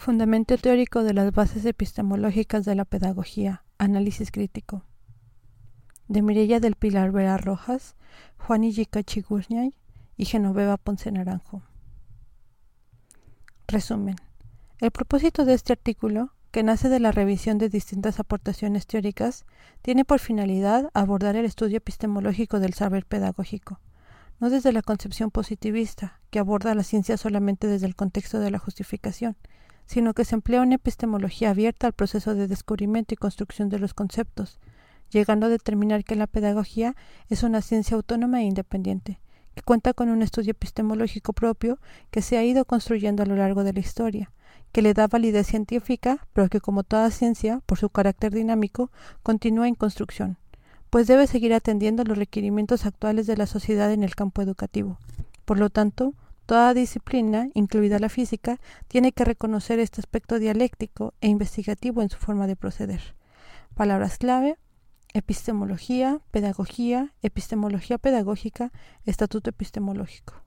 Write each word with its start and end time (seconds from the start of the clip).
Fundamento 0.00 0.56
teórico 0.56 1.02
de 1.02 1.12
las 1.12 1.30
bases 1.30 1.66
epistemológicas 1.66 2.64
de 2.64 2.74
la 2.74 2.86
pedagogía. 2.86 3.64
Análisis 3.76 4.30
crítico. 4.30 4.86
De 6.08 6.22
Mireya 6.22 6.58
del 6.58 6.74
Pilar 6.74 7.12
Vera 7.12 7.36
Rojas, 7.36 7.96
Juan 8.38 8.64
Illica 8.64 9.02
Chigurñay 9.02 9.76
y 10.16 10.24
Genoveva 10.24 10.78
Ponce 10.78 11.12
Naranjo. 11.12 11.60
Resumen. 13.68 14.16
El 14.80 14.90
propósito 14.90 15.44
de 15.44 15.52
este 15.52 15.74
artículo, 15.74 16.32
que 16.50 16.62
nace 16.62 16.88
de 16.88 16.98
la 16.98 17.12
revisión 17.12 17.58
de 17.58 17.68
distintas 17.68 18.20
aportaciones 18.20 18.86
teóricas, 18.86 19.44
tiene 19.82 20.06
por 20.06 20.18
finalidad 20.18 20.88
abordar 20.94 21.36
el 21.36 21.44
estudio 21.44 21.76
epistemológico 21.76 22.58
del 22.58 22.72
saber 22.72 23.04
pedagógico 23.04 23.80
no 24.40 24.48
desde 24.48 24.72
la 24.72 24.80
concepción 24.80 25.30
positivista, 25.30 26.18
que 26.30 26.38
aborda 26.38 26.74
la 26.74 26.82
ciencia 26.82 27.18
solamente 27.18 27.66
desde 27.66 27.86
el 27.86 27.94
contexto 27.94 28.40
de 28.40 28.50
la 28.50 28.58
justificación, 28.58 29.36
sino 29.90 30.14
que 30.14 30.24
se 30.24 30.36
emplea 30.36 30.62
una 30.62 30.76
epistemología 30.76 31.50
abierta 31.50 31.88
al 31.88 31.94
proceso 31.94 32.36
de 32.36 32.46
descubrimiento 32.46 33.12
y 33.12 33.16
construcción 33.16 33.68
de 33.70 33.80
los 33.80 33.92
conceptos, 33.92 34.60
llegando 35.10 35.46
a 35.46 35.48
determinar 35.48 36.04
que 36.04 36.14
la 36.14 36.28
pedagogía 36.28 36.94
es 37.28 37.42
una 37.42 37.60
ciencia 37.60 37.96
autónoma 37.96 38.40
e 38.40 38.44
independiente, 38.44 39.18
que 39.56 39.62
cuenta 39.62 39.92
con 39.92 40.08
un 40.08 40.22
estudio 40.22 40.52
epistemológico 40.52 41.32
propio 41.32 41.80
que 42.12 42.22
se 42.22 42.38
ha 42.38 42.44
ido 42.44 42.64
construyendo 42.66 43.24
a 43.24 43.26
lo 43.26 43.34
largo 43.34 43.64
de 43.64 43.72
la 43.72 43.80
historia, 43.80 44.30
que 44.70 44.80
le 44.80 44.94
da 44.94 45.08
validez 45.08 45.48
científica, 45.48 46.24
pero 46.34 46.48
que 46.48 46.60
como 46.60 46.84
toda 46.84 47.10
ciencia, 47.10 47.60
por 47.66 47.76
su 47.76 47.90
carácter 47.90 48.32
dinámico, 48.32 48.92
continúa 49.24 49.66
en 49.66 49.74
construcción 49.74 50.36
pues 50.88 51.06
debe 51.06 51.28
seguir 51.28 51.54
atendiendo 51.54 52.02
los 52.02 52.18
requerimientos 52.18 52.84
actuales 52.84 53.28
de 53.28 53.36
la 53.36 53.46
sociedad 53.46 53.92
en 53.92 54.02
el 54.02 54.16
campo 54.16 54.42
educativo. 54.42 54.98
Por 55.44 55.56
lo 55.56 55.70
tanto, 55.70 56.14
toda 56.50 56.74
disciplina, 56.74 57.48
incluida 57.54 58.00
la 58.00 58.08
física, 58.08 58.58
tiene 58.88 59.12
que 59.12 59.24
reconocer 59.24 59.78
este 59.78 60.00
aspecto 60.00 60.40
dialéctico 60.40 61.14
e 61.20 61.28
investigativo 61.28 62.02
en 62.02 62.10
su 62.10 62.16
forma 62.16 62.48
de 62.48 62.56
proceder. 62.56 63.14
Palabras 63.76 64.18
clave 64.18 64.58
epistemología, 65.14 66.20
pedagogía, 66.32 67.14
epistemología 67.22 67.98
pedagógica, 67.98 68.72
estatuto 69.06 69.50
epistemológico. 69.50 70.42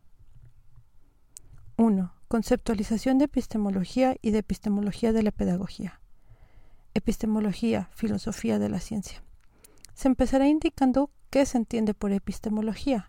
1. 1.77 2.13
Conceptualización 2.27 3.17
de 3.17 3.23
epistemología 3.23 4.17
y 4.21 4.31
de 4.31 4.39
epistemología 4.39 5.13
de 5.13 5.23
la 5.23 5.31
pedagogía. 5.31 6.01
Epistemología, 6.93 7.87
filosofía 7.93 8.59
de 8.59 8.67
la 8.67 8.81
ciencia 8.81 9.23
se 9.93 10.07
empezará 10.07 10.47
indicando 10.47 11.11
qué 11.29 11.45
se 11.45 11.57
entiende 11.57 11.93
por 11.93 12.11
epistemología. 12.11 13.07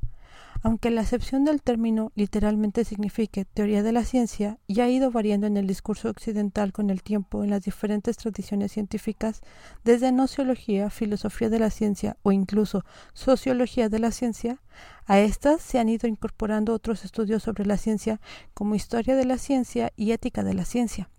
Aunque 0.63 0.91
la 0.91 1.03
acepción 1.03 1.45
del 1.45 1.61
término 1.61 2.11
literalmente 2.15 2.85
signifique 2.85 3.45
teoría 3.45 3.83
de 3.83 3.93
la 3.93 4.05
ciencia 4.05 4.59
y 4.67 4.81
ha 4.81 4.89
ido 4.89 5.11
variando 5.11 5.47
en 5.47 5.59
el 5.59 5.67
discurso 5.67 6.09
occidental 6.09 6.73
con 6.73 6.89
el 6.89 7.03
tiempo 7.03 7.45
en 7.45 7.51
las 7.51 7.65
diferentes 7.65 8.17
tradiciones 8.17 8.73
científicas, 8.73 9.43
desde 9.85 10.11
nociología, 10.11 10.89
filosofía 10.89 11.51
de 11.51 11.59
la 11.59 11.69
ciencia 11.69 12.17
o 12.23 12.33
incluso 12.33 12.85
sociología 13.13 13.91
de 13.91 13.99
la 13.99 14.11
ciencia, 14.11 14.63
a 15.07 15.21
estas 15.21 15.61
se 15.61 15.79
han 15.79 15.91
ido 15.91 16.09
incorporando 16.09 16.73
otros 16.73 17.05
estudios 17.05 17.43
sobre 17.43 17.67
la 17.67 17.77
ciencia 17.77 18.21
como 18.55 18.75
historia 18.75 19.17
de 19.17 19.27
la 19.27 19.37
ciencia 19.37 19.93
y 19.97 20.13
ética 20.13 20.43
de 20.43 20.55
la 20.55 20.65
ciencia 20.65 21.11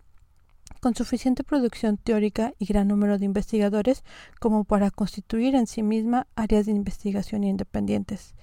con 0.85 0.93
suficiente 0.93 1.43
producción 1.43 1.97
teórica 1.97 2.53
y 2.59 2.65
gran 2.65 2.87
número 2.87 3.17
de 3.17 3.25
investigadores 3.25 4.03
como 4.39 4.65
para 4.65 4.91
constituir 4.91 5.55
en 5.55 5.65
sí 5.65 5.81
misma 5.81 6.27
áreas 6.35 6.67
de 6.67 6.73
investigación 6.73 7.43
independientes. 7.43 8.35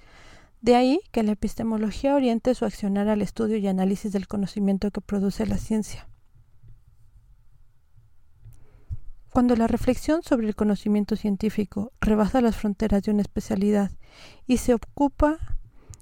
De 0.63 0.75
ahí 0.75 1.01
que 1.11 1.23
la 1.23 1.33
epistemología 1.33 2.15
oriente 2.15 2.55
su 2.55 2.63
accionar 2.63 3.09
al 3.09 3.21
estudio 3.21 3.57
y 3.57 3.67
análisis 3.67 4.13
del 4.13 4.29
conocimiento 4.29 4.91
que 4.91 5.01
produce 5.01 5.45
la 5.45 5.57
ciencia. 5.57 6.07
Cuando 9.29 9.57
la 9.57 9.67
reflexión 9.67 10.23
sobre 10.23 10.47
el 10.47 10.55
conocimiento 10.55 11.17
científico 11.17 11.91
rebasa 11.99 12.39
las 12.39 12.55
fronteras 12.55 13.03
de 13.03 13.11
una 13.11 13.23
especialidad 13.23 13.91
y 14.47 14.55
se 14.55 14.73
ocupa 14.73 15.37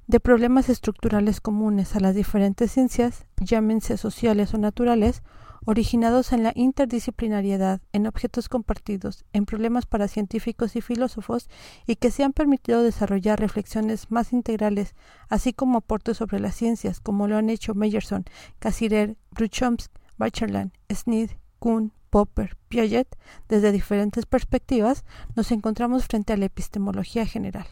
de 0.05 0.19
problemas 0.19 0.69
estructurales 0.69 1.41
comunes 1.41 1.95
a 1.95 1.99
las 1.99 2.13
diferentes 2.13 2.71
ciencias, 2.71 3.25
llámense 3.37 3.97
sociales 3.97 4.53
o 4.53 4.59
naturales, 4.59 5.23
originados 5.65 6.33
en 6.33 6.43
la 6.43 6.51
interdisciplinariedad, 6.55 7.81
en 7.93 8.07
objetos 8.07 8.49
compartidos, 8.49 9.25
en 9.33 9.45
problemas 9.45 9.85
para 9.85 10.07
científicos 10.07 10.75
y 10.75 10.81
filósofos, 10.81 11.49
y 11.85 11.95
que 11.95 12.11
se 12.11 12.23
han 12.23 12.33
permitido 12.33 12.83
desarrollar 12.83 13.39
reflexiones 13.39 14.09
más 14.09 14.33
integrales, 14.33 14.95
así 15.29 15.53
como 15.53 15.77
aportes 15.77 16.17
sobre 16.17 16.39
las 16.39 16.55
ciencias, 16.55 16.99
como 16.99 17.27
lo 17.27 17.37
han 17.37 17.49
hecho 17.49 17.75
Meyerson, 17.75 18.25
Cassirer, 18.59 19.17
Bruchomsk, 19.31 19.91
Bacherland, 20.17 20.71
Sneed, 20.91 21.31
Kuhn, 21.59 21.93
Popper, 22.09 22.57
Piaget, 22.67 23.07
desde 23.47 23.71
diferentes 23.71 24.25
perspectivas, 24.25 25.05
nos 25.35 25.51
encontramos 25.51 26.05
frente 26.05 26.33
a 26.33 26.37
la 26.37 26.45
epistemología 26.45 27.25
general. 27.25 27.67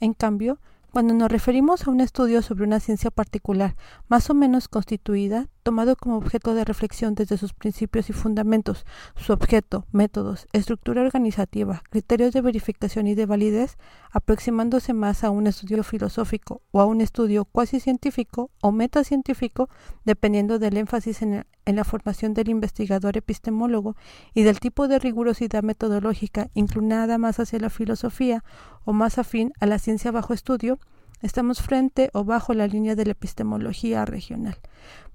En 0.00 0.14
cambio, 0.14 0.60
cuando 0.92 1.14
nos 1.14 1.30
referimos 1.30 1.86
a 1.86 1.90
un 1.90 2.00
estudio 2.00 2.42
sobre 2.42 2.64
una 2.64 2.80
ciencia 2.80 3.10
particular, 3.10 3.76
más 4.08 4.30
o 4.30 4.34
menos 4.34 4.68
constituida, 4.68 5.48
tomado 5.62 5.96
como 5.96 6.16
objeto 6.16 6.54
de 6.54 6.64
reflexión 6.64 7.14
desde 7.14 7.36
sus 7.36 7.52
principios 7.52 8.08
y 8.08 8.14
fundamentos, 8.14 8.86
su 9.16 9.32
objeto, 9.32 9.84
métodos, 9.92 10.46
estructura 10.52 11.02
organizativa, 11.02 11.82
criterios 11.90 12.32
de 12.32 12.40
verificación 12.40 13.06
y 13.06 13.14
de 13.14 13.26
validez, 13.26 13.76
aproximándose 14.10 14.94
más 14.94 15.24
a 15.24 15.30
un 15.30 15.46
estudio 15.46 15.82
filosófico 15.84 16.62
o 16.70 16.80
a 16.80 16.86
un 16.86 17.00
estudio 17.02 17.44
cuasi 17.44 17.80
científico 17.80 18.50
o 18.62 18.72
metacientífico, 18.72 19.68
dependiendo 20.04 20.58
del 20.58 20.78
énfasis 20.78 21.20
en, 21.22 21.44
en 21.68 21.76
la 21.76 21.84
formación 21.84 22.32
del 22.32 22.48
investigador 22.48 23.18
epistemólogo 23.18 23.94
y 24.32 24.42
del 24.42 24.58
tipo 24.58 24.88
de 24.88 24.98
rigurosidad 24.98 25.62
metodológica 25.62 26.48
inclinada 26.54 27.18
más 27.18 27.38
hacia 27.40 27.58
la 27.58 27.68
filosofía 27.68 28.42
o 28.84 28.92
más 28.92 29.18
afín 29.18 29.52
a 29.60 29.66
la 29.66 29.78
ciencia 29.78 30.10
bajo 30.10 30.32
estudio, 30.32 30.78
Estamos 31.20 31.60
frente 31.62 32.10
o 32.12 32.22
bajo 32.22 32.54
la 32.54 32.68
línea 32.68 32.94
de 32.94 33.04
la 33.04 33.10
epistemología 33.10 34.04
regional, 34.04 34.56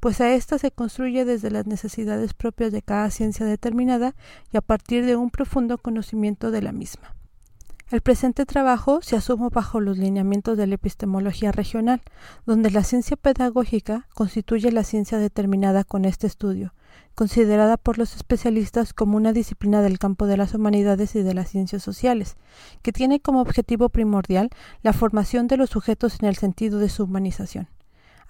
pues 0.01 0.19
a 0.19 0.33
esta 0.33 0.57
se 0.57 0.69
construye 0.69 1.23
desde 1.23 1.49
las 1.49 1.65
necesidades 1.65 2.33
propias 2.33 2.73
de 2.73 2.81
cada 2.81 3.09
ciencia 3.09 3.45
determinada 3.45 4.13
y 4.51 4.57
a 4.57 4.61
partir 4.61 5.05
de 5.05 5.15
un 5.15 5.29
profundo 5.29 5.77
conocimiento 5.77 6.51
de 6.51 6.61
la 6.61 6.73
misma. 6.73 7.15
El 7.93 8.01
presente 8.01 8.47
trabajo 8.47 9.03
se 9.03 9.15
asume 9.15 9.49
bajo 9.51 9.79
los 9.79 9.99
lineamientos 9.99 10.57
de 10.57 10.65
la 10.65 10.73
epistemología 10.73 11.51
regional, 11.51 12.01
donde 12.43 12.71
la 12.71 12.83
ciencia 12.83 13.15
pedagógica 13.15 14.07
constituye 14.15 14.71
la 14.71 14.83
ciencia 14.83 15.19
determinada 15.19 15.83
con 15.83 16.05
este 16.05 16.25
estudio, 16.25 16.73
considerada 17.13 17.77
por 17.77 17.99
los 17.99 18.15
especialistas 18.15 18.93
como 18.93 19.15
una 19.15 19.31
disciplina 19.31 19.83
del 19.83 19.99
campo 19.99 20.25
de 20.25 20.37
las 20.37 20.55
humanidades 20.55 21.15
y 21.15 21.21
de 21.21 21.35
las 21.35 21.49
ciencias 21.49 21.83
sociales, 21.83 22.35
que 22.81 22.91
tiene 22.91 23.19
como 23.19 23.41
objetivo 23.41 23.89
primordial 23.89 24.49
la 24.81 24.93
formación 24.93 25.45
de 25.45 25.57
los 25.57 25.69
sujetos 25.69 26.17
en 26.19 26.29
el 26.29 26.35
sentido 26.35 26.79
de 26.79 26.89
su 26.89 27.03
humanización. 27.03 27.67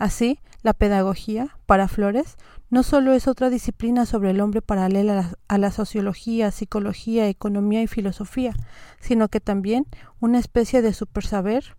Así, 0.03 0.37
la 0.63 0.73
pedagogía, 0.73 1.55
para 1.65 1.87
Flores, 1.87 2.35
no 2.69 2.83
solo 2.83 3.13
es 3.13 3.29
otra 3.29 3.49
disciplina 3.49 4.05
sobre 4.05 4.31
el 4.31 4.41
hombre 4.41 4.61
paralela 4.61 5.37
a 5.47 5.57
la, 5.57 5.71
sociología, 5.71 6.51
psicología, 6.51 7.29
economía 7.29 7.81
y 7.81 7.87
filosofía, 7.87 8.53
sino 8.99 9.29
que 9.29 9.39
también 9.39 9.87
una 10.19 10.39
especie 10.39 10.81
de 10.81 10.91
supersaber 10.91 11.77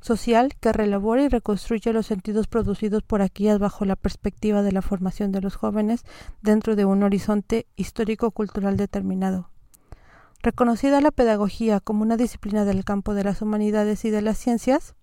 social 0.00 0.54
que 0.58 0.72
relabora 0.72 1.22
y 1.22 1.28
reconstruye 1.28 1.92
los 1.92 2.06
sentidos 2.06 2.48
producidos 2.48 3.04
por 3.04 3.22
aquellas 3.22 3.60
bajo 3.60 3.84
la 3.84 3.94
perspectiva 3.94 4.62
de 4.62 4.72
la 4.72 4.82
formación 4.82 5.30
de 5.30 5.42
los 5.42 5.54
jóvenes 5.54 6.02
dentro 6.40 6.74
de 6.74 6.86
un 6.86 7.04
horizonte 7.04 7.68
histórico-cultural 7.76 8.76
determinado. 8.76 9.48
Reconocida 10.42 11.00
la 11.00 11.12
pedagogía 11.12 11.78
como 11.78 12.02
una 12.02 12.16
disciplina 12.16 12.64
del 12.64 12.84
campo 12.84 13.14
de 13.14 13.22
las 13.22 13.42
humanidades 13.42 14.04
y 14.04 14.10
de 14.10 14.22
las 14.22 14.38
ciencias, 14.38 14.96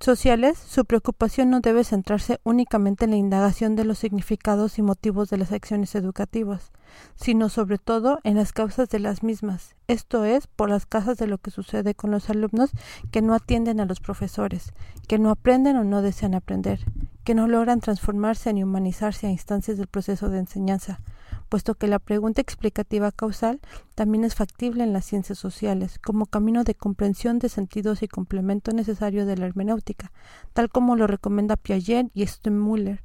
sociales, 0.00 0.58
su 0.58 0.84
preocupación 0.84 1.50
no 1.50 1.60
debe 1.60 1.84
centrarse 1.84 2.40
únicamente 2.44 3.04
en 3.04 3.12
la 3.12 3.16
indagación 3.16 3.76
de 3.76 3.84
los 3.84 3.98
significados 3.98 4.78
y 4.78 4.82
motivos 4.82 5.30
de 5.30 5.38
las 5.38 5.52
acciones 5.52 5.94
educativas, 5.94 6.72
sino 7.14 7.48
sobre 7.48 7.78
todo 7.78 8.20
en 8.24 8.36
las 8.36 8.52
causas 8.52 8.88
de 8.88 8.98
las 8.98 9.22
mismas, 9.22 9.74
esto 9.88 10.24
es, 10.24 10.46
por 10.46 10.70
las 10.70 10.86
causas 10.86 11.18
de 11.18 11.26
lo 11.26 11.38
que 11.38 11.50
sucede 11.50 11.94
con 11.94 12.10
los 12.10 12.30
alumnos 12.30 12.70
que 13.10 13.22
no 13.22 13.34
atienden 13.34 13.80
a 13.80 13.86
los 13.86 14.00
profesores, 14.00 14.72
que 15.08 15.18
no 15.18 15.30
aprenden 15.30 15.76
o 15.76 15.84
no 15.84 16.02
desean 16.02 16.34
aprender, 16.34 16.80
que 17.24 17.34
no 17.34 17.48
logran 17.48 17.80
transformarse 17.80 18.52
ni 18.52 18.62
humanizarse 18.62 19.26
a 19.26 19.30
instancias 19.30 19.78
del 19.78 19.86
proceso 19.86 20.28
de 20.28 20.38
enseñanza, 20.38 21.00
puesto 21.48 21.74
que 21.74 21.86
la 21.86 21.98
pregunta 21.98 22.40
explicativa 22.40 23.12
causal 23.12 23.60
también 23.94 24.24
es 24.24 24.34
factible 24.34 24.84
en 24.84 24.92
las 24.92 25.04
ciencias 25.04 25.38
sociales, 25.38 25.98
como 25.98 26.26
camino 26.26 26.64
de 26.64 26.74
comprensión 26.74 27.38
de 27.38 27.48
sentidos 27.48 28.02
y 28.02 28.08
complemento 28.08 28.72
necesario 28.72 29.26
de 29.26 29.36
la 29.36 29.46
hermenéutica, 29.46 30.12
tal 30.52 30.68
como 30.68 30.96
lo 30.96 31.06
recomienda 31.06 31.56
Piaget 31.56 32.10
y 32.14 32.26
Stemmüller, 32.26 33.02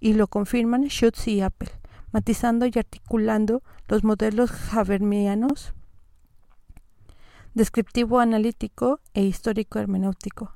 y 0.00 0.14
lo 0.14 0.26
confirman 0.26 0.88
Schutz 0.88 1.28
y 1.28 1.40
Appel, 1.40 1.70
matizando 2.12 2.66
y 2.66 2.72
articulando 2.76 3.62
los 3.88 4.04
modelos 4.04 4.50
habermianos 4.72 5.74
descriptivo 7.54 8.18
analítico 8.18 9.00
e 9.14 9.22
histórico 9.22 9.78
hermenéutico. 9.78 10.54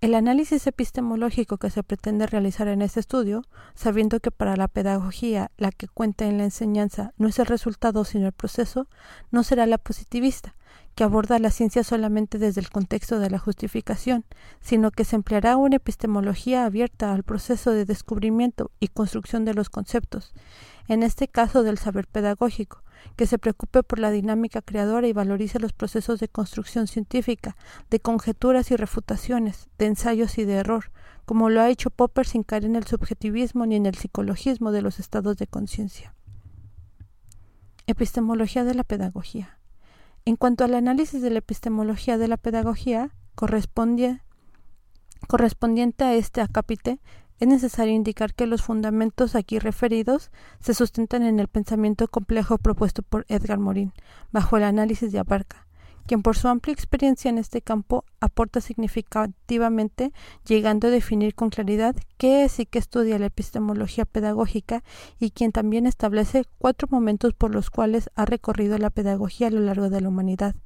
El 0.00 0.14
análisis 0.14 0.64
epistemológico 0.68 1.58
que 1.58 1.70
se 1.70 1.82
pretende 1.82 2.28
realizar 2.28 2.68
en 2.68 2.82
este 2.82 3.00
estudio, 3.00 3.42
sabiendo 3.74 4.20
que 4.20 4.30
para 4.30 4.54
la 4.54 4.68
pedagogía 4.68 5.50
la 5.56 5.72
que 5.72 5.88
cuenta 5.88 6.26
en 6.26 6.38
la 6.38 6.44
enseñanza 6.44 7.14
no 7.16 7.26
es 7.26 7.40
el 7.40 7.46
resultado 7.46 8.04
sino 8.04 8.26
el 8.26 8.32
proceso, 8.32 8.86
no 9.32 9.42
será 9.42 9.66
la 9.66 9.76
positivista, 9.76 10.54
que 10.94 11.02
aborda 11.02 11.40
la 11.40 11.50
ciencia 11.50 11.82
solamente 11.82 12.38
desde 12.38 12.60
el 12.60 12.70
contexto 12.70 13.18
de 13.18 13.28
la 13.28 13.40
justificación, 13.40 14.24
sino 14.60 14.92
que 14.92 15.04
se 15.04 15.16
empleará 15.16 15.56
una 15.56 15.76
epistemología 15.76 16.64
abierta 16.64 17.12
al 17.12 17.24
proceso 17.24 17.72
de 17.72 17.84
descubrimiento 17.84 18.70
y 18.78 18.88
construcción 18.88 19.44
de 19.44 19.54
los 19.54 19.68
conceptos, 19.68 20.32
en 20.86 21.02
este 21.02 21.26
caso 21.26 21.64
del 21.64 21.76
saber 21.76 22.06
pedagógico, 22.06 22.84
que 23.16 23.26
se 23.26 23.38
preocupe 23.38 23.82
por 23.82 23.98
la 23.98 24.10
dinámica 24.10 24.62
creadora 24.62 25.08
y 25.08 25.12
valorice 25.12 25.58
los 25.58 25.72
procesos 25.72 26.20
de 26.20 26.28
construcción 26.28 26.86
científica, 26.86 27.56
de 27.90 28.00
conjeturas 28.00 28.70
y 28.70 28.76
refutaciones, 28.76 29.68
de 29.78 29.86
ensayos 29.86 30.38
y 30.38 30.44
de 30.44 30.54
error, 30.54 30.90
como 31.24 31.50
lo 31.50 31.60
ha 31.60 31.68
hecho 31.68 31.90
Popper 31.90 32.26
sin 32.26 32.42
caer 32.42 32.64
en 32.64 32.76
el 32.76 32.86
subjetivismo 32.86 33.66
ni 33.66 33.76
en 33.76 33.86
el 33.86 33.94
psicologismo 33.94 34.72
de 34.72 34.82
los 34.82 34.98
estados 34.98 35.36
de 35.36 35.46
conciencia. 35.46 36.14
Epistemología 37.86 38.64
de 38.64 38.74
la 38.74 38.84
pedagogía. 38.84 39.58
En 40.24 40.36
cuanto 40.36 40.64
al 40.64 40.74
análisis 40.74 41.22
de 41.22 41.30
la 41.30 41.38
epistemología 41.38 42.18
de 42.18 42.28
la 42.28 42.36
pedagogía, 42.36 43.10
correspondiente 43.34 44.20
a 46.04 46.14
este 46.14 46.40
acápite, 46.40 47.00
es 47.40 47.48
necesario 47.48 47.94
indicar 47.94 48.34
que 48.34 48.46
los 48.46 48.62
fundamentos 48.62 49.34
aquí 49.34 49.58
referidos 49.58 50.30
se 50.60 50.74
sustentan 50.74 51.22
en 51.22 51.38
el 51.38 51.48
pensamiento 51.48 52.08
complejo 52.08 52.58
propuesto 52.58 53.02
por 53.02 53.24
Edgar 53.28 53.58
Morin, 53.58 53.92
bajo 54.32 54.56
el 54.56 54.64
análisis 54.64 55.12
de 55.12 55.20
Abarca, 55.20 55.66
quien 56.06 56.22
por 56.22 56.36
su 56.36 56.48
amplia 56.48 56.72
experiencia 56.72 57.28
en 57.28 57.38
este 57.38 57.62
campo 57.62 58.04
aporta 58.20 58.60
significativamente, 58.60 60.12
llegando 60.46 60.88
a 60.88 60.90
definir 60.90 61.34
con 61.34 61.50
claridad 61.50 61.94
qué 62.16 62.44
es 62.44 62.58
y 62.58 62.66
qué 62.66 62.78
estudia 62.78 63.18
la 63.18 63.26
epistemología 63.26 64.04
pedagógica 64.04 64.82
y 65.20 65.30
quien 65.30 65.52
también 65.52 65.86
establece 65.86 66.44
cuatro 66.58 66.88
momentos 66.90 67.34
por 67.34 67.54
los 67.54 67.70
cuales 67.70 68.10
ha 68.16 68.24
recorrido 68.24 68.78
la 68.78 68.90
pedagogía 68.90 69.46
a 69.46 69.50
lo 69.50 69.60
largo 69.60 69.90
de 69.90 70.00
la 70.00 70.08
humanidad 70.08 70.56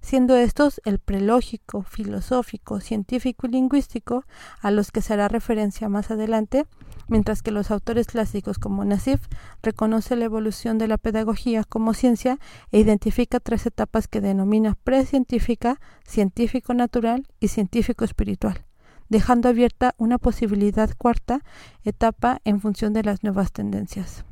siendo 0.00 0.36
estos 0.36 0.80
el 0.84 0.98
prelógico, 0.98 1.82
filosófico, 1.82 2.80
científico 2.80 3.46
y 3.46 3.50
lingüístico, 3.50 4.24
a 4.60 4.70
los 4.70 4.92
que 4.92 5.02
se 5.02 5.12
hará 5.12 5.28
referencia 5.28 5.88
más 5.88 6.10
adelante, 6.10 6.66
mientras 7.08 7.42
que 7.42 7.50
los 7.50 7.70
autores 7.70 8.06
clásicos 8.06 8.58
como 8.58 8.84
Nassif 8.84 9.20
reconoce 9.62 10.16
la 10.16 10.24
evolución 10.24 10.78
de 10.78 10.88
la 10.88 10.98
pedagogía 10.98 11.64
como 11.64 11.94
ciencia 11.94 12.38
e 12.72 12.78
identifica 12.80 13.40
tres 13.40 13.66
etapas 13.66 14.08
que 14.08 14.20
denomina 14.20 14.76
precientífica, 14.84 15.80
científico 16.06 16.74
natural 16.74 17.26
y 17.40 17.48
científico 17.48 18.04
espiritual 18.04 18.64
dejando 19.10 19.48
abierta 19.48 19.94
una 19.98 20.18
posibilidad 20.18 20.88
cuarta 20.96 21.42
etapa 21.84 22.40
en 22.44 22.60
función 22.60 22.92
de 22.92 23.02
las 23.02 23.22
nuevas 23.22 23.52
tendencias. 23.52 24.24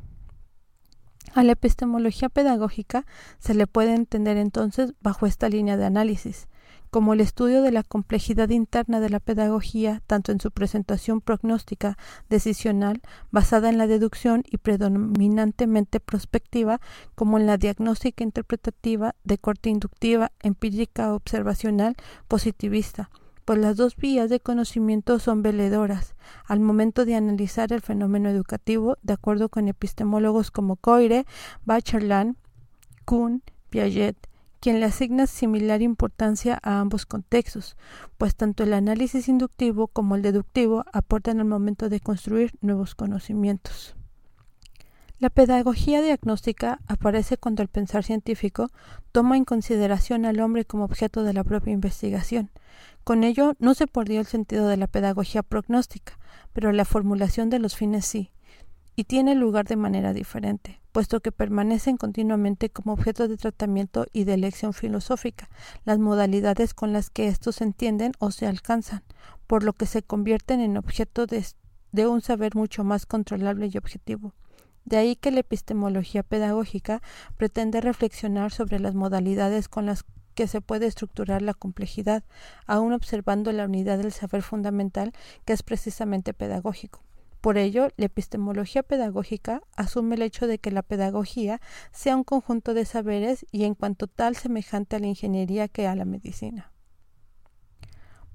A 1.34 1.42
la 1.42 1.52
epistemología 1.52 2.28
pedagógica 2.28 3.04
se 3.38 3.54
le 3.54 3.66
puede 3.66 3.94
entender 3.94 4.36
entonces 4.36 4.94
bajo 5.00 5.26
esta 5.26 5.48
línea 5.48 5.76
de 5.76 5.84
análisis, 5.84 6.48
como 6.90 7.12
el 7.12 7.20
estudio 7.20 7.62
de 7.62 7.70
la 7.70 7.82
complejidad 7.82 8.48
interna 8.48 9.00
de 9.00 9.10
la 9.10 9.20
pedagogía, 9.20 10.02
tanto 10.06 10.32
en 10.32 10.40
su 10.40 10.50
presentación 10.50 11.20
prognóstica 11.20 11.98
decisional, 12.28 13.02
basada 13.30 13.69
en 13.69 13.78
la 13.78 13.86
deducción 13.86 14.42
y 14.50 14.56
predominantemente 14.58 16.00
prospectiva, 16.00 16.80
como 17.14 17.38
en 17.38 17.46
la 17.46 17.58
diagnóstica 17.58 18.25
interpretativa 18.25 19.14
de 19.25 19.38
corte 19.38 19.69
inductiva, 19.69 20.32
empírica 20.40 21.14
observacional, 21.14 21.96
positivista 22.26 23.10
pues 23.48 23.60
las 23.60 23.78
dos 23.78 23.96
vías 23.96 24.28
de 24.28 24.40
conocimiento 24.40 25.18
son 25.18 25.40
veledoras 25.40 26.16
al 26.44 26.60
momento 26.60 27.06
de 27.06 27.14
analizar 27.14 27.72
el 27.72 27.80
fenómeno 27.80 28.28
educativo, 28.28 28.98
de 29.00 29.14
acuerdo 29.14 29.48
con 29.48 29.68
epistemólogos 29.68 30.50
como 30.50 30.76
Coire, 30.76 31.24
Bacherland, 31.64 32.36
Kuhn, 33.06 33.42
Piaget, 33.70 34.18
quien 34.60 34.80
le 34.80 34.84
asigna 34.84 35.26
similar 35.26 35.80
importancia 35.80 36.58
a 36.62 36.80
ambos 36.80 37.06
contextos, 37.06 37.78
pues 38.18 38.36
tanto 38.36 38.64
el 38.64 38.74
análisis 38.74 39.30
inductivo 39.30 39.88
como 39.88 40.16
el 40.16 40.20
deductivo 40.20 40.84
aportan 40.92 41.40
al 41.40 41.46
momento 41.46 41.88
de 41.88 42.00
construir 42.00 42.52
nuevos 42.60 42.94
conocimientos. 42.94 43.97
La 45.20 45.30
pedagogía 45.30 46.00
diagnóstica 46.00 46.78
aparece 46.86 47.36
cuando 47.36 47.62
el 47.62 47.68
pensar 47.68 48.04
científico 48.04 48.70
toma 49.10 49.36
en 49.36 49.44
consideración 49.44 50.24
al 50.24 50.38
hombre 50.38 50.64
como 50.64 50.84
objeto 50.84 51.24
de 51.24 51.32
la 51.32 51.42
propia 51.42 51.72
investigación, 51.72 52.50
con 53.02 53.24
ello 53.24 53.54
no 53.58 53.74
se 53.74 53.86
perdió 53.86 54.20
el 54.20 54.26
sentido 54.26 54.68
de 54.68 54.76
la 54.76 54.86
pedagogía 54.86 55.42
prognóstica, 55.42 56.18
pero 56.52 56.72
la 56.72 56.84
formulación 56.84 57.50
de 57.50 57.58
los 57.58 57.74
fines 57.74 58.04
sí, 58.04 58.30
y 58.94 59.04
tiene 59.04 59.34
lugar 59.34 59.66
de 59.66 59.76
manera 59.76 60.12
diferente, 60.12 60.80
puesto 60.92 61.18
que 61.18 61.32
permanecen 61.32 61.96
continuamente 61.96 62.70
como 62.70 62.92
objeto 62.92 63.26
de 63.26 63.36
tratamiento 63.36 64.06
y 64.12 64.24
de 64.24 64.34
elección 64.34 64.72
filosófica, 64.72 65.48
las 65.84 65.98
modalidades 65.98 66.74
con 66.74 66.92
las 66.92 67.10
que 67.10 67.28
estos 67.28 67.56
se 67.56 67.64
entienden 67.64 68.12
o 68.18 68.30
se 68.30 68.46
alcanzan, 68.46 69.02
por 69.46 69.64
lo 69.64 69.72
que 69.72 69.86
se 69.86 70.02
convierten 70.02 70.60
en 70.60 70.76
objeto 70.76 71.26
de, 71.26 71.44
de 71.90 72.06
un 72.06 72.20
saber 72.20 72.54
mucho 72.54 72.84
más 72.84 73.06
controlable 73.06 73.68
y 73.72 73.78
objetivo. 73.78 74.32
De 74.88 74.96
ahí 74.96 75.17
que 75.17 75.31
la 75.31 75.40
epistemología 75.40 76.23
pedagógica 76.23 77.02
pretende 77.37 77.82
reflexionar 77.82 78.52
sobre 78.52 78.81
las 78.81 78.94
modalidades 78.94 79.69
con 79.69 79.85
las 79.85 80.06
que 80.35 80.49
se 80.49 80.62
puede 80.62 80.87
estructurar 80.87 81.43
la 81.43 81.52
complejidad, 81.52 82.25
aún 82.67 82.94
observando 82.94 83.52
la 83.52 83.67
unidad 83.67 83.99
del 83.99 84.12
saber 84.12 84.40
fundamental 84.40 85.12
que 85.44 85.52
es 85.52 85.62
precisamente 85.62 86.32
pedagógico. 86.32 87.02
Por 87.43 87.58
ello, 87.58 87.88
la 87.99 88.06
epistemología 88.06 88.82
pedagógica 88.82 89.61
asume 89.76 90.14
el 90.14 90.23
hecho 90.23 90.46
de 90.46 90.58
que 90.58 90.70
la 90.70 90.82
pedagogía 90.82 91.61
sea 91.93 92.17
un 92.17 92.25
conjunto 92.25 92.73
de 92.73 92.87
saberes 92.87 93.44
y 93.52 93.64
en 93.64 93.75
cuanto 93.75 94.06
tal 94.06 94.37
semejante 94.37 94.96
a 94.96 95.00
la 95.00 95.08
ingeniería 95.08 95.69
que 95.69 95.87
a 95.87 95.96
la 95.96 96.06
medicina. 96.06 96.73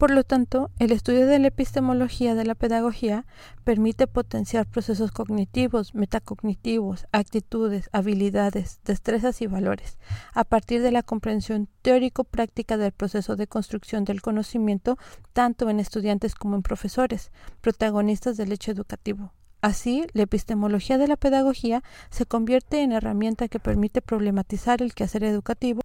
Por 0.03 0.11
lo 0.11 0.25
tanto, 0.25 0.69
el 0.79 0.91
estudio 0.91 1.25
de 1.27 1.39
la 1.39 1.47
epistemología 1.47 2.35
de 2.35 2.43
la 2.43 2.55
pedagogía 2.55 3.25
permite 3.63 4.05
potenciar 4.05 4.65
procesos 4.65 5.13
cognitivos, 5.13 5.95
metacognitivos, 5.95 7.07
actitudes, 7.13 7.89
habilidades, 7.93 8.81
destrezas 8.83 9.41
y 9.41 9.47
valores, 9.47 9.97
a 10.33 10.43
partir 10.43 10.81
de 10.81 10.91
la 10.91 11.03
comprensión 11.03 11.69
teórico-práctica 11.83 12.75
del 12.75 12.91
proceso 12.91 13.37
de 13.37 13.47
construcción 13.47 14.03
del 14.03 14.21
conocimiento, 14.21 14.97
tanto 15.31 15.69
en 15.69 15.79
estudiantes 15.79 16.35
como 16.35 16.57
en 16.57 16.63
profesores, 16.63 17.31
protagonistas 17.61 18.35
del 18.35 18.51
hecho 18.51 18.71
educativo. 18.71 19.31
Así, 19.61 20.05
la 20.11 20.23
epistemología 20.23 20.97
de 20.97 21.07
la 21.07 21.15
pedagogía 21.15 21.81
se 22.09 22.25
convierte 22.25 22.81
en 22.81 22.91
herramienta 22.91 23.47
que 23.47 23.61
permite 23.61 24.01
problematizar 24.01 24.81
el 24.81 24.93
quehacer 24.95 25.23
educativo 25.23 25.79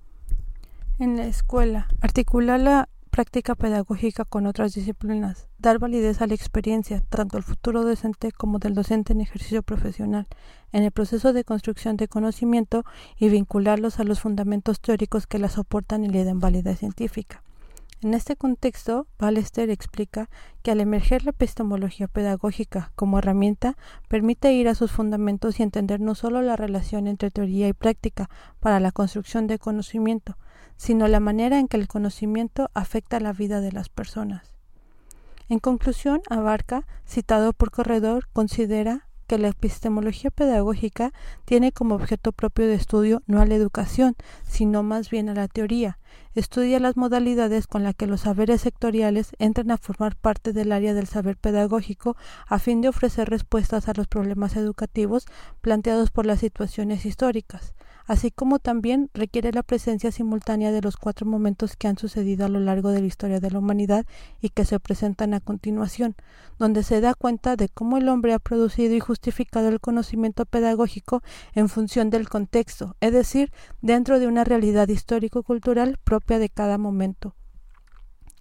en 0.99 1.17
la 1.17 1.27
escuela, 1.27 1.87
articular 2.01 2.59
la 2.59 2.89
práctica 3.09 3.55
pedagógica 3.55 4.25
con 4.25 4.47
otras 4.47 4.75
disciplinas, 4.75 5.49
dar 5.59 5.79
validez 5.79 6.21
a 6.23 6.27
la 6.27 6.35
experiencia, 6.35 7.03
tanto 7.09 7.37
del 7.37 7.45
futuro 7.45 7.85
docente 7.85 8.31
como 8.33 8.59
del 8.59 8.75
docente 8.75 9.13
en 9.13 9.21
ejercicio 9.21 9.63
profesional, 9.63 10.27
en 10.73 10.85
el 10.85 10.93
proceso 10.93 11.33
de 11.33 11.45
construcción 11.45 11.97
de 11.97 12.09
conocimiento 12.09 12.85
y 13.17 13.29
vincularlos 13.29 13.99
a 13.99 14.05
los 14.05 14.21
fundamentos 14.21 14.81
teóricos 14.81 15.27
que 15.27 15.39
la 15.39 15.49
soportan 15.49 16.05
y 16.05 16.09
le 16.09 16.25
dan 16.25 16.39
validez 16.39 16.79
científica. 16.79 17.43
En 18.01 18.15
este 18.15 18.37
contexto, 18.37 19.09
Ballester 19.19 19.71
explica 19.71 20.31
que 20.63 20.71
al 20.71 20.81
emerger 20.81 21.25
la 21.25 21.31
epistemología 21.31 22.07
pedagógica 22.07 22.93
como 22.95 23.19
herramienta, 23.19 23.77
permite 24.07 24.53
ir 24.53 24.69
a 24.69 24.77
sus 24.77 24.93
fundamentos 24.93 25.59
y 25.59 25.65
entender 25.65 25.99
no 26.01 26.15
solo 26.15 26.41
la 26.41 26.55
relación 26.55 27.09
entre 27.09 27.33
teoría 27.33 27.67
y 27.67 27.73
práctica 27.73 28.31
para 28.61 28.79
la 28.79 28.93
construcción 28.93 29.49
de 29.49 29.59
conocimiento, 29.59 30.39
sino 30.77 31.09
la 31.09 31.19
manera 31.19 31.59
en 31.59 31.67
que 31.67 31.77
el 31.77 31.89
conocimiento 31.89 32.71
afecta 32.73 33.19
la 33.19 33.33
vida 33.33 33.61
de 33.61 33.73
las 33.73 33.89
personas. 33.89 34.55
En 35.49 35.59
conclusión, 35.59 36.21
Abarca, 36.31 36.87
citado 37.05 37.53
por 37.53 37.73
Corredor, 37.73 38.29
considera 38.33 39.08
que 39.29 39.39
la 39.39 39.49
epistemología 39.49 40.31
pedagógica 40.31 41.13
tiene 41.45 41.71
como 41.71 41.95
objeto 41.95 42.33
propio 42.33 42.67
de 42.67 42.75
estudio 42.75 43.23
no 43.27 43.41
a 43.41 43.47
la 43.47 43.55
educación, 43.55 44.17
sino 44.43 44.83
más 44.83 45.11
bien 45.11 45.29
a 45.29 45.35
la 45.35 45.47
teoría. 45.47 45.99
Estudia 46.35 46.81
las 46.81 46.97
modalidades 46.97 47.67
con 47.67 47.85
las 47.85 47.95
que 47.95 48.07
los 48.07 48.23
saberes 48.23 48.63
sectoriales 48.63 49.33
entran 49.39 49.71
a 49.71 49.77
formar 49.77 50.17
parte 50.17 50.53
del 50.53 50.73
área 50.73 50.95
del 50.95 51.07
saber 51.07 51.37
pedagógico 51.37 52.17
a 52.47 52.59
fin 52.59 52.81
de 52.81 52.89
ofrecer 52.89 53.29
respuestas 53.29 53.89
a 53.89 53.93
los 53.95 54.09
problemas 54.09 54.57
educativos 54.57 55.27
planteados 55.61 56.11
por 56.11 56.25
las 56.27 56.41
situaciones 56.41 57.05
históricas 57.05 57.75
así 58.09 58.31
como 58.31 58.59
también 58.59 59.11
requiere 59.15 59.53
la 59.53 59.63
presencia 59.63 60.11
simultánea 60.11 60.73
de 60.73 60.81
los 60.81 60.97
cuatro 60.97 61.27
momentos 61.27 61.77
que 61.77 61.87
han 61.87 61.99
sucedido 61.99 62.47
a 62.47 62.49
lo 62.49 62.59
largo 62.59 62.91
de 62.91 63.01
la 63.01 63.07
historia 63.07 63.39
de 63.39 63.51
la 63.51 63.59
humanidad 63.59 64.07
y 64.41 64.49
que 64.49 64.65
se 64.65 64.81
presentan 64.81 65.35
a 65.35 65.41
continuación, 65.41 66.17
donde 66.59 66.83
se 66.83 67.01
da 67.03 67.15
cuenta 67.15 67.55
de 67.55 67.69
cómo 67.69 67.99
el 67.99 68.09
hombre 68.09 68.33
ha 68.33 68.39
producido 68.39 68.95
y 68.95 69.01
justificado 69.01 69.69
el 69.69 69.79
conocimiento 69.79 70.47
pedagógico 70.47 71.23
en 71.55 71.69
función 71.69 72.09
del 72.09 72.29
contexto, 72.29 72.97
es 73.01 73.13
decir, 73.13 73.53
dentro 73.83 74.19
de 74.19 74.27
una 74.27 74.43
realidad 74.43 74.89
histórico-cultural 74.89 75.99
propia 76.03 76.39
de 76.39 76.49
cada 76.49 76.79
momento. 76.79 77.35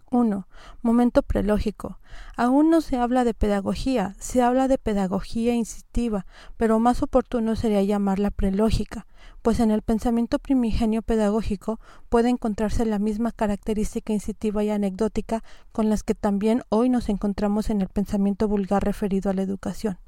1. 0.09 0.47
Momento 0.81 1.21
prelógico. 1.21 1.99
Aún 2.35 2.69
no 2.69 2.81
se 2.81 2.97
habla 2.97 3.23
de 3.23 3.33
pedagogía, 3.33 4.15
se 4.19 4.41
habla 4.41 4.67
de 4.67 4.77
pedagogía 4.77 5.53
instintiva, 5.53 6.25
pero 6.55 6.79
más 6.79 7.03
oportuno 7.03 7.55
sería 7.55 7.83
llamarla 7.83 8.31
prelógica, 8.31 9.05
pues 9.41 9.59
en 9.59 9.71
el 9.71 9.81
pensamiento 9.81 10.39
primigenio 10.39 11.01
pedagógico 11.01 11.79
puede 12.09 12.29
encontrarse 12.29 12.85
la 12.85 12.99
misma 12.99 13.31
característica 13.31 14.13
instintiva 14.13 14.63
y 14.63 14.69
anecdótica 14.69 15.43
con 15.71 15.89
las 15.89 16.03
que 16.03 16.15
también 16.15 16.63
hoy 16.69 16.89
nos 16.89 17.09
encontramos 17.09 17.69
en 17.69 17.81
el 17.81 17.89
pensamiento 17.89 18.47
vulgar 18.47 18.83
referido 18.83 19.29
a 19.29 19.33
la 19.33 19.41
educación. 19.41 19.99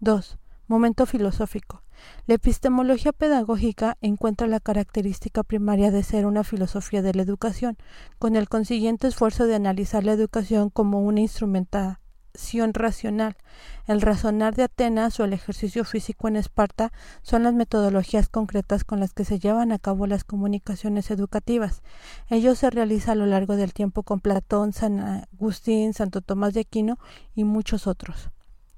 2. 0.00 0.38
Momento 0.70 1.06
filosófico. 1.06 1.82
La 2.26 2.34
epistemología 2.34 3.14
pedagógica 3.14 3.96
encuentra 4.02 4.46
la 4.46 4.60
característica 4.60 5.42
primaria 5.42 5.90
de 5.90 6.02
ser 6.02 6.26
una 6.26 6.44
filosofía 6.44 7.00
de 7.00 7.14
la 7.14 7.22
educación, 7.22 7.78
con 8.18 8.36
el 8.36 8.50
consiguiente 8.50 9.08
esfuerzo 9.08 9.46
de 9.46 9.54
analizar 9.54 10.04
la 10.04 10.12
educación 10.12 10.68
como 10.68 11.00
una 11.00 11.20
instrumentación 11.20 12.74
racional. 12.74 13.38
El 13.86 14.02
razonar 14.02 14.56
de 14.56 14.64
Atenas 14.64 15.18
o 15.18 15.24
el 15.24 15.32
ejercicio 15.32 15.84
físico 15.84 16.28
en 16.28 16.36
Esparta 16.36 16.92
son 17.22 17.44
las 17.44 17.54
metodologías 17.54 18.28
concretas 18.28 18.84
con 18.84 19.00
las 19.00 19.14
que 19.14 19.24
se 19.24 19.38
llevan 19.38 19.72
a 19.72 19.78
cabo 19.78 20.06
las 20.06 20.24
comunicaciones 20.24 21.10
educativas. 21.10 21.82
Ello 22.28 22.54
se 22.54 22.68
realiza 22.68 23.12
a 23.12 23.14
lo 23.14 23.24
largo 23.24 23.56
del 23.56 23.72
tiempo 23.72 24.02
con 24.02 24.20
Platón, 24.20 24.74
San 24.74 25.00
Agustín, 25.00 25.94
Santo 25.94 26.20
Tomás 26.20 26.52
de 26.52 26.60
Aquino 26.60 26.98
y 27.34 27.44
muchos 27.44 27.86
otros. 27.86 28.28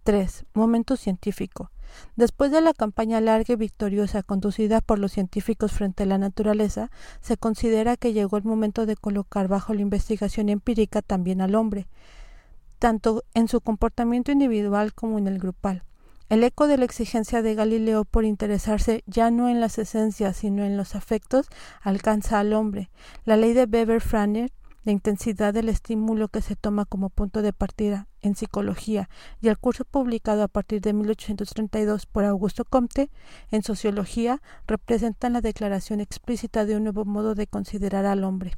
3. 0.05 0.47
Momento 0.55 0.97
científico. 0.97 1.73
Después 2.17 2.51
de 2.51 2.61
la 2.61 2.75
campaña 2.75 3.21
larga 3.21 3.55
y 3.55 3.57
victoriosa 3.57 4.23
conducida 4.23 4.81
por 4.81 4.99
los 4.99 5.13
científicos 5.13 5.73
frente 5.73 6.03
a 6.03 6.07
la 6.07 6.19
naturaleza, 6.19 6.91
se 7.21 7.37
considera 7.37 7.97
que 7.97 8.13
llegó 8.13 8.37
el 8.37 8.45
momento 8.45 8.87
de 8.87 8.97
colocar 8.97 9.49
bajo 9.49 9.75
la 9.75 9.81
investigación 9.81 10.49
empírica 10.49 11.03
también 11.03 11.41
al 11.41 11.55
hombre, 11.55 11.87
tanto 12.79 13.25
en 13.35 13.49
su 13.49 13.61
comportamiento 13.61 14.33
individual 14.33 14.95
como 14.95 15.19
en 15.19 15.27
el 15.27 15.39
grupal. 15.39 15.85
El 16.31 16.45
eco 16.45 16.69
de 16.69 16.77
la 16.77 16.85
exigencia 16.85 17.43
de 17.43 17.57
Galileo 17.57 18.05
por 18.05 18.25
interesarse 18.25 19.03
ya 19.07 19.33
no 19.33 19.49
en 19.49 19.61
las 19.61 19.79
esencias 19.79 20.37
sino 20.37 20.65
en 20.65 20.77
los 20.77 20.95
afectos 20.95 21.49
alcanza 21.83 22.39
al 22.39 22.53
hombre. 22.53 22.89
La 23.25 23.37
ley 23.37 23.53
de 23.53 23.65
Weber-Franer 23.65 24.53
la 24.85 24.93
intensidad 24.93 25.53
del 25.53 25.69
estímulo 25.69 26.29
que 26.29 26.43
se 26.43 26.57
toma 26.57 26.85
como 26.85 27.11
punto 27.11 27.43
de 27.43 27.53
partida 27.53 28.09
en 28.23 28.35
psicología 28.35 29.09
y 29.41 29.49
el 29.49 29.59
curso 29.59 29.85
publicado 29.85 30.43
a 30.43 30.49
partir 30.49 30.81
de 30.81 30.93
1832 30.93 32.07
por 32.07 32.25
Augusto 32.25 32.65
Comte 32.65 33.11
en 33.51 33.63
sociología 33.63 34.41
representan 34.67 35.35
la 35.35 35.41
declaración 35.41 36.01
explícita 36.01 36.65
de 36.65 36.77
un 36.77 36.85
nuevo 36.85 37.05
modo 37.05 37.35
de 37.35 37.47
considerar 37.47 38.07
al 38.07 38.25
hombre 38.25 38.53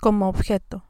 como 0.00 0.28
objeto. 0.28 0.84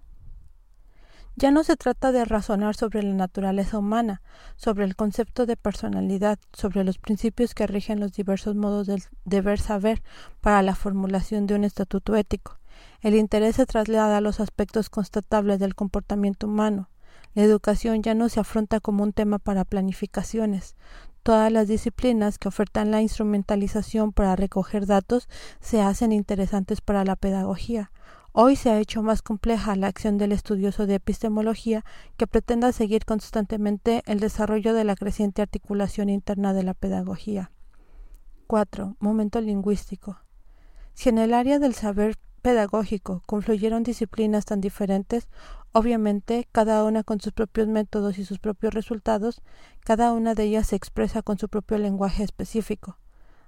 Ya 1.37 1.53
no 1.53 1.63
se 1.63 1.77
trata 1.77 2.11
de 2.11 2.25
razonar 2.25 2.75
sobre 2.75 3.01
la 3.05 3.15
naturaleza 3.15 3.79
humana, 3.79 4.23
sobre 4.57 4.85
el 4.85 4.97
concepto 4.97 5.47
de 5.47 5.57
personalidad, 5.57 6.37
sobre 6.53 6.83
los 6.83 6.99
principios 6.99 7.55
que 7.55 7.69
rigen 7.69 8.01
los 8.01 8.13
diversos 8.13 8.57
modos 8.57 8.89
del 8.89 9.05
deber 9.25 9.61
saber 9.61 10.03
para 10.41 10.63
la 10.63 10.75
formulación 10.75 11.47
de 11.47 11.55
un 11.55 11.63
estatuto 11.63 12.17
ético. 12.17 12.58
El 13.01 13.15
interés 13.15 13.57
se 13.57 13.67
traslada 13.67 14.17
a 14.17 14.21
los 14.21 14.41
aspectos 14.41 14.91
constatables 14.91 15.61
del 15.61 15.77
comportamiento 15.77 16.49
humano. 16.49 16.89
La 17.35 17.45
educación 17.45 18.03
ya 18.03 18.15
no 18.15 18.29
se 18.29 18.41
afronta 18.41 18.81
como 18.81 19.05
un 19.05 19.13
tema 19.13 19.39
para 19.39 19.65
planificaciones. 19.65 20.75
Todas 21.23 21.53
las 21.53 21.69
disciplinas 21.69 22.39
que 22.39 22.49
ofertan 22.49 22.91
la 22.91 23.01
instrumentalización 23.01 24.13
para 24.13 24.35
recoger 24.35 24.87
datos 24.87 25.29
se 25.61 25.81
hacen 25.81 26.11
interesantes 26.11 26.81
para 26.81 27.05
la 27.05 27.15
pedagogía. 27.15 27.93
Hoy 28.33 28.57
se 28.57 28.71
ha 28.71 28.79
hecho 28.79 29.03
más 29.03 29.23
compleja 29.23 29.77
la 29.77 29.87
acción 29.87 30.19
del 30.19 30.33
estudioso 30.33 30.87
de 30.87 30.97
epistemología 30.97 31.85
que 32.17 32.27
pretenda 32.27 32.73
seguir 32.73 33.05
constantemente 33.05 34.03
el 34.07 34.21
desarrollo 34.21 34.75
de 34.75 34.85
la 34.85 34.97
creciente 34.97 35.43
articulación 35.43 36.09
interna 36.09 36.53
de 36.53 36.65
la 36.65 36.75
pedagogía. 36.75 37.53
4. 38.49 38.97
Momento 38.99 39.41
lingüístico. 39.41 40.19
Si 40.95 41.11
en 41.11 41.19
el 41.19 41.33
área 41.33 41.59
del 41.59 41.75
saber 41.75 42.17
pedagógico 42.39 43.23
confluyeron 43.27 43.83
disciplinas 43.83 44.45
tan 44.45 44.61
diferentes, 44.61 45.29
obviamente 45.73 46.49
cada 46.53 46.85
una 46.85 47.03
con 47.03 47.21
sus 47.21 47.33
propios 47.33 47.69
métodos 47.69 48.19
y 48.19 48.25
sus 48.25 48.39
propios 48.39 48.75
resultados, 48.75 49.43
cada 49.85 50.13
una 50.13 50.35
de 50.35 50.45
ellas 50.45 50.69
se 50.69 50.77
expresa 50.77 51.23
con 51.23 51.39
su 51.39 51.49
propio 51.49 51.79
lenguaje 51.79 52.23
específico. 52.23 52.99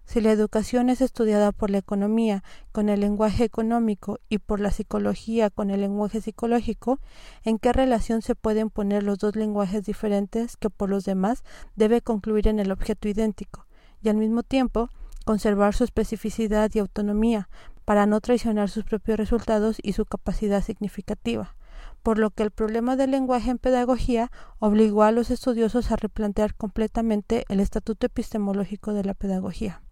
Si 0.05 0.21
la 0.21 0.33
educación 0.33 0.91
es 0.91 1.01
estudiada 1.01 1.53
por 1.53 1.71
la 1.71 1.79
economía 1.79 2.43
con 2.73 2.89
el 2.89 2.99
lenguaje 3.01 3.45
económico 3.45 4.19
y 4.29 4.39
por 4.39 4.59
la 4.59 4.73
psicología 4.73 5.51
con 5.51 5.71
el 5.71 5.83
lenguaje 5.83 6.21
psicológico, 6.21 6.99
¿en 7.45 7.59
qué 7.59 7.73
relación 7.73 8.21
se 8.21 8.35
pueden 8.35 8.71
poner 8.71 9.05
los 9.05 9.19
dos 9.19 9.37
lenguajes 9.37 9.85
diferentes 9.85 10.57
que 10.57 10.69
por 10.69 10.91
los 10.91 11.05
demás 11.05 11.45
debe 11.77 12.01
concluir 12.01 12.49
en 12.49 12.59
el 12.59 12.73
objeto 12.73 13.09
idéntico 13.09 13.67
y 14.03 14.09
al 14.09 14.17
mismo 14.17 14.43
tiempo 14.43 14.91
conservar 15.25 15.75
su 15.75 15.85
especificidad 15.85 16.71
y 16.75 16.81
autonomía, 16.81 17.49
para 17.91 18.07
no 18.07 18.21
traicionar 18.21 18.71
sus 18.71 18.85
propios 18.85 19.19
resultados 19.19 19.79
y 19.83 19.95
su 19.95 20.05
capacidad 20.05 20.63
significativa, 20.63 21.57
por 22.05 22.21
lo 22.21 22.31
que 22.31 22.45
el 22.45 22.53
problema 22.53 22.95
del 22.95 23.11
lenguaje 23.11 23.51
en 23.51 23.59
pedagogía 23.59 24.31
obligó 24.61 25.03
a 25.03 25.11
los 25.11 25.33
estudiosos 25.33 25.91
a 25.91 25.97
replantear 25.97 26.55
completamente 26.55 27.45
el 27.49 27.59
estatuto 27.59 28.07
epistemológico 28.07 28.93
de 28.93 29.03
la 29.03 29.15
pedagogía. 29.15 29.83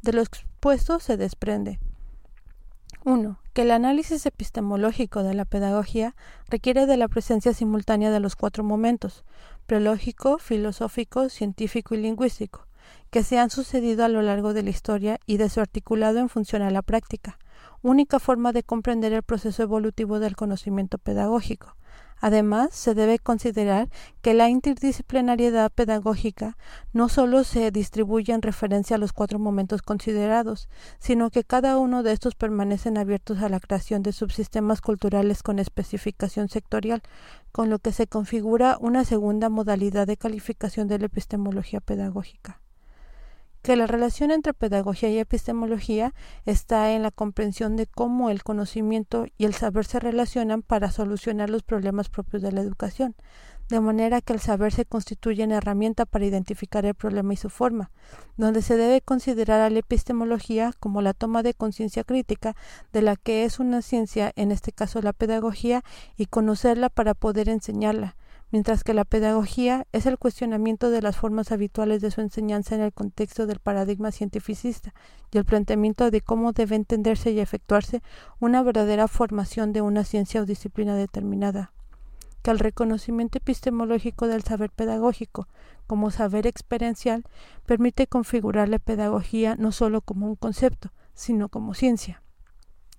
De 0.00 0.14
lo 0.14 0.22
expuesto 0.22 0.98
se 0.98 1.18
desprende 1.18 1.78
1. 3.04 3.38
Que 3.52 3.62
el 3.62 3.72
análisis 3.72 4.24
epistemológico 4.24 5.22
de 5.22 5.34
la 5.34 5.44
pedagogía 5.44 6.16
requiere 6.48 6.86
de 6.86 6.96
la 6.96 7.08
presencia 7.08 7.52
simultánea 7.52 8.10
de 8.10 8.20
los 8.20 8.34
cuatro 8.34 8.64
momentos, 8.64 9.26
prelógico, 9.66 10.38
filosófico, 10.38 11.28
científico 11.28 11.94
y 11.94 11.98
lingüístico, 11.98 12.66
que 13.10 13.22
se 13.22 13.38
han 13.38 13.50
sucedido 13.50 14.04
a 14.04 14.08
lo 14.08 14.22
largo 14.22 14.54
de 14.54 14.62
la 14.62 14.70
historia 14.70 15.18
y 15.26 15.36
de 15.36 15.48
su 15.48 15.60
articulado 15.60 16.18
en 16.18 16.28
función 16.28 16.62
a 16.62 16.70
la 16.70 16.82
práctica, 16.82 17.38
única 17.82 18.18
forma 18.18 18.52
de 18.52 18.62
comprender 18.62 19.12
el 19.12 19.22
proceso 19.22 19.62
evolutivo 19.62 20.20
del 20.20 20.36
conocimiento 20.36 20.98
pedagógico. 20.98 21.76
Además, 22.20 22.74
se 22.74 22.94
debe 22.94 23.18
considerar 23.18 23.88
que 24.20 24.34
la 24.34 24.50
interdisciplinariedad 24.50 25.72
pedagógica 25.72 26.58
no 26.92 27.08
solo 27.08 27.44
se 27.44 27.70
distribuye 27.70 28.34
en 28.34 28.42
referencia 28.42 28.96
a 28.96 28.98
los 28.98 29.14
cuatro 29.14 29.38
momentos 29.38 29.80
considerados, 29.80 30.68
sino 30.98 31.30
que 31.30 31.44
cada 31.44 31.78
uno 31.78 32.02
de 32.02 32.12
estos 32.12 32.34
permanecen 32.34 32.98
abiertos 32.98 33.38
a 33.38 33.48
la 33.48 33.58
creación 33.58 34.02
de 34.02 34.12
subsistemas 34.12 34.82
culturales 34.82 35.42
con 35.42 35.58
especificación 35.58 36.50
sectorial, 36.50 37.02
con 37.52 37.70
lo 37.70 37.78
que 37.78 37.92
se 37.92 38.06
configura 38.06 38.76
una 38.80 39.06
segunda 39.06 39.48
modalidad 39.48 40.06
de 40.06 40.18
calificación 40.18 40.88
de 40.88 40.98
la 40.98 41.06
epistemología 41.06 41.80
pedagógica 41.80 42.59
que 43.62 43.76
la 43.76 43.86
relación 43.86 44.30
entre 44.30 44.54
pedagogía 44.54 45.10
y 45.10 45.18
epistemología 45.18 46.14
está 46.46 46.92
en 46.92 47.02
la 47.02 47.10
comprensión 47.10 47.76
de 47.76 47.86
cómo 47.86 48.30
el 48.30 48.42
conocimiento 48.42 49.26
y 49.36 49.44
el 49.44 49.54
saber 49.54 49.84
se 49.84 50.00
relacionan 50.00 50.62
para 50.62 50.90
solucionar 50.90 51.50
los 51.50 51.62
problemas 51.62 52.08
propios 52.08 52.42
de 52.42 52.52
la 52.52 52.62
educación, 52.62 53.14
de 53.68 53.80
manera 53.80 54.20
que 54.20 54.32
el 54.32 54.40
saber 54.40 54.72
se 54.72 54.84
constituye 54.84 55.42
en 55.42 55.52
herramienta 55.52 56.04
para 56.04 56.24
identificar 56.24 56.84
el 56.84 56.94
problema 56.94 57.34
y 57.34 57.36
su 57.36 57.50
forma, 57.50 57.90
donde 58.36 58.62
se 58.62 58.76
debe 58.76 59.00
considerar 59.00 59.60
a 59.60 59.70
la 59.70 59.78
epistemología 59.78 60.72
como 60.80 61.02
la 61.02 61.14
toma 61.14 61.42
de 61.42 61.54
conciencia 61.54 62.02
crítica 62.02 62.56
de 62.92 63.02
la 63.02 63.16
que 63.16 63.44
es 63.44 63.60
una 63.60 63.82
ciencia, 63.82 64.32
en 64.36 64.50
este 64.50 64.72
caso 64.72 65.02
la 65.02 65.12
pedagogía, 65.12 65.84
y 66.16 66.26
conocerla 66.26 66.88
para 66.88 67.14
poder 67.14 67.48
enseñarla, 67.48 68.16
mientras 68.50 68.84
que 68.84 68.94
la 68.94 69.04
pedagogía 69.04 69.86
es 69.92 70.06
el 70.06 70.18
cuestionamiento 70.18 70.90
de 70.90 71.02
las 71.02 71.16
formas 71.16 71.52
habituales 71.52 72.00
de 72.00 72.10
su 72.10 72.20
enseñanza 72.20 72.74
en 72.74 72.80
el 72.80 72.92
contexto 72.92 73.46
del 73.46 73.60
paradigma 73.60 74.10
cientificista 74.12 74.92
y 75.30 75.38
el 75.38 75.44
planteamiento 75.44 76.10
de 76.10 76.20
cómo 76.20 76.52
debe 76.52 76.76
entenderse 76.76 77.30
y 77.30 77.40
efectuarse 77.40 78.02
una 78.38 78.62
verdadera 78.62 79.08
formación 79.08 79.72
de 79.72 79.82
una 79.82 80.04
ciencia 80.04 80.42
o 80.42 80.46
disciplina 80.46 80.96
determinada 80.96 81.72
que 82.42 82.50
el 82.50 82.58
reconocimiento 82.58 83.38
epistemológico 83.38 84.26
del 84.26 84.42
saber 84.42 84.70
pedagógico 84.70 85.46
como 85.86 86.10
saber 86.10 86.46
experiencial 86.46 87.24
permite 87.66 88.06
configurar 88.06 88.68
la 88.68 88.78
pedagogía 88.78 89.56
no 89.56 89.72
solo 89.72 90.00
como 90.00 90.26
un 90.26 90.36
concepto, 90.36 90.92
sino 91.14 91.48
como 91.48 91.74
ciencia 91.74 92.22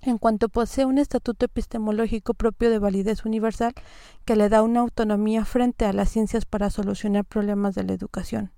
en 0.01 0.17
cuanto 0.17 0.49
posee 0.49 0.85
un 0.85 0.97
estatuto 0.97 1.45
epistemológico 1.45 2.33
propio 2.33 2.69
de 2.69 2.79
validez 2.79 3.25
universal 3.25 3.73
que 4.25 4.35
le 4.35 4.49
da 4.49 4.63
una 4.63 4.79
autonomía 4.79 5.45
frente 5.45 5.85
a 5.85 5.93
las 5.93 6.09
ciencias 6.09 6.45
para 6.45 6.69
solucionar 6.69 7.25
problemas 7.25 7.75
de 7.75 7.83
la 7.83 7.93
educación. 7.93 8.51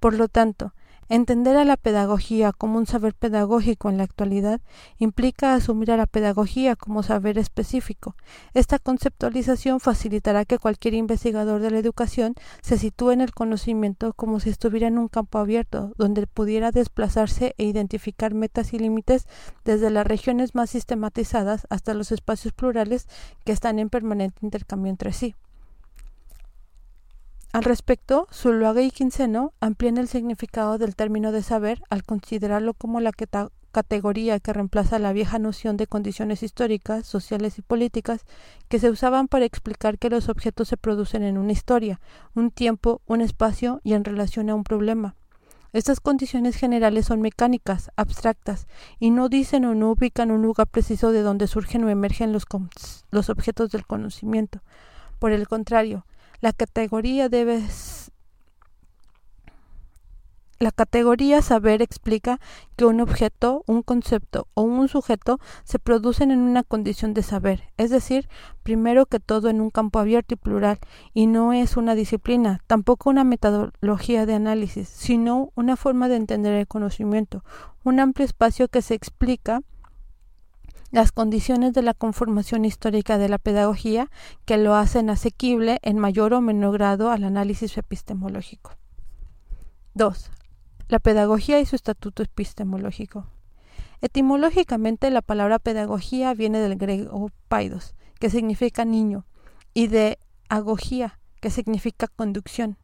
Por 0.00 0.14
lo 0.14 0.28
tanto, 0.28 0.72
Entender 1.08 1.56
a 1.56 1.64
la 1.64 1.76
pedagogía 1.76 2.52
como 2.52 2.78
un 2.78 2.86
saber 2.86 3.14
pedagógico 3.14 3.88
en 3.88 3.96
la 3.96 4.02
actualidad 4.02 4.60
implica 4.98 5.54
asumir 5.54 5.92
a 5.92 5.96
la 5.96 6.06
pedagogía 6.06 6.74
como 6.74 7.04
saber 7.04 7.38
específico. 7.38 8.16
Esta 8.54 8.80
conceptualización 8.80 9.78
facilitará 9.78 10.44
que 10.44 10.58
cualquier 10.58 10.94
investigador 10.94 11.60
de 11.60 11.70
la 11.70 11.78
educación 11.78 12.34
se 12.60 12.76
sitúe 12.76 13.12
en 13.12 13.20
el 13.20 13.30
conocimiento 13.30 14.14
como 14.14 14.40
si 14.40 14.50
estuviera 14.50 14.88
en 14.88 14.98
un 14.98 15.06
campo 15.06 15.38
abierto, 15.38 15.92
donde 15.96 16.26
pudiera 16.26 16.72
desplazarse 16.72 17.54
e 17.56 17.64
identificar 17.64 18.34
metas 18.34 18.72
y 18.72 18.80
límites 18.80 19.28
desde 19.64 19.90
las 19.90 20.08
regiones 20.08 20.56
más 20.56 20.70
sistematizadas 20.70 21.68
hasta 21.70 21.94
los 21.94 22.10
espacios 22.10 22.52
plurales 22.52 23.06
que 23.44 23.52
están 23.52 23.78
en 23.78 23.90
permanente 23.90 24.44
intercambio 24.44 24.90
entre 24.90 25.12
sí. 25.12 25.36
Al 27.56 27.64
respecto, 27.64 28.28
Zuluaga 28.30 28.82
y 28.82 28.90
Quinceno 28.90 29.54
amplían 29.60 29.96
el 29.96 30.08
significado 30.08 30.76
del 30.76 30.94
término 30.94 31.32
de 31.32 31.42
saber 31.42 31.82
al 31.88 32.04
considerarlo 32.04 32.74
como 32.74 33.00
la 33.00 33.12
categoría 33.72 34.40
que 34.40 34.52
reemplaza 34.52 34.98
la 34.98 35.14
vieja 35.14 35.38
noción 35.38 35.78
de 35.78 35.86
condiciones 35.86 36.42
históricas, 36.42 37.06
sociales 37.06 37.58
y 37.58 37.62
políticas 37.62 38.26
que 38.68 38.78
se 38.78 38.90
usaban 38.90 39.26
para 39.26 39.46
explicar 39.46 39.96
que 39.96 40.10
los 40.10 40.28
objetos 40.28 40.68
se 40.68 40.76
producen 40.76 41.22
en 41.22 41.38
una 41.38 41.52
historia, 41.52 41.98
un 42.34 42.50
tiempo, 42.50 43.00
un 43.06 43.22
espacio 43.22 43.80
y 43.82 43.94
en 43.94 44.04
relación 44.04 44.50
a 44.50 44.54
un 44.54 44.62
problema. 44.62 45.14
Estas 45.72 46.00
condiciones 46.00 46.56
generales 46.56 47.06
son 47.06 47.22
mecánicas, 47.22 47.90
abstractas, 47.96 48.66
y 48.98 49.08
no 49.08 49.30
dicen 49.30 49.64
o 49.64 49.74
no 49.74 49.92
ubican 49.92 50.30
un 50.30 50.42
lugar 50.42 50.66
preciso 50.66 51.10
de 51.10 51.22
donde 51.22 51.46
surgen 51.46 51.84
o 51.84 51.88
emergen 51.88 52.34
los, 52.34 52.44
los 53.10 53.30
objetos 53.30 53.70
del 53.70 53.86
conocimiento. 53.86 54.60
Por 55.18 55.32
el 55.32 55.48
contrario, 55.48 56.04
la 56.40 56.52
categoría 56.52 57.28
debe 57.28 57.62
la 60.58 60.72
categoría 60.72 61.42
saber 61.42 61.82
explica 61.82 62.40
que 62.76 62.86
un 62.86 63.02
objeto, 63.02 63.62
un 63.66 63.82
concepto 63.82 64.48
o 64.54 64.62
un 64.62 64.88
sujeto 64.88 65.38
se 65.64 65.78
producen 65.78 66.30
en 66.30 66.38
una 66.38 66.62
condición 66.62 67.12
de 67.12 67.22
saber, 67.22 67.64
es 67.76 67.90
decir, 67.90 68.28
primero 68.62 69.04
que 69.04 69.20
todo 69.20 69.50
en 69.50 69.60
un 69.60 69.68
campo 69.68 69.98
abierto 69.98 70.32
y 70.32 70.38
plural, 70.38 70.78
y 71.12 71.26
no 71.26 71.52
es 71.52 71.76
una 71.76 71.94
disciplina, 71.94 72.62
tampoco 72.66 73.10
una 73.10 73.24
metodología 73.24 74.24
de 74.24 74.32
análisis, 74.32 74.88
sino 74.88 75.52
una 75.56 75.76
forma 75.76 76.08
de 76.08 76.16
entender 76.16 76.54
el 76.54 76.66
conocimiento, 76.66 77.44
un 77.84 78.00
amplio 78.00 78.24
espacio 78.24 78.68
que 78.68 78.80
se 78.80 78.94
explica 78.94 79.60
las 80.96 81.12
condiciones 81.12 81.74
de 81.74 81.82
la 81.82 81.92
conformación 81.92 82.64
histórica 82.64 83.18
de 83.18 83.28
la 83.28 83.36
pedagogía 83.36 84.10
que 84.46 84.56
lo 84.56 84.74
hacen 84.74 85.10
asequible 85.10 85.78
en 85.82 85.98
mayor 85.98 86.32
o 86.32 86.40
menor 86.40 86.72
grado 86.72 87.10
al 87.10 87.24
análisis 87.24 87.76
epistemológico. 87.76 88.78
2. 89.92 90.30
La 90.88 90.98
pedagogía 90.98 91.60
y 91.60 91.66
su 91.66 91.76
estatuto 91.76 92.22
epistemológico. 92.22 93.26
Etimológicamente 94.00 95.10
la 95.10 95.20
palabra 95.20 95.58
pedagogía 95.58 96.32
viene 96.32 96.60
del 96.60 96.76
griego 96.76 97.30
paidos, 97.48 97.94
que 98.18 98.30
significa 98.30 98.86
niño, 98.86 99.26
y 99.74 99.88
de 99.88 100.18
agogía, 100.48 101.20
que 101.42 101.50
significa 101.50 102.06
conducción 102.06 102.78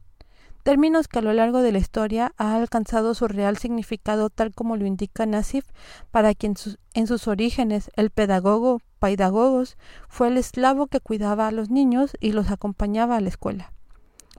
términos 0.62 1.08
que 1.08 1.18
a 1.18 1.22
lo 1.22 1.32
largo 1.32 1.60
de 1.60 1.72
la 1.72 1.78
historia 1.78 2.32
ha 2.36 2.54
alcanzado 2.54 3.14
su 3.14 3.28
real 3.28 3.56
significado 3.58 4.30
tal 4.30 4.54
como 4.54 4.76
lo 4.76 4.86
indica 4.86 5.26
Nasif, 5.26 5.64
para 6.10 6.34
quien 6.34 6.54
en 6.94 7.06
sus 7.06 7.28
orígenes 7.28 7.90
el 7.96 8.10
pedagogo, 8.10 8.80
paidagogos, 8.98 9.76
fue 10.08 10.28
el 10.28 10.38
eslavo 10.38 10.86
que 10.86 11.00
cuidaba 11.00 11.48
a 11.48 11.52
los 11.52 11.70
niños 11.70 12.12
y 12.20 12.32
los 12.32 12.50
acompañaba 12.50 13.16
a 13.16 13.20
la 13.20 13.28
escuela. 13.28 13.72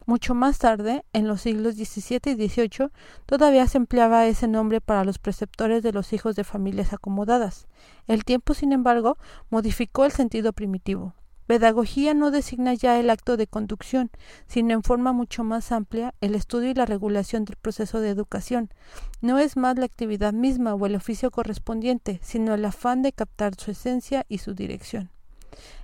Mucho 0.06 0.36
más 0.36 0.58
tarde, 0.58 1.06
en 1.13 1.27
los 1.30 1.42
siglos 1.42 1.75
XVII 1.75 2.20
y 2.25 2.50
XVIII, 2.50 2.89
todavía 3.25 3.65
se 3.68 3.77
empleaba 3.77 4.25
ese 4.25 4.50
nombre 4.50 4.82
para 4.82 5.06
los 5.06 5.18
preceptores 5.18 5.82
de 5.82 5.94
los 5.94 6.12
hijos 6.12 6.36
de 6.36 6.44
familias 6.44 6.92
acomodadas. 6.92 7.68
El 8.08 8.25
tiempo, 8.25 8.53
sin 8.53 8.74
embargo, 8.74 9.18
modificó 9.50 10.03
el 10.03 10.12
sentido 10.12 10.51
primitivo. 10.51 11.13
Pedagogía 11.47 12.13
no 12.13 12.31
designa 12.31 12.73
ya 12.73 13.00
el 13.00 13.09
acto 13.09 13.38
de 13.38 13.47
conducción, 13.47 14.09
sino 14.47 14.73
en 14.73 14.83
forma 14.83 15.12
mucho 15.12 15.43
más 15.43 15.71
amplia 15.71 16.13
el 16.21 16.35
estudio 16.35 16.69
y 16.69 16.73
la 16.73 16.85
regulación 16.85 17.45
del 17.45 17.57
proceso 17.57 18.00
de 18.00 18.09
educación. 18.09 18.69
No 19.21 19.39
es 19.39 19.57
más 19.57 19.77
la 19.77 19.85
actividad 19.85 20.33
misma 20.33 20.73
o 20.73 20.85
el 20.85 20.95
oficio 20.95 21.32
correspondiente, 21.32 22.19
sino 22.23 22.53
el 22.53 22.63
afán 22.65 23.01
de 23.01 23.12
captar 23.12 23.56
su 23.56 23.71
esencia 23.71 24.25
y 24.29 24.38
su 24.38 24.53
dirección. 24.53 25.10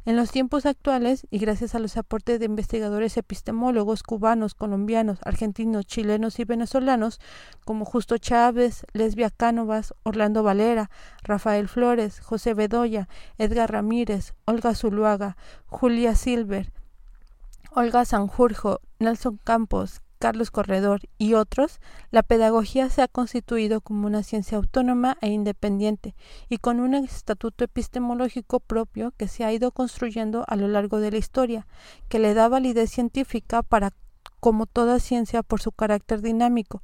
En 0.05 0.15
los 0.15 0.31
tiempos 0.31 0.65
actuales, 0.65 1.27
y 1.29 1.39
gracias 1.39 1.75
a 1.75 1.79
los 1.79 1.97
aportes 1.97 2.39
de 2.39 2.45
investigadores 2.45 3.17
epistemólogos 3.17 4.03
cubanos, 4.03 4.55
colombianos, 4.55 5.19
argentinos, 5.23 5.85
chilenos 5.85 6.39
y 6.39 6.45
venezolanos, 6.45 7.19
como 7.65 7.85
Justo 7.85 8.17
Chávez, 8.17 8.85
Lesbia 8.93 9.29
Cánovas, 9.29 9.93
Orlando 10.03 10.43
Valera, 10.43 10.89
Rafael 11.23 11.67
Flores, 11.67 12.19
José 12.19 12.53
Bedoya, 12.53 13.09
Edgar 13.37 13.71
Ramírez, 13.71 14.33
Olga 14.45 14.73
Zuluaga, 14.75 15.37
Julia 15.67 16.15
Silver, 16.15 16.71
Olga 17.71 18.05
Sanjurjo, 18.05 18.81
Nelson 18.99 19.39
Campos, 19.43 20.01
Carlos 20.19 20.51
Corredor 20.51 21.01
y 21.17 21.33
otros, 21.33 21.79
la 22.11 22.23
pedagogía 22.23 22.89
se 22.89 23.01
ha 23.01 23.07
constituido 23.07 23.81
como 23.81 24.05
una 24.05 24.21
ciencia 24.21 24.57
autónoma 24.57 25.17
e 25.21 25.29
independiente 25.29 26.13
y 26.49 26.57
con 26.57 26.81
un 26.81 26.93
estatuto 26.93 27.63
epistemológico 27.63 28.59
propio 28.59 29.13
que 29.17 29.27
se 29.27 29.45
ha 29.45 29.53
ido 29.53 29.71
construyendo 29.71 30.43
a 30.47 30.57
lo 30.57 30.67
largo 30.67 30.99
de 30.99 31.11
la 31.11 31.17
historia, 31.17 31.65
que 32.09 32.19
le 32.19 32.33
da 32.33 32.49
validez 32.49 32.91
científica 32.91 33.63
para, 33.63 33.93
como 34.39 34.65
toda 34.65 34.99
ciencia, 34.99 35.41
por 35.41 35.61
su 35.61 35.71
carácter 35.71 36.21
dinámico, 36.21 36.83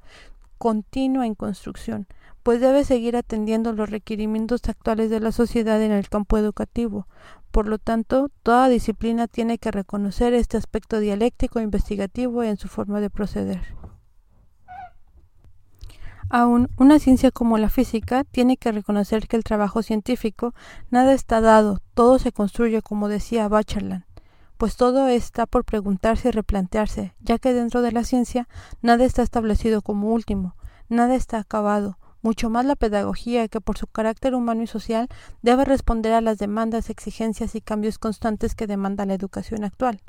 continua 0.58 1.26
en 1.26 1.36
construcción, 1.36 2.08
pues 2.44 2.62
debe 2.62 2.84
seguir 2.84 3.18
atendiendo 3.18 3.74
los 3.74 3.90
requerimientos 3.90 4.62
actuales 4.68 5.10
de 5.10 5.20
la 5.20 5.32
sociedad 5.32 5.82
en 5.82 5.92
el 5.92 6.10
campo 6.10 6.38
educativo. 6.38 7.08
Por 7.52 7.68
lo 7.68 7.78
tanto, 7.80 8.30
toda 8.44 8.68
disciplina 8.68 9.28
tiene 9.28 9.58
que 9.58 9.72
reconocer 9.72 10.34
este 10.34 10.58
aspecto 10.58 11.00
dialéctico 11.00 11.60
e 11.60 11.64
investigativo 11.64 12.44
en 12.44 12.58
su 12.58 12.68
forma 12.68 13.00
de 13.00 13.10
proceder. 13.10 13.76
Aún 16.30 16.70
una 16.78 17.00
ciencia 17.00 17.32
como 17.32 17.58
la 17.58 17.70
física 17.70 18.24
tiene 18.24 18.58
que 18.58 18.72
reconocer 18.72 19.28
que 19.28 19.38
el 19.38 19.44
trabajo 19.44 19.84
científico 19.84 20.54
nada 20.90 21.14
está 21.14 21.40
dado, 21.40 21.80
todo 21.94 22.20
se 22.20 22.32
construye 22.32 22.82
como 22.82 23.08
decía 23.08 23.48
Bacherland, 23.48 24.04
pues 24.58 24.76
todo 24.76 25.08
está 25.08 25.46
por 25.46 25.66
preguntarse 25.66 26.30
y 26.30 26.32
replantearse, 26.32 27.14
ya 27.20 27.38
que 27.38 27.54
dentro 27.54 27.82
de 27.82 27.92
la 27.92 28.04
ciencia 28.04 28.48
nada 28.82 29.06
está 29.06 29.22
establecido 29.22 29.82
como 29.82 30.14
último, 30.14 30.56
nada 30.90 31.16
está 31.16 31.40
acabado, 31.40 31.98
mucho 32.22 32.50
más 32.50 32.66
la 32.66 32.76
pedagogía 32.76 33.48
que 33.48 33.62
por 33.62 33.78
su 33.78 33.86
carácter 33.88 34.34
humano 34.34 34.64
y 34.64 34.68
social 34.68 35.08
debe 35.44 35.64
responder 35.64 36.14
a 36.14 36.22
las 36.22 36.40
demandas, 36.40 36.90
exigencias 36.90 37.54
y 37.54 37.62
cambios 37.62 38.00
constantes 38.00 38.56
que 38.56 38.66
demanda 38.66 39.06
la 39.06 39.14
educación 39.14 39.64
actual. 39.64 40.02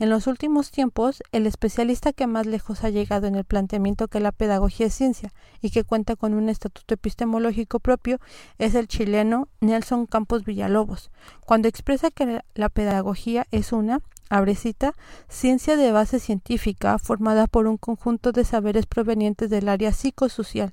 En 0.00 0.10
los 0.10 0.26
últimos 0.26 0.72
tiempos, 0.72 1.22
el 1.30 1.46
especialista 1.46 2.12
que 2.12 2.26
más 2.26 2.46
lejos 2.46 2.82
ha 2.82 2.90
llegado 2.90 3.28
en 3.28 3.36
el 3.36 3.44
planteamiento 3.44 4.08
que 4.08 4.18
la 4.18 4.32
pedagogía 4.32 4.86
es 4.86 4.94
ciencia 4.94 5.32
y 5.62 5.70
que 5.70 5.84
cuenta 5.84 6.16
con 6.16 6.34
un 6.34 6.48
estatuto 6.48 6.94
epistemológico 6.94 7.78
propio 7.78 8.18
es 8.58 8.74
el 8.74 8.88
chileno 8.88 9.48
Nelson 9.60 10.06
Campos 10.06 10.44
Villalobos, 10.44 11.12
cuando 11.46 11.68
expresa 11.68 12.10
que 12.10 12.40
la 12.54 12.68
pedagogía 12.70 13.46
es 13.52 13.72
una 13.72 14.00
abrecita, 14.30 14.94
ciencia 15.28 15.76
de 15.76 15.92
base 15.92 16.18
científica 16.18 16.98
formada 16.98 17.46
por 17.46 17.68
un 17.68 17.76
conjunto 17.76 18.32
de 18.32 18.44
saberes 18.44 18.86
provenientes 18.86 19.48
del 19.48 19.68
área 19.68 19.92
psicosocial, 19.92 20.72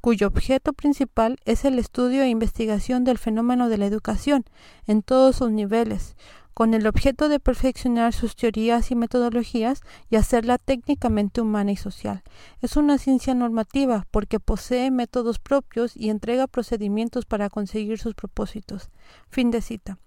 cuyo 0.00 0.28
objeto 0.28 0.72
principal 0.72 1.38
es 1.44 1.64
el 1.64 1.78
estudio 1.78 2.22
e 2.22 2.28
investigación 2.28 3.04
del 3.04 3.18
fenómeno 3.18 3.68
de 3.68 3.78
la 3.78 3.86
educación 3.86 4.44
en 4.86 5.02
todos 5.02 5.36
sus 5.36 5.50
niveles, 5.50 6.16
con 6.54 6.74
el 6.74 6.86
objeto 6.86 7.28
de 7.28 7.40
perfeccionar 7.40 8.12
sus 8.12 8.36
teorías 8.36 8.90
y 8.90 8.94
metodologías 8.94 9.80
y 10.10 10.16
hacerla 10.16 10.58
técnicamente 10.58 11.40
humana 11.40 11.72
y 11.72 11.76
social. 11.76 12.22
Es 12.60 12.76
una 12.76 12.98
ciencia 12.98 13.34
normativa 13.34 14.06
porque 14.10 14.40
posee 14.40 14.90
métodos 14.90 15.38
propios 15.38 15.96
y 15.96 16.10
entrega 16.10 16.46
procedimientos 16.46 17.24
para 17.24 17.50
conseguir 17.50 17.98
sus 17.98 18.14
propósitos. 18.14 18.90
Fin 19.28 19.50
de 19.50 19.62
cita. 19.62 19.98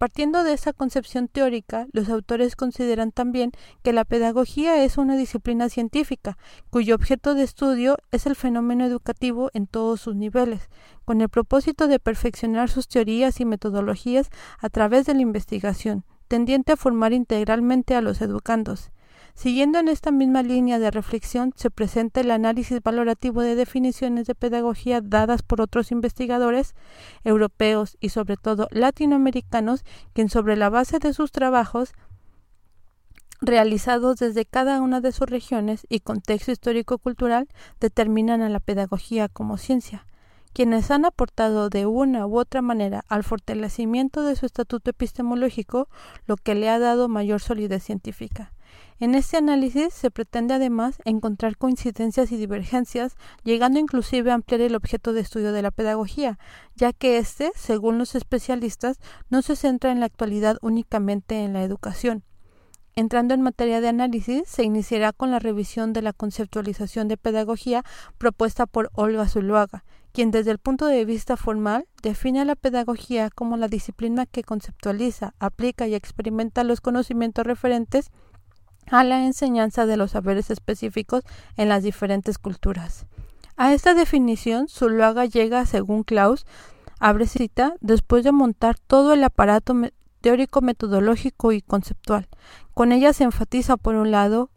Partiendo 0.00 0.44
de 0.44 0.54
esa 0.54 0.72
concepción 0.72 1.28
teórica, 1.28 1.86
los 1.92 2.08
autores 2.08 2.56
consideran 2.56 3.12
también 3.12 3.52
que 3.82 3.92
la 3.92 4.06
pedagogía 4.06 4.82
es 4.82 4.96
una 4.96 5.14
disciplina 5.14 5.68
científica, 5.68 6.38
cuyo 6.70 6.94
objeto 6.94 7.34
de 7.34 7.42
estudio 7.42 7.98
es 8.10 8.24
el 8.24 8.34
fenómeno 8.34 8.86
educativo 8.86 9.50
en 9.52 9.66
todos 9.66 10.00
sus 10.00 10.16
niveles, 10.16 10.70
con 11.04 11.20
el 11.20 11.28
propósito 11.28 11.86
de 11.86 11.98
perfeccionar 11.98 12.70
sus 12.70 12.88
teorías 12.88 13.40
y 13.40 13.44
metodologías 13.44 14.30
a 14.58 14.70
través 14.70 15.04
de 15.04 15.12
la 15.12 15.20
investigación, 15.20 16.06
tendiente 16.28 16.72
a 16.72 16.76
formar 16.78 17.12
integralmente 17.12 17.94
a 17.94 18.00
los 18.00 18.22
educandos. 18.22 18.92
Siguiendo 19.34 19.78
en 19.78 19.88
esta 19.88 20.10
misma 20.10 20.42
línea 20.42 20.78
de 20.78 20.90
reflexión, 20.90 21.52
se 21.56 21.70
presenta 21.70 22.20
el 22.20 22.30
análisis 22.30 22.82
valorativo 22.82 23.42
de 23.42 23.54
definiciones 23.54 24.26
de 24.26 24.34
pedagogía 24.34 25.00
dadas 25.00 25.42
por 25.42 25.60
otros 25.60 25.92
investigadores 25.92 26.74
europeos 27.24 27.96
y 28.00 28.10
sobre 28.10 28.36
todo 28.36 28.68
latinoamericanos, 28.70 29.84
quien 30.12 30.28
sobre 30.28 30.56
la 30.56 30.68
base 30.68 30.98
de 30.98 31.12
sus 31.12 31.32
trabajos 31.32 31.92
realizados 33.40 34.18
desde 34.18 34.44
cada 34.44 34.80
una 34.82 35.00
de 35.00 35.12
sus 35.12 35.28
regiones 35.28 35.86
y 35.88 36.00
contexto 36.00 36.52
histórico-cultural 36.52 37.48
determinan 37.80 38.42
a 38.42 38.48
la 38.48 38.60
pedagogía 38.60 39.28
como 39.28 39.56
ciencia. 39.56 40.06
Quienes 40.52 40.90
han 40.90 41.04
aportado 41.04 41.70
de 41.70 41.86
una 41.86 42.26
u 42.26 42.38
otra 42.38 42.60
manera 42.60 43.04
al 43.08 43.22
fortalecimiento 43.22 44.24
de 44.24 44.34
su 44.34 44.46
estatuto 44.46 44.90
epistemológico, 44.90 45.88
lo 46.26 46.36
que 46.36 46.56
le 46.56 46.68
ha 46.68 46.78
dado 46.78 47.08
mayor 47.08 47.40
solidez 47.40 47.84
científica. 47.84 48.52
En 49.00 49.14
este 49.14 49.38
análisis 49.38 49.94
se 49.94 50.10
pretende 50.10 50.52
además 50.52 50.98
encontrar 51.06 51.56
coincidencias 51.56 52.30
y 52.32 52.36
divergencias, 52.36 53.16
llegando 53.44 53.78
inclusive 53.78 54.30
a 54.30 54.34
ampliar 54.34 54.60
el 54.60 54.74
objeto 54.74 55.14
de 55.14 55.22
estudio 55.22 55.52
de 55.52 55.62
la 55.62 55.70
pedagogía, 55.70 56.38
ya 56.76 56.92
que 56.92 57.16
éste, 57.16 57.50
según 57.54 57.96
los 57.96 58.14
especialistas, 58.14 58.98
no 59.30 59.40
se 59.40 59.56
centra 59.56 59.90
en 59.90 60.00
la 60.00 60.06
actualidad 60.06 60.58
únicamente 60.60 61.42
en 61.42 61.54
la 61.54 61.62
educación, 61.62 62.24
Entrando 62.96 63.34
en 63.34 63.40
materia 63.40 63.80
de 63.80 63.88
análisis, 63.88 64.42
se 64.48 64.64
iniciará 64.64 65.12
con 65.12 65.30
la 65.30 65.38
revisión 65.38 65.92
de 65.92 66.02
la 66.02 66.12
conceptualización 66.12 67.06
de 67.08 67.16
pedagogía 67.16 67.84
propuesta 68.18 68.66
por 68.66 68.90
Olga 68.94 69.28
Zuluaga, 69.28 69.84
quien 70.12 70.32
desde 70.32 70.50
el 70.50 70.58
punto 70.58 70.86
de 70.86 71.04
vista 71.04 71.36
formal 71.36 71.86
define 72.02 72.40
a 72.40 72.44
la 72.44 72.56
pedagogía 72.56 73.30
como 73.30 73.56
la 73.56 73.68
disciplina 73.68 74.26
que 74.26 74.42
conceptualiza, 74.42 75.34
aplica 75.38 75.86
y 75.86 75.94
experimenta 75.94 76.64
los 76.64 76.80
conocimientos 76.80 77.46
referentes 77.46 78.10
a 78.90 79.04
la 79.04 79.24
enseñanza 79.24 79.86
de 79.86 79.96
los 79.96 80.12
saberes 80.12 80.50
específicos 80.50 81.24
en 81.56 81.68
las 81.68 81.82
diferentes 81.82 82.38
culturas. 82.38 83.06
A 83.56 83.72
esta 83.72 83.94
definición, 83.94 84.68
Zuluaga 84.68 85.26
llega, 85.26 85.66
según 85.66 86.02
Klaus, 86.02 86.46
abre 86.98 87.26
cita, 87.26 87.74
después 87.80 88.24
de 88.24 88.32
montar 88.32 88.78
todo 88.78 89.12
el 89.12 89.22
aparato 89.24 89.74
teórico, 90.20 90.60
metodológico 90.60 91.52
y 91.52 91.62
conceptual. 91.62 92.28
Con 92.74 92.92
ella 92.92 93.12
se 93.12 93.24
enfatiza, 93.24 93.76
por 93.76 93.94
un 93.94 94.10
lado, 94.10 94.50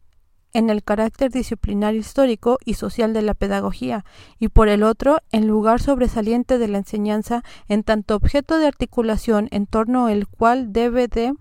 en 0.54 0.70
el 0.70 0.84
carácter 0.84 1.32
disciplinario 1.32 2.00
histórico 2.00 2.60
y 2.64 2.76
social 2.76 3.14
de 3.14 3.24
la 3.24 3.34
pedagogía, 3.34 4.06
y 4.40 4.50
por 4.50 4.68
el 4.68 4.84
otro, 4.84 5.20
en 5.32 5.48
lugar 5.48 5.82
sobresaliente 5.82 6.58
de 6.58 6.68
la 6.68 6.78
enseñanza 6.78 7.44
en 7.68 7.84
tanto 7.84 8.16
objeto 8.16 8.60
de 8.60 8.68
articulación 8.68 9.48
en 9.52 9.66
torno 9.66 10.06
al 10.06 10.28
cual 10.28 10.72
debe 10.72 11.08
de 11.08 11.34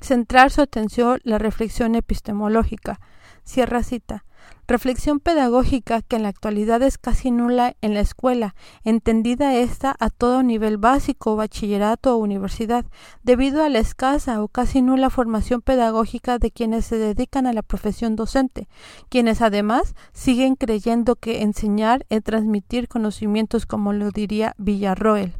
centrar 0.00 0.50
su 0.50 0.62
atención 0.62 1.20
la 1.24 1.38
reflexión 1.38 1.94
epistemológica. 1.94 3.00
Cierra 3.44 3.82
cita 3.82 4.24
reflexión 4.70 5.18
pedagógica 5.18 6.00
que 6.00 6.14
en 6.14 6.22
la 6.22 6.28
actualidad 6.28 6.80
es 6.82 6.96
casi 6.96 7.32
nula 7.32 7.74
en 7.80 7.92
la 7.92 8.00
escuela, 8.00 8.54
entendida 8.84 9.56
esta 9.56 9.96
a 9.98 10.10
todo 10.10 10.44
nivel 10.44 10.78
básico, 10.78 11.34
bachillerato 11.34 12.14
o 12.14 12.18
universidad, 12.18 12.84
debido 13.24 13.64
a 13.64 13.68
la 13.68 13.80
escasa 13.80 14.40
o 14.40 14.46
casi 14.46 14.80
nula 14.80 15.10
formación 15.10 15.60
pedagógica 15.60 16.38
de 16.38 16.52
quienes 16.52 16.84
se 16.86 16.98
dedican 16.98 17.48
a 17.48 17.52
la 17.52 17.62
profesión 17.62 18.14
docente, 18.14 18.68
quienes 19.08 19.42
además 19.42 19.96
siguen 20.12 20.54
creyendo 20.54 21.16
que 21.16 21.42
enseñar 21.42 22.06
es 22.08 22.22
transmitir 22.22 22.86
conocimientos 22.86 23.66
como 23.66 23.92
lo 23.92 24.12
diría 24.12 24.54
Villarroel. 24.56 25.34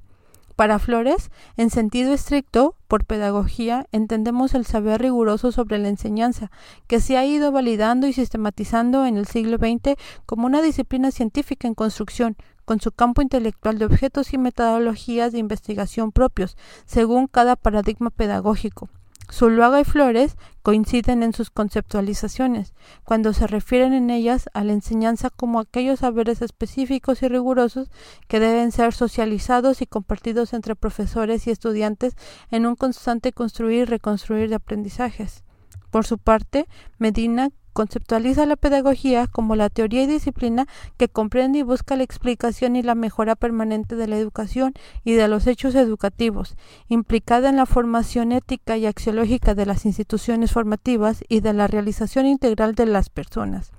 Para 0.61 0.79
Flores, 0.79 1.31
en 1.57 1.71
sentido 1.71 2.13
estricto, 2.13 2.77
por 2.87 3.07
pedagogía, 3.07 3.87
entendemos 3.93 4.53
el 4.53 4.67
saber 4.67 5.01
riguroso 5.01 5.53
sobre 5.53 5.79
la 5.79 5.89
enseñanza, 5.89 6.51
que 6.87 7.01
se 7.01 7.17
ha 7.17 7.25
ido 7.25 7.51
validando 7.51 8.07
y 8.07 8.13
sistematizando 8.13 9.07
en 9.07 9.17
el 9.17 9.27
siglo 9.27 9.57
XX 9.57 9.97
como 10.27 10.45
una 10.45 10.61
disciplina 10.61 11.13
científica 11.13 11.67
en 11.67 11.75
construcción, 11.75 12.37
con 12.67 12.79
su 12.79 12.93
campo 12.93 13.23
intelectual 13.23 13.79
de 13.79 13.87
objetos 13.87 14.35
y 14.35 14.37
metodologías 14.37 15.33
de 15.33 15.39
investigación 15.39 16.13
propios, 16.13 16.59
según 16.85 17.27
cada 17.27 17.57
paradigma 17.57 18.11
pedagógico. 18.11 18.91
Zuluaga 19.33 19.81
y 19.81 19.85
Flores 19.85 20.37
coinciden 20.63 21.23
en 21.23 21.33
sus 21.33 21.51
conceptualizaciones, 21.51 22.75
cuando 23.05 23.33
se 23.33 23.47
refieren 23.47 23.93
en 23.93 24.11
ellas 24.11 24.49
a 24.53 24.65
la 24.65 24.73
enseñanza 24.73 25.31
como 25.31 25.61
aquellos 25.61 26.01
saberes 26.01 26.43
específicos 26.43 27.23
y 27.23 27.29
rigurosos 27.29 27.91
que 28.29 28.41
deben 28.41 28.73
ser 28.73 28.93
socializados 28.93 29.83
y 29.83 29.87
compartidos 29.87 30.53
entre 30.53 30.77
profesores 30.77 31.47
y 31.47 31.51
estudiantes 31.51 32.15
en 32.51 32.67
un 32.67 32.77
constante 32.77 33.33
construir 33.33 33.83
y 33.83 33.85
reconstruir 33.85 34.49
de 34.49 34.57
aprendizajes. 34.57 35.45
Por 35.91 36.07
su 36.07 36.19
parte, 36.19 36.67
Medina 36.99 37.51
conceptualiza 37.73 38.47
la 38.47 38.57
pedagogía 38.57 39.27
como 39.27 39.57
la 39.57 39.69
teoría 39.69 40.03
y 40.03 40.07
disciplina 40.07 40.67
que 40.97 41.09
comprende 41.09 41.61
y 41.61 41.63
busca 41.63 41.97
la 41.97 42.03
explicación 42.03 42.77
y 42.77 42.83
la 42.83 42.95
mejora 42.95 43.37
permanente 43.37 43.97
de 43.97 44.07
la 44.07 44.17
educación 44.17 44.75
y 45.05 45.13
de 45.13 45.29
los 45.29 45.47
hechos 45.47 45.75
educativos, 45.75 46.57
implicada 46.89 47.49
en 47.49 47.57
la 47.57 47.67
formación 47.67 48.33
ética 48.33 48.77
y 48.77 48.87
axiológica 48.87 49.55
de 49.55 49.67
las 49.67 49.87
instituciones 49.87 50.53
formativas 50.53 51.25
y 51.29 51.41
de 51.41 51.53
la 51.53 51.67
realización 51.67 52.27
integral 52.27 52.75
de 52.75 52.87
las 52.87 53.11
personas. 53.11 53.73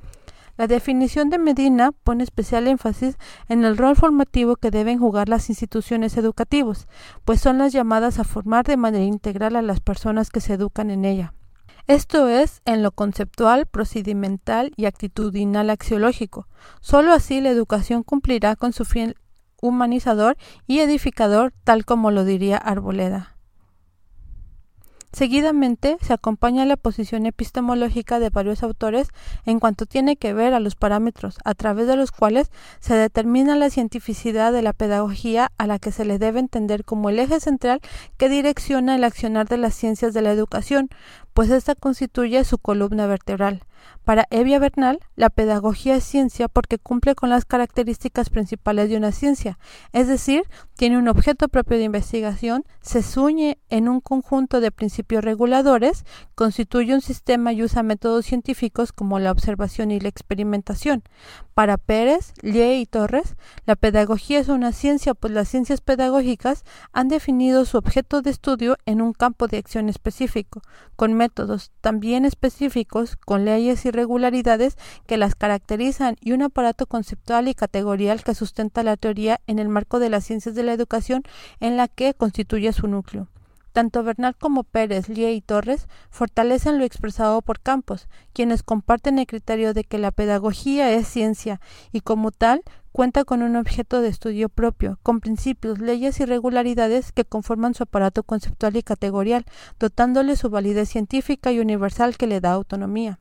La 0.57 0.67
definición 0.67 1.29
de 1.29 1.39
Medina 1.39 1.91
pone 1.91 2.23
especial 2.23 2.67
énfasis 2.67 3.17
en 3.49 3.63
el 3.63 3.77
rol 3.77 3.95
formativo 3.95 4.57
que 4.57 4.69
deben 4.69 4.99
jugar 4.99 5.29
las 5.29 5.49
instituciones 5.49 6.17
educativas, 6.17 6.87
pues 7.25 7.41
son 7.41 7.57
las 7.57 7.73
llamadas 7.73 8.19
a 8.19 8.23
formar 8.23 8.65
de 8.65 8.77
manera 8.77 9.05
integral 9.05 9.55
a 9.55 9.61
las 9.61 9.79
personas 9.79 10.29
que 10.29 10.41
se 10.41 10.53
educan 10.53 10.91
en 10.91 11.05
ella. 11.05 11.33
Esto 11.91 12.29
es 12.29 12.61
en 12.63 12.83
lo 12.83 12.91
conceptual, 12.93 13.65
procedimental 13.65 14.71
y 14.77 14.85
actitudinal 14.85 15.69
axiológico. 15.69 16.47
Solo 16.79 17.11
así 17.11 17.41
la 17.41 17.49
educación 17.49 18.03
cumplirá 18.03 18.55
con 18.55 18.71
su 18.71 18.85
fin 18.85 19.15
humanizador 19.61 20.37
y 20.67 20.79
edificador, 20.79 21.51
tal 21.65 21.83
como 21.83 22.09
lo 22.09 22.23
diría 22.23 22.55
Arboleda. 22.55 23.30
Seguidamente 25.13 25.97
se 26.01 26.13
acompaña 26.13 26.65
la 26.65 26.77
posición 26.77 27.25
epistemológica 27.25 28.19
de 28.19 28.29
varios 28.29 28.63
autores 28.63 29.09
en 29.45 29.59
cuanto 29.59 29.85
tiene 29.85 30.15
que 30.15 30.33
ver 30.33 30.53
a 30.53 30.61
los 30.61 30.75
parámetros 30.75 31.37
a 31.43 31.53
través 31.53 31.87
de 31.87 31.97
los 31.97 32.11
cuales 32.11 32.49
se 32.79 32.95
determina 32.95 33.55
la 33.55 33.69
cientificidad 33.69 34.53
de 34.53 34.61
la 34.61 34.71
pedagogía 34.71 35.51
a 35.57 35.67
la 35.67 35.79
que 35.79 35.91
se 35.91 36.05
le 36.05 36.17
debe 36.17 36.39
entender 36.39 36.85
como 36.85 37.09
el 37.09 37.19
eje 37.19 37.41
central 37.41 37.81
que 38.17 38.29
direcciona 38.29 38.95
el 38.95 39.03
accionar 39.03 39.49
de 39.49 39.57
las 39.57 39.75
ciencias 39.75 40.13
de 40.13 40.21
la 40.21 40.31
educación, 40.31 40.89
pues 41.33 41.49
esta 41.49 41.75
constituye 41.75 42.43
su 42.45 42.57
columna 42.57 43.05
vertebral. 43.05 43.63
Para 44.11 44.27
Evia 44.29 44.59
Bernal, 44.59 44.99
la 45.15 45.29
pedagogía 45.29 45.95
es 45.95 46.03
ciencia 46.03 46.49
porque 46.49 46.77
cumple 46.77 47.15
con 47.15 47.29
las 47.29 47.45
características 47.45 48.29
principales 48.29 48.89
de 48.89 48.97
una 48.97 49.13
ciencia, 49.13 49.57
es 49.93 50.09
decir, 50.09 50.43
tiene 50.75 50.97
un 50.97 51.07
objeto 51.07 51.47
propio 51.47 51.77
de 51.77 51.85
investigación, 51.85 52.65
se 52.81 53.03
suñe 53.03 53.57
en 53.69 53.87
un 53.87 54.01
conjunto 54.01 54.59
de 54.59 54.71
principios 54.71 55.23
reguladores, 55.23 56.03
constituye 56.35 56.93
un 56.93 56.99
sistema 56.99 57.53
y 57.53 57.63
usa 57.63 57.83
métodos 57.83 58.25
científicos 58.25 58.91
como 58.91 59.17
la 59.17 59.31
observación 59.31 59.91
y 59.91 60.01
la 60.01 60.09
experimentación. 60.09 61.03
Para 61.53 61.77
Pérez, 61.77 62.33
Lie 62.41 62.79
y 62.79 62.85
Torres, 62.87 63.35
la 63.65 63.75
pedagogía 63.75 64.39
es 64.39 64.49
una 64.49 64.73
ciencia, 64.73 65.13
pues 65.13 65.31
las 65.31 65.47
ciencias 65.47 65.79
pedagógicas 65.79 66.65
han 66.91 67.07
definido 67.07 67.63
su 67.63 67.77
objeto 67.77 68.21
de 68.21 68.31
estudio 68.31 68.77
en 68.85 69.01
un 69.01 69.13
campo 69.13 69.47
de 69.47 69.57
acción 69.57 69.87
específico, 69.87 70.61
con 70.95 71.13
métodos 71.13 71.71
también 71.79 72.25
específicos, 72.25 73.15
con 73.15 73.45
leyes 73.45 73.85
y 73.85 73.91
regularidades 74.01 74.77
que 75.05 75.17
las 75.17 75.35
caracterizan 75.35 76.15
y 76.21 76.31
un 76.31 76.41
aparato 76.41 76.87
conceptual 76.87 77.47
y 77.47 77.53
categorial 77.53 78.23
que 78.23 78.33
sustenta 78.33 78.81
la 78.81 78.97
teoría 78.97 79.39
en 79.45 79.59
el 79.59 79.69
marco 79.69 79.99
de 79.99 80.09
las 80.09 80.25
ciencias 80.25 80.55
de 80.55 80.63
la 80.63 80.73
educación 80.73 81.21
en 81.59 81.77
la 81.77 81.87
que 81.87 82.15
constituye 82.15 82.73
su 82.73 82.87
núcleo. 82.87 83.27
Tanto 83.73 84.03
Bernal 84.03 84.35
como 84.35 84.63
Pérez, 84.63 85.07
Lie 85.07 85.31
y 85.31 85.41
Torres 85.41 85.87
fortalecen 86.09 86.77
lo 86.77 86.83
expresado 86.83 87.41
por 87.41 87.61
Campos, 87.61 88.09
quienes 88.33 88.63
comparten 88.63 89.17
el 89.17 89.27
criterio 89.27 89.73
de 89.73 89.85
que 89.85 89.97
la 89.97 90.11
pedagogía 90.11 90.91
es 90.91 91.07
ciencia 91.07 91.61
y 91.93 92.01
como 92.01 92.31
tal 92.31 92.63
cuenta 92.91 93.23
con 93.23 93.41
un 93.41 93.55
objeto 93.55 94.01
de 94.01 94.09
estudio 94.09 94.49
propio, 94.49 94.99
con 95.03 95.21
principios, 95.21 95.79
leyes 95.79 96.19
y 96.19 96.25
regularidades 96.25 97.13
que 97.13 97.23
conforman 97.23 97.73
su 97.73 97.83
aparato 97.83 98.23
conceptual 98.23 98.75
y 98.75 98.83
categorial, 98.83 99.45
dotándole 99.79 100.35
su 100.35 100.49
validez 100.49 100.89
científica 100.89 101.53
y 101.53 101.59
universal 101.59 102.17
que 102.17 102.27
le 102.27 102.41
da 102.41 102.51
autonomía. 102.51 103.20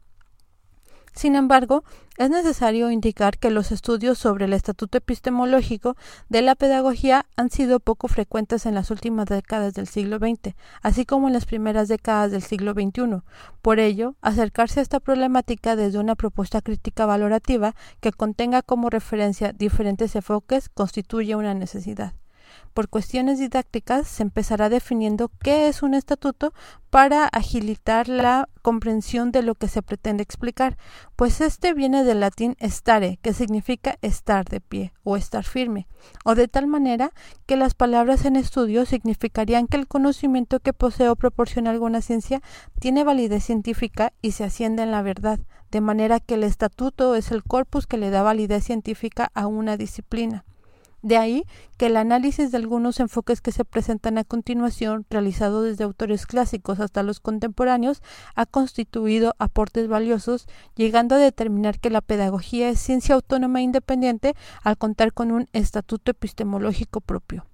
Sin 1.12 1.34
embargo, 1.34 1.84
es 2.18 2.30
necesario 2.30 2.90
indicar 2.90 3.38
que 3.38 3.50
los 3.50 3.72
estudios 3.72 4.18
sobre 4.18 4.44
el 4.44 4.52
estatuto 4.52 4.98
epistemológico 4.98 5.96
de 6.28 6.42
la 6.42 6.54
pedagogía 6.54 7.26
han 7.36 7.50
sido 7.50 7.80
poco 7.80 8.08
frecuentes 8.08 8.66
en 8.66 8.74
las 8.74 8.90
últimas 8.90 9.26
décadas 9.26 9.74
del 9.74 9.88
siglo 9.88 10.18
XX, 10.18 10.54
así 10.82 11.04
como 11.06 11.28
en 11.28 11.32
las 11.32 11.46
primeras 11.46 11.88
décadas 11.88 12.30
del 12.30 12.42
siglo 12.42 12.74
XXI. 12.74 13.22
Por 13.62 13.80
ello, 13.80 14.16
acercarse 14.20 14.80
a 14.80 14.82
esta 14.82 15.00
problemática 15.00 15.76
desde 15.76 15.98
una 15.98 16.14
propuesta 16.14 16.60
crítica 16.60 17.06
valorativa 17.06 17.74
que 18.00 18.12
contenga 18.12 18.62
como 18.62 18.90
referencia 18.90 19.52
diferentes 19.52 20.14
enfoques 20.14 20.68
constituye 20.68 21.34
una 21.36 21.54
necesidad. 21.54 22.14
Por 22.74 22.88
cuestiones 22.88 23.38
didácticas 23.38 24.06
se 24.06 24.22
empezará 24.22 24.68
definiendo 24.68 25.30
qué 25.42 25.68
es 25.68 25.82
un 25.82 25.94
estatuto 25.94 26.52
para 26.88 27.26
agilitar 27.26 28.08
la 28.08 28.48
comprensión 28.62 29.32
de 29.32 29.42
lo 29.42 29.54
que 29.54 29.68
se 29.68 29.82
pretende 29.82 30.22
explicar, 30.22 30.76
pues 31.16 31.40
este 31.40 31.74
viene 31.74 32.04
del 32.04 32.20
latín 32.20 32.56
stare, 32.60 33.18
que 33.22 33.32
significa 33.32 33.98
estar 34.02 34.44
de 34.44 34.60
pie 34.60 34.92
o 35.02 35.16
estar 35.16 35.44
firme, 35.44 35.88
o 36.24 36.34
de 36.34 36.48
tal 36.48 36.66
manera 36.66 37.12
que 37.46 37.56
las 37.56 37.74
palabras 37.74 38.24
en 38.24 38.36
estudio 38.36 38.86
significarían 38.86 39.66
que 39.66 39.76
el 39.76 39.88
conocimiento 39.88 40.60
que 40.60 40.72
posee 40.72 41.08
o 41.08 41.16
proporciona 41.16 41.70
alguna 41.70 42.02
ciencia 42.02 42.40
tiene 42.78 43.04
validez 43.04 43.44
científica 43.44 44.12
y 44.22 44.32
se 44.32 44.44
asciende 44.44 44.82
en 44.82 44.90
la 44.90 45.02
verdad, 45.02 45.40
de 45.70 45.80
manera 45.80 46.20
que 46.20 46.34
el 46.34 46.44
estatuto 46.44 47.14
es 47.14 47.30
el 47.30 47.44
corpus 47.44 47.86
que 47.86 47.98
le 47.98 48.10
da 48.10 48.22
validez 48.22 48.64
científica 48.64 49.30
a 49.34 49.46
una 49.46 49.76
disciplina. 49.76 50.44
De 51.02 51.16
ahí 51.16 51.44
que 51.78 51.86
el 51.86 51.96
análisis 51.96 52.50
de 52.50 52.58
algunos 52.58 53.00
enfoques 53.00 53.40
que 53.40 53.52
se 53.52 53.64
presentan 53.64 54.18
a 54.18 54.24
continuación, 54.24 55.06
realizado 55.08 55.62
desde 55.62 55.84
autores 55.84 56.26
clásicos 56.26 56.78
hasta 56.78 57.02
los 57.02 57.20
contemporáneos, 57.20 58.02
ha 58.34 58.44
constituido 58.44 59.34
aportes 59.38 59.88
valiosos, 59.88 60.46
llegando 60.76 61.14
a 61.14 61.18
determinar 61.18 61.80
que 61.80 61.90
la 61.90 62.02
pedagogía 62.02 62.68
es 62.68 62.80
ciencia 62.80 63.14
autónoma 63.14 63.60
e 63.60 63.64
independiente 63.64 64.34
al 64.62 64.76
contar 64.76 65.14
con 65.14 65.32
un 65.32 65.48
estatuto 65.52 66.10
epistemológico 66.10 67.00
propio. 67.00 67.46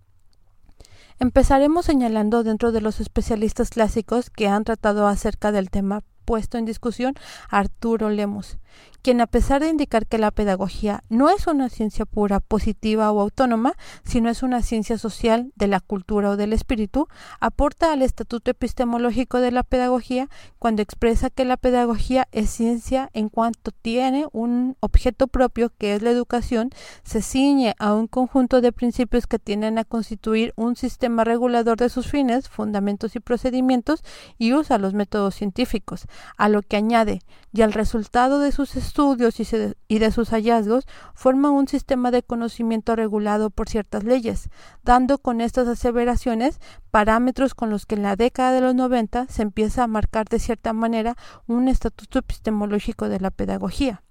Empezaremos 1.19 1.87
señalando 1.87 2.43
dentro 2.43 2.73
de 2.73 2.81
los 2.81 3.01
especialistas 3.01 3.71
clásicos 3.71 4.29
que 4.29 4.49
han 4.49 4.65
tratado 4.65 5.07
acerca 5.07 5.51
del 5.51 5.71
tema 5.71 6.03
puesto 6.27 6.59
en 6.59 6.67
discusión 6.67 7.15
Arturo 7.49 8.11
Lemos, 8.11 8.59
quien 9.01 9.21
a 9.21 9.27
pesar 9.27 9.63
de 9.63 9.69
indicar 9.69 10.07
que 10.07 10.19
la 10.19 10.33
pedagogía 10.33 11.05
no 11.09 11.31
es 11.31 11.47
una 11.47 11.69
ciencia 11.69 12.05
pura, 12.05 12.41
positiva 12.41 13.13
o 13.13 13.21
autónoma, 13.21 13.75
sino 14.05 14.29
es 14.29 14.43
una 14.43 14.63
ciencia 14.63 14.99
social 14.99 15.53
de 15.55 15.69
la 15.69 15.81
cultura 15.81 16.31
o 16.31 16.37
del 16.37 16.53
espíritu, 16.53 17.07
aporta 17.41 17.93
al 17.93 18.03
estatuto 18.03 18.51
epistemológico 18.51 19.39
de 19.39 19.53
la 19.53 19.63
pedagogía 19.63 20.29
cuando 20.59 20.83
expresa 20.83 21.31
que 21.31 21.45
la 21.45 21.57
pedagogía 21.57 22.27
es 22.33 22.51
ciencia 22.51 23.09
en 23.13 23.29
cuanto 23.29 23.71
tiene 23.71 24.27
un 24.33 24.77
objeto 24.81 25.29
propio 25.29 25.71
que 25.79 25.95
es 25.95 26.03
la 26.03 26.11
educación, 26.11 26.71
se 27.05 27.23
ciñe 27.23 27.77
a 27.79 27.95
un 27.95 28.09
conjunto 28.09 28.61
de 28.61 28.73
principios 28.73 29.29
que 29.29 29.39
tienden 29.39 29.79
a 29.79 29.85
constituir 29.85 30.53
un 30.57 30.75
sistema 30.75 31.23
regulador 31.23 31.77
de 31.79 31.91
sus 31.91 32.09
fines, 32.09 32.49
fundamentos 32.49 33.15
y 33.15 33.21
procedimientos 33.21 34.03
y 34.37 34.53
usa 34.53 34.79
los 34.79 34.95
métodos 34.95 35.37
científicos, 35.37 36.07
a 36.37 36.49
lo 36.49 36.63
que 36.63 36.77
añade, 36.77 37.21
y 37.53 37.63
al 37.63 37.73
resultado 37.73 38.39
de 38.39 38.53
sus 38.53 38.77
estudios 38.77 39.41
y, 39.89 39.99
de 39.99 40.11
sus 40.13 40.31
hallazgos 40.31 40.87
forma 41.15 41.51
un 41.51 41.69
sistema 41.69 42.11
de 42.11 42.23
conocimiento 42.23 42.95
regulado 42.97 43.51
por 43.51 43.69
ciertas 43.69 44.05
leyes, 44.05 44.51
dando 44.85 45.19
con 45.19 45.41
estas 45.41 45.67
aseveraciones 45.67 46.61
parámetros 46.91 47.55
con 47.55 47.71
los 47.71 47.87
que 47.87 47.95
en 47.95 48.03
la 48.03 48.17
década 48.17 48.53
de 48.53 48.61
los 48.61 48.75
90 48.75 49.27
se 49.29 49.43
empieza 49.43 49.85
a 49.85 49.87
marcar 49.87 50.27
de 50.27 50.39
cierta 50.39 50.73
manera 50.73 51.17
un 51.47 51.69
estatuto 51.69 52.19
epistemológico 52.19 53.09
de 53.09 53.21
la 53.21 53.31
pedagogía. 53.31 54.03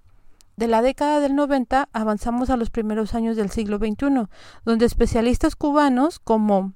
De 0.56 0.68
la 0.68 0.80
década 0.80 1.20
del 1.20 1.34
90 1.34 1.90
avanzamos 1.92 2.48
a 2.48 2.56
los 2.56 2.70
primeros 2.70 3.14
años 3.14 3.36
del 3.36 3.50
siglo 3.50 3.76
XXI, 3.76 4.26
donde 4.64 4.86
especialistas 4.86 5.54
cubanos 5.54 6.18
como 6.18 6.72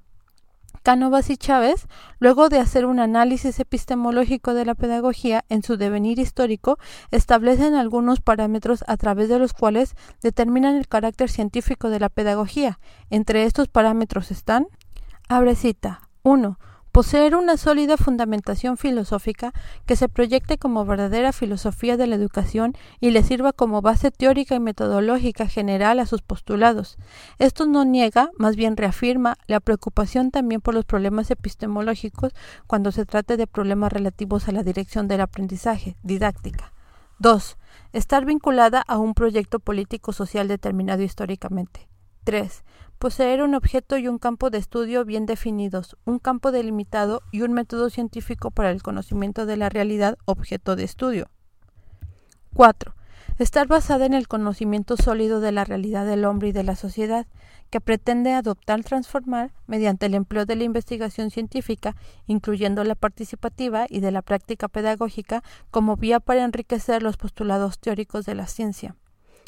Cánovas 0.83 1.29
y 1.29 1.37
Chávez, 1.37 1.87
luego 2.19 2.49
de 2.49 2.59
hacer 2.59 2.85
un 2.85 2.99
análisis 2.99 3.59
epistemológico 3.59 4.53
de 4.53 4.65
la 4.65 4.75
pedagogía 4.75 5.45
en 5.49 5.63
su 5.63 5.77
devenir 5.77 6.17
histórico, 6.19 6.79
establecen 7.11 7.75
algunos 7.75 8.21
parámetros 8.21 8.83
a 8.87 8.97
través 8.97 9.29
de 9.29 9.39
los 9.39 9.53
cuales 9.53 9.95
determinan 10.21 10.75
el 10.75 10.87
carácter 10.87 11.29
científico 11.29 11.89
de 11.89 11.99
la 11.99 12.09
pedagogía. 12.09 12.79
Entre 13.09 13.43
estos 13.43 13.67
parámetros 13.67 14.31
están, 14.31 14.67
abre 15.29 15.55
cita, 15.55 16.09
1 16.23 16.57
poseer 16.91 17.35
una 17.35 17.57
sólida 17.57 17.97
fundamentación 17.97 18.77
filosófica 18.77 19.53
que 19.85 19.95
se 19.95 20.09
proyecte 20.09 20.57
como 20.57 20.85
verdadera 20.85 21.31
filosofía 21.31 21.97
de 21.97 22.07
la 22.07 22.15
educación 22.15 22.75
y 22.99 23.11
le 23.11 23.23
sirva 23.23 23.53
como 23.53 23.81
base 23.81 24.11
teórica 24.11 24.55
y 24.55 24.59
metodológica 24.59 25.47
general 25.47 25.99
a 25.99 26.05
sus 26.05 26.21
postulados. 26.21 26.97
Esto 27.39 27.65
no 27.65 27.85
niega, 27.85 28.29
más 28.37 28.55
bien 28.55 28.77
reafirma, 28.77 29.37
la 29.47 29.59
preocupación 29.59 30.31
también 30.31 30.61
por 30.61 30.73
los 30.73 30.85
problemas 30.85 31.31
epistemológicos 31.31 32.33
cuando 32.67 32.91
se 32.91 33.05
trate 33.05 33.37
de 33.37 33.47
problemas 33.47 33.93
relativos 33.93 34.47
a 34.47 34.51
la 34.51 34.63
dirección 34.63 35.07
del 35.07 35.21
aprendizaje, 35.21 35.95
didáctica. 36.03 36.73
2. 37.19 37.57
Estar 37.93 38.25
vinculada 38.25 38.83
a 38.87 38.97
un 38.97 39.13
proyecto 39.13 39.59
político-social 39.59 40.47
determinado 40.47 41.03
históricamente. 41.03 41.87
3 42.23 42.63
poseer 43.01 43.41
un 43.41 43.55
objeto 43.55 43.97
y 43.97 44.07
un 44.07 44.19
campo 44.19 44.51
de 44.51 44.59
estudio 44.59 45.03
bien 45.05 45.25
definidos, 45.25 45.97
un 46.05 46.19
campo 46.19 46.51
delimitado 46.51 47.23
y 47.31 47.41
un 47.41 47.51
método 47.51 47.89
científico 47.89 48.51
para 48.51 48.69
el 48.69 48.83
conocimiento 48.83 49.47
de 49.47 49.57
la 49.57 49.69
realidad 49.69 50.19
objeto 50.25 50.75
de 50.75 50.83
estudio. 50.83 51.27
4. 52.53 52.93
Estar 53.39 53.65
basada 53.65 54.05
en 54.05 54.13
el 54.13 54.27
conocimiento 54.27 54.97
sólido 54.97 55.39
de 55.39 55.51
la 55.51 55.65
realidad 55.65 56.05
del 56.05 56.25
hombre 56.25 56.49
y 56.49 56.51
de 56.51 56.63
la 56.63 56.75
sociedad, 56.75 57.25
que 57.71 57.81
pretende 57.81 58.33
adoptar 58.33 58.83
transformar 58.83 59.51
mediante 59.65 60.05
el 60.05 60.13
empleo 60.13 60.45
de 60.45 60.57
la 60.57 60.65
investigación 60.65 61.31
científica, 61.31 61.95
incluyendo 62.27 62.83
la 62.83 62.93
participativa 62.93 63.87
y 63.89 64.01
de 64.01 64.11
la 64.11 64.21
práctica 64.21 64.67
pedagógica, 64.67 65.41
como 65.71 65.97
vía 65.97 66.19
para 66.19 66.43
enriquecer 66.43 67.01
los 67.01 67.17
postulados 67.17 67.79
teóricos 67.79 68.27
de 68.27 68.35
la 68.35 68.45
ciencia. 68.45 68.95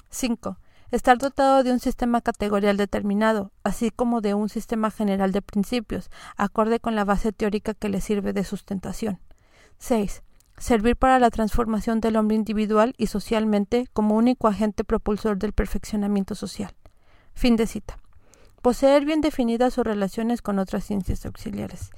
5 0.10 0.58
estar 0.94 1.18
dotado 1.18 1.64
de 1.64 1.72
un 1.72 1.80
sistema 1.80 2.22
categorial 2.22 2.78
determinado, 2.78 3.52
así 3.64 3.90
como 3.90 4.22
de 4.22 4.36
un 4.36 4.48
sistema 4.48 4.92
general 4.92 5.32
de 5.32 5.42
principios, 5.42 6.12
acorde 6.38 6.80
con 6.80 6.96
la 6.96 7.04
base 7.04 7.32
teórica 7.32 7.74
que 7.74 7.90
le 7.90 8.00
sirve 8.00 8.32
de 8.32 8.44
sustentación. 8.44 9.20
6. 9.80 10.22
Servir 10.60 10.96
para 10.96 11.18
la 11.18 11.32
transformación 11.32 12.00
del 12.00 12.16
hombre 12.16 12.36
individual 12.36 12.94
y 12.96 13.08
socialmente 13.08 13.88
como 13.92 14.16
único 14.16 14.48
agente 14.48 14.84
propulsor 14.84 15.40
del 15.40 15.52
perfeccionamiento 15.52 16.36
social. 16.36 16.76
Fin 17.34 17.56
de 17.56 17.66
cita. 17.66 17.98
Poseer 18.62 19.04
bien 19.04 19.22
definidas 19.22 19.74
sus 19.74 19.84
relaciones 19.84 20.44
con 20.44 20.60
otras 20.60 20.86
ciencias 20.86 21.26
auxiliares. 21.26 21.90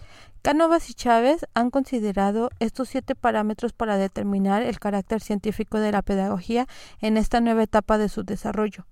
Cánovas 0.45 0.91
y 0.91 0.93
Chávez 0.93 1.47
han 1.55 1.71
considerado 1.71 2.51
estos 2.59 2.89
siete 2.89 3.15
parámetros 3.15 3.73
para 3.73 3.97
determinar 3.97 4.61
el 4.61 4.79
carácter 4.79 5.19
científico 5.19 5.79
de 5.79 5.91
la 5.91 6.03
pedagogía 6.03 6.67
en 7.01 7.17
esta 7.17 7.41
nueva 7.41 7.63
etapa 7.63 7.97
de 7.97 8.09
su 8.09 8.23
desarrollo 8.23 8.85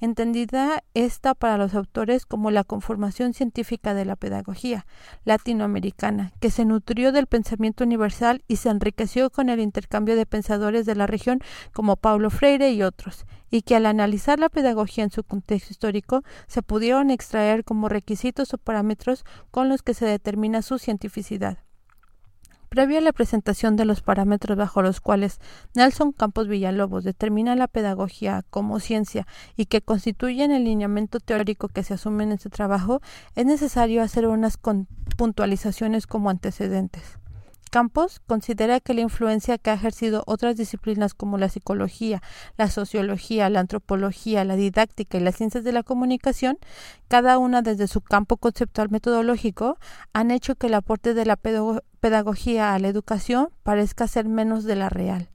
entendida 0.00 0.82
esta 0.94 1.34
para 1.34 1.58
los 1.58 1.74
autores 1.74 2.26
como 2.26 2.50
la 2.50 2.64
conformación 2.64 3.34
científica 3.34 3.94
de 3.94 4.04
la 4.04 4.16
pedagogía 4.16 4.86
latinoamericana, 5.24 6.32
que 6.40 6.50
se 6.50 6.64
nutrió 6.64 7.12
del 7.12 7.26
pensamiento 7.26 7.84
universal 7.84 8.42
y 8.48 8.56
se 8.56 8.70
enriqueció 8.70 9.30
con 9.30 9.48
el 9.48 9.60
intercambio 9.60 10.16
de 10.16 10.26
pensadores 10.26 10.86
de 10.86 10.94
la 10.94 11.06
región 11.06 11.40
como 11.72 11.96
Paulo 11.96 12.30
Freire 12.30 12.70
y 12.70 12.82
otros, 12.82 13.26
y 13.50 13.62
que 13.62 13.76
al 13.76 13.86
analizar 13.86 14.38
la 14.38 14.48
pedagogía 14.48 15.04
en 15.04 15.10
su 15.10 15.24
contexto 15.24 15.72
histórico 15.72 16.22
se 16.46 16.62
pudieron 16.62 17.10
extraer 17.10 17.64
como 17.64 17.88
requisitos 17.88 18.54
o 18.54 18.58
parámetros 18.58 19.24
con 19.50 19.68
los 19.68 19.82
que 19.82 19.94
se 19.94 20.06
determina 20.06 20.62
su 20.62 20.78
cientificidad. 20.78 21.67
Previo 22.68 22.98
a 22.98 23.00
la 23.00 23.12
presentación 23.12 23.76
de 23.76 23.86
los 23.86 24.02
parámetros 24.02 24.58
bajo 24.58 24.82
los 24.82 25.00
cuales 25.00 25.40
Nelson 25.74 26.12
Campos 26.12 26.48
Villalobos 26.48 27.02
determina 27.02 27.56
la 27.56 27.66
pedagogía 27.66 28.44
como 28.50 28.78
ciencia 28.78 29.26
y 29.56 29.66
que 29.66 29.80
constituyen 29.80 30.50
el 30.50 30.64
lineamiento 30.64 31.18
teórico 31.18 31.68
que 31.68 31.82
se 31.82 31.94
asume 31.94 32.24
en 32.24 32.32
este 32.32 32.50
trabajo, 32.50 33.00
es 33.34 33.46
necesario 33.46 34.02
hacer 34.02 34.26
unas 34.26 34.58
puntualizaciones 35.16 36.06
como 36.06 36.28
antecedentes. 36.28 37.18
Campos 37.70 38.20
considera 38.26 38.80
que 38.80 38.94
la 38.94 39.02
influencia 39.02 39.58
que 39.58 39.70
ha 39.70 39.74
ejercido 39.74 40.24
otras 40.26 40.56
disciplinas 40.56 41.14
como 41.14 41.38
la 41.38 41.48
psicología, 41.48 42.22
la 42.56 42.68
sociología, 42.68 43.50
la 43.50 43.60
antropología, 43.60 44.44
la 44.44 44.56
didáctica 44.56 45.18
y 45.18 45.20
las 45.20 45.36
ciencias 45.36 45.64
de 45.64 45.72
la 45.72 45.82
comunicación, 45.82 46.58
cada 47.08 47.38
una 47.38 47.62
desde 47.62 47.86
su 47.86 48.00
campo 48.00 48.36
conceptual 48.36 48.88
metodológico, 48.90 49.78
han 50.12 50.30
hecho 50.30 50.54
que 50.54 50.68
el 50.68 50.74
aporte 50.74 51.14
de 51.14 51.26
la 51.26 51.36
pedagogía 52.00 52.74
a 52.74 52.78
la 52.78 52.88
educación 52.88 53.48
parezca 53.62 54.08
ser 54.08 54.28
menos 54.28 54.64
de 54.64 54.76
la 54.76 54.88
real 54.88 55.30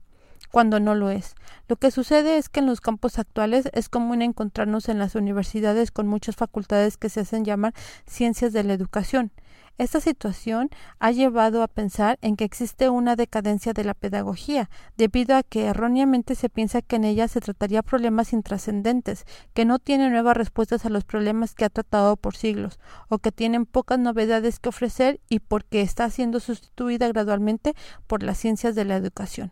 cuando 0.54 0.78
no 0.78 0.94
lo 0.94 1.10
es. 1.10 1.34
Lo 1.66 1.74
que 1.74 1.90
sucede 1.90 2.38
es 2.38 2.48
que 2.48 2.60
en 2.60 2.66
los 2.66 2.80
campos 2.80 3.18
actuales 3.18 3.68
es 3.72 3.88
común 3.88 4.22
encontrarnos 4.22 4.88
en 4.88 5.00
las 5.00 5.16
universidades 5.16 5.90
con 5.90 6.06
muchas 6.06 6.36
facultades 6.36 6.96
que 6.96 7.08
se 7.08 7.18
hacen 7.18 7.44
llamar 7.44 7.74
ciencias 8.06 8.52
de 8.52 8.62
la 8.62 8.72
educación, 8.72 9.32
esta 9.76 10.00
situación 10.00 10.70
ha 11.00 11.10
llevado 11.10 11.64
a 11.64 11.66
pensar 11.66 12.16
en 12.22 12.36
que 12.36 12.44
existe 12.44 12.88
una 12.90 13.16
decadencia 13.16 13.72
de 13.72 13.82
la 13.82 13.94
pedagogía, 13.94 14.70
debido 14.96 15.34
a 15.34 15.42
que 15.42 15.64
erróneamente 15.64 16.36
se 16.36 16.48
piensa 16.48 16.80
que 16.80 16.94
en 16.94 17.02
ella 17.02 17.26
se 17.26 17.40
trataría 17.40 17.82
problemas 17.82 18.32
intrascendentes, 18.32 19.24
que 19.54 19.64
no 19.64 19.80
tienen 19.80 20.12
nuevas 20.12 20.36
respuestas 20.36 20.86
a 20.86 20.90
los 20.90 21.02
problemas 21.02 21.56
que 21.56 21.64
ha 21.64 21.70
tratado 21.70 22.16
por 22.16 22.36
siglos, 22.36 22.78
o 23.08 23.18
que 23.18 23.32
tienen 23.32 23.66
pocas 23.66 23.98
novedades 23.98 24.60
que 24.60 24.68
ofrecer 24.68 25.18
y 25.28 25.40
porque 25.40 25.80
está 25.80 26.08
siendo 26.08 26.38
sustituida 26.38 27.08
gradualmente 27.08 27.74
por 28.06 28.22
las 28.22 28.38
ciencias 28.38 28.76
de 28.76 28.84
la 28.84 28.94
educación. 28.94 29.50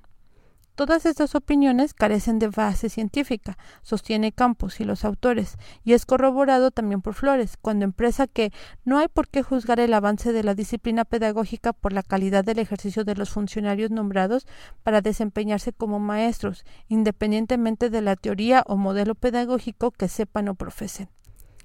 Todas 0.75 1.05
estas 1.05 1.35
opiniones 1.35 1.93
carecen 1.93 2.39
de 2.39 2.49
base 2.49 2.89
científica, 2.89 3.59
sostiene 3.83 4.33
Campos 4.33 4.81
y 4.81 4.85
los 4.85 5.05
autores, 5.05 5.59
y 5.85 5.93
es 5.93 6.07
corroborado 6.07 6.71
también 6.71 7.03
por 7.03 7.13
Flores, 7.13 7.59
cuando 7.61 7.85
expresa 7.85 8.27
que 8.27 8.53
no 8.87 8.97
hay 8.97 9.09
por 9.09 9.29
qué 9.29 9.43
juzgar 9.43 9.81
el 9.81 9.93
avance 9.93 10.33
de 10.33 10.43
la 10.43 10.55
disciplina 10.55 11.05
pedagógica 11.05 11.75
por 11.75 11.93
la 11.93 12.03
calidad 12.03 12.43
del 12.43 12.59
ejercicio 12.59 13.05
de 13.05 13.15
los 13.15 13.29
funcionarios 13.29 13.91
nombrados 13.91 14.47
para 14.83 15.03
desempeñarse 15.03 15.75
como 15.75 16.01
maestros, 16.01 16.65
independientemente 16.89 17.91
de 17.91 18.01
la 18.01 18.17
teoría 18.17 18.65
o 18.67 18.77
modelo 18.77 19.15
pedagógico 19.15 19.91
que 19.91 20.09
sepan 20.09 20.49
o 20.49 20.55
profesen. 20.55 21.11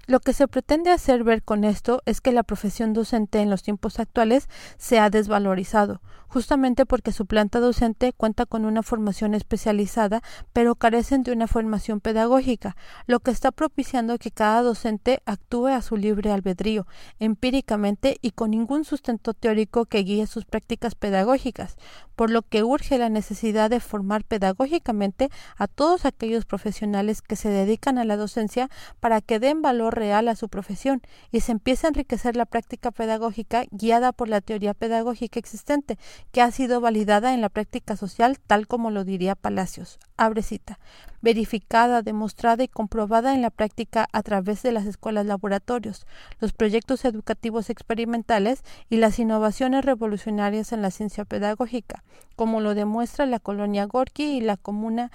Lo 0.07 0.21
que 0.21 0.31
se 0.31 0.47
pretende 0.47 0.89
hacer 0.89 1.25
ver 1.25 1.43
con 1.43 1.65
esto 1.65 2.01
es 2.05 2.21
que 2.21 2.31
la 2.31 2.43
profesión 2.43 2.93
docente 2.93 3.39
en 3.39 3.49
los 3.49 3.61
tiempos 3.61 3.99
actuales 3.99 4.47
se 4.77 4.99
ha 4.99 5.09
desvalorizado, 5.09 6.01
justamente 6.27 6.85
porque 6.85 7.11
su 7.11 7.25
planta 7.25 7.59
docente 7.59 8.13
cuenta 8.13 8.45
con 8.45 8.65
una 8.65 8.83
formación 8.83 9.33
especializada, 9.33 10.21
pero 10.53 10.75
carecen 10.75 11.23
de 11.23 11.31
una 11.31 11.47
formación 11.47 11.99
pedagógica, 11.99 12.75
lo 13.05 13.19
que 13.19 13.31
está 13.31 13.51
propiciando 13.51 14.17
que 14.17 14.31
cada 14.31 14.61
docente 14.61 15.21
actúe 15.25 15.67
a 15.67 15.81
su 15.81 15.97
libre 15.97 16.31
albedrío, 16.31 16.87
empíricamente 17.19 18.17
y 18.21 18.31
con 18.31 18.51
ningún 18.51 18.85
sustento 18.85 19.33
teórico 19.33 19.85
que 19.85 20.03
guíe 20.03 20.27
sus 20.27 20.45
prácticas 20.45 20.95
pedagógicas, 20.95 21.77
por 22.15 22.31
lo 22.31 22.41
que 22.41 22.63
urge 22.63 22.97
la 22.97 23.09
necesidad 23.09 23.69
de 23.69 23.79
formar 23.79 24.23
pedagógicamente 24.23 25.29
a 25.55 25.67
todos 25.67 26.05
aquellos 26.05 26.45
profesionales 26.45 27.21
que 27.21 27.35
se 27.35 27.49
dedican 27.49 27.97
a 27.97 28.05
la 28.05 28.17
docencia 28.17 28.69
para 28.99 29.21
que 29.21 29.39
den 29.39 29.61
valor 29.61 29.95
real 29.95 30.27
a 30.27 30.35
su 30.35 30.49
profesión 30.49 31.01
y 31.31 31.41
se 31.41 31.51
empiece 31.51 31.85
a 31.85 31.89
enriquecer 31.89 32.35
la 32.35 32.45
práctica 32.45 32.91
pedagógica 32.91 33.65
guiada 33.71 34.11
por 34.11 34.29
la 34.29 34.41
teoría 34.41 34.73
pedagógica 34.73 35.39
existente, 35.39 35.97
que 36.31 36.41
ha 36.41 36.51
sido 36.51 36.81
validada 36.81 37.33
en 37.33 37.41
la 37.41 37.49
práctica 37.49 37.95
social 37.95 38.37
tal 38.39 38.67
como 38.67 38.91
lo 38.91 39.03
diría 39.03 39.35
Palacios. 39.35 39.99
Abre 40.17 40.43
cita. 40.43 40.79
Verificada, 41.21 42.01
demostrada 42.01 42.63
y 42.63 42.67
comprobada 42.67 43.33
en 43.33 43.41
la 43.41 43.49
práctica 43.49 44.07
a 44.11 44.23
través 44.23 44.63
de 44.63 44.71
las 44.71 44.85
escuelas 44.85 45.25
laboratorios, 45.25 46.05
los 46.39 46.53
proyectos 46.53 47.05
educativos 47.05 47.69
experimentales 47.69 48.63
y 48.89 48.97
las 48.97 49.19
innovaciones 49.19 49.83
revolucionarias 49.83 50.71
en 50.71 50.81
la 50.81 50.91
ciencia 50.91 51.25
pedagógica, 51.25 52.03
como 52.35 52.61
lo 52.61 52.75
demuestra 52.75 53.25
la 53.25 53.39
colonia 53.39 53.85
Gorky 53.85 54.37
y 54.37 54.41
la 54.41 54.57
comuna 54.57 55.11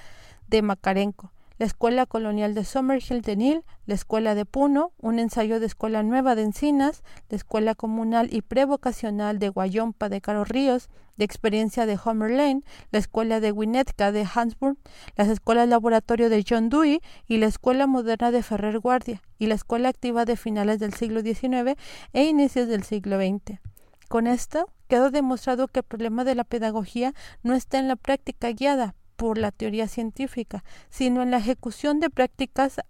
de 0.48 0.62
Macarenco 0.62 1.32
la 1.62 1.66
Escuela 1.66 2.06
Colonial 2.06 2.54
de 2.54 2.64
Summerhill 2.64 3.22
de 3.22 3.36
Nil, 3.36 3.64
la 3.86 3.94
Escuela 3.94 4.34
de 4.34 4.44
Puno, 4.44 4.90
un 4.98 5.20
ensayo 5.20 5.60
de 5.60 5.66
Escuela 5.66 6.02
Nueva 6.02 6.34
de 6.34 6.42
Encinas, 6.42 7.04
la 7.28 7.36
Escuela 7.36 7.76
Comunal 7.76 8.34
y 8.34 8.42
Prevocacional 8.42 9.38
de 9.38 9.48
Guayompa 9.48 10.08
de 10.08 10.20
Caro 10.20 10.42
Ríos, 10.44 10.90
de 11.16 11.24
Experiencia 11.24 11.86
de 11.86 11.96
Homer 12.04 12.32
Lane, 12.32 12.62
la 12.90 12.98
Escuela 12.98 13.38
de 13.38 13.52
Winnetka 13.52 14.10
de 14.10 14.26
Hansburg, 14.34 14.76
las 15.14 15.28
Escuelas 15.28 15.68
Laboratorio 15.68 16.30
de 16.30 16.44
John 16.44 16.68
Dewey 16.68 17.00
y 17.28 17.36
la 17.36 17.46
Escuela 17.46 17.86
Moderna 17.86 18.32
de 18.32 18.42
Ferrer 18.42 18.80
Guardia, 18.80 19.22
y 19.38 19.46
la 19.46 19.54
Escuela 19.54 19.88
Activa 19.88 20.24
de 20.24 20.36
finales 20.36 20.80
del 20.80 20.94
siglo 20.94 21.20
XIX 21.20 21.78
e 22.12 22.24
inicios 22.24 22.66
del 22.66 22.82
siglo 22.82 23.18
XX. 23.18 23.60
Con 24.08 24.26
esto 24.26 24.68
quedó 24.88 25.12
demostrado 25.12 25.68
que 25.68 25.78
el 25.78 25.84
problema 25.84 26.24
de 26.24 26.34
la 26.34 26.42
pedagogía 26.42 27.14
no 27.44 27.54
está 27.54 27.78
en 27.78 27.86
la 27.86 27.94
práctica 27.94 28.50
guiada, 28.50 28.96
por 29.22 29.38
la 29.38 29.52
teoría 29.52 29.86
científica, 29.86 30.64
sino 30.90 31.22
en 31.22 31.30
la 31.30 31.36
ejecución 31.36 32.00
de 32.00 32.10
prácticas 32.10 32.80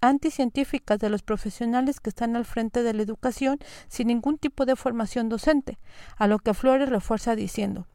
anticientíficas 0.00 0.98
de 0.98 1.08
los 1.08 1.22
profesionales 1.22 2.00
que 2.00 2.10
están 2.10 2.34
al 2.34 2.44
frente 2.44 2.82
de 2.82 2.92
la 2.92 3.02
educación 3.02 3.60
sin 3.86 4.08
ningún 4.08 4.38
tipo 4.38 4.66
de 4.66 4.74
formación 4.74 5.28
docente, 5.28 5.78
a 6.16 6.26
lo 6.26 6.40
que 6.40 6.52
Flores 6.52 6.88
refuerza 6.88 7.36
diciendo 7.36 7.86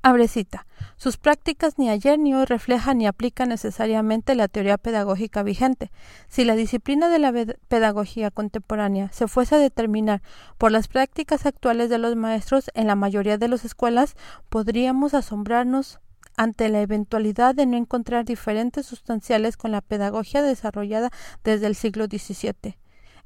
Abre 0.00 0.26
cita. 0.26 0.66
Sus 0.96 1.18
prácticas 1.18 1.78
ni 1.78 1.90
ayer 1.90 2.18
ni 2.18 2.34
hoy 2.34 2.46
reflejan 2.46 2.96
ni 2.96 3.06
aplican 3.06 3.50
necesariamente 3.50 4.34
la 4.34 4.48
teoría 4.48 4.78
pedagógica 4.78 5.42
vigente. 5.42 5.92
Si 6.28 6.46
la 6.46 6.56
disciplina 6.56 7.10
de 7.10 7.18
la 7.18 7.30
pedagogía 7.68 8.30
contemporánea 8.30 9.12
se 9.12 9.28
fuese 9.28 9.56
a 9.56 9.58
determinar 9.58 10.22
por 10.56 10.72
las 10.72 10.88
prácticas 10.88 11.44
actuales 11.44 11.90
de 11.90 11.98
los 11.98 12.16
maestros 12.16 12.70
en 12.72 12.86
la 12.86 12.96
mayoría 12.96 13.36
de 13.36 13.48
las 13.48 13.66
escuelas, 13.66 14.16
podríamos 14.48 15.12
asombrarnos 15.12 16.00
ante 16.36 16.68
la 16.68 16.80
eventualidad 16.80 17.54
de 17.54 17.66
no 17.66 17.76
encontrar 17.76 18.24
diferentes 18.24 18.86
sustanciales 18.86 19.56
con 19.56 19.70
la 19.70 19.80
pedagogía 19.80 20.42
desarrollada 20.42 21.10
desde 21.44 21.66
el 21.66 21.74
siglo 21.74 22.06
XVII, 22.06 22.76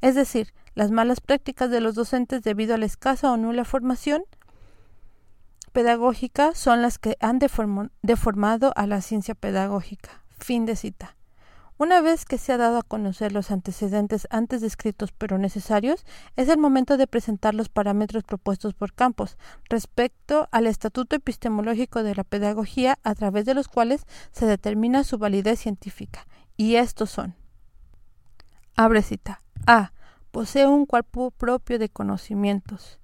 es 0.01 0.15
decir, 0.15 0.53
las 0.75 0.91
malas 0.91 1.21
prácticas 1.21 1.71
de 1.71 1.81
los 1.81 1.95
docentes 1.95 2.43
debido 2.43 2.75
a 2.75 2.79
la 2.79 2.87
escasa 2.87 3.33
o 3.33 3.37
nula 3.37 3.65
formación 3.65 4.25
pedagógica 5.73 6.55
son 6.55 6.83
las 6.83 6.99
que 6.99 7.17
han 7.21 7.39
deformado 7.39 8.73
a 8.77 8.87
la 8.87 9.01
ciencia 9.01 9.35
pedagógica. 9.35 10.23
Fin 10.39 10.65
de 10.65 10.77
cita. 10.77 11.16
Una 11.79 12.01
vez 12.01 12.25
que 12.25 12.39
se 12.39 12.55
ha 12.55 12.57
dado 12.57 12.79
a 12.79 12.83
conocer 12.83 13.33
los 13.33 13.51
antecedentes 13.51 14.27
antes 14.31 14.63
descritos 14.63 15.13
pero 15.13 15.37
necesarios, 15.37 16.07
es 16.35 16.49
el 16.49 16.57
momento 16.57 16.97
de 16.97 17.07
presentar 17.07 17.55
los 17.55 17.69
parámetros 17.69 18.25
propuestos 18.25 18.73
por 18.73 18.95
Campos 18.95 19.37
respecto 19.69 20.49
al 20.53 20.67
estatuto 20.67 21.17
epistemológico 21.17 22.03
de 22.03 22.15
la 22.15 22.25
pedagogía 22.25 22.99
a 23.03 23.15
través 23.15 23.45
de 23.45 23.53
los 23.53 23.69
cuales 23.69 24.07
se 24.33 24.47
determina 24.47 25.05
su 25.05 25.19
validez 25.19 25.61
científica. 25.61 26.27
Y 26.57 26.77
estos 26.77 27.11
son. 27.11 27.35
Abre 28.75 29.03
cita. 29.03 29.43
A. 29.67 29.93
Posee 30.31 30.67
un 30.67 30.87
cuerpo 30.87 31.31
propio 31.31 31.79
de 31.79 31.91
conocimientos. 31.91 33.01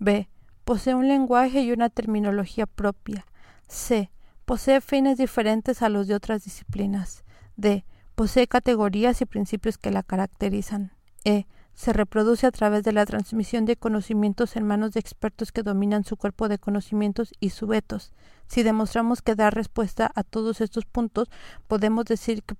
B. 0.00 0.28
Posee 0.64 0.96
un 0.96 1.06
lenguaje 1.06 1.60
y 1.60 1.70
una 1.70 1.90
terminología 1.90 2.66
propia. 2.66 3.24
C. 3.68 4.10
Posee 4.44 4.80
fines 4.80 5.16
diferentes 5.16 5.80
a 5.82 5.88
los 5.88 6.08
de 6.08 6.16
otras 6.16 6.42
disciplinas. 6.42 7.24
D 7.54 7.84
Posee 8.16 8.46
categorías 8.46 9.20
y 9.20 9.26
principios 9.26 9.76
que 9.76 9.90
la 9.90 10.02
caracterizan. 10.02 10.90
E. 11.24 11.46
Se 11.74 11.92
reproduce 11.92 12.46
a 12.46 12.50
través 12.50 12.82
de 12.82 12.94
la 12.94 13.04
transmisión 13.04 13.66
de 13.66 13.76
conocimientos 13.76 14.56
en 14.56 14.66
manos 14.66 14.92
de 14.92 15.00
expertos 15.00 15.52
que 15.52 15.62
dominan 15.62 16.02
su 16.02 16.16
cuerpo 16.16 16.48
de 16.48 16.56
conocimientos 16.56 17.34
y 17.40 17.50
su 17.50 17.70
etos. 17.74 18.14
Si 18.46 18.62
demostramos 18.62 19.20
que 19.20 19.34
da 19.34 19.50
respuesta 19.50 20.10
a 20.14 20.22
todos 20.22 20.62
estos 20.62 20.86
puntos, 20.86 21.28
podemos 21.68 22.06
decir 22.06 22.42
que, 22.42 22.56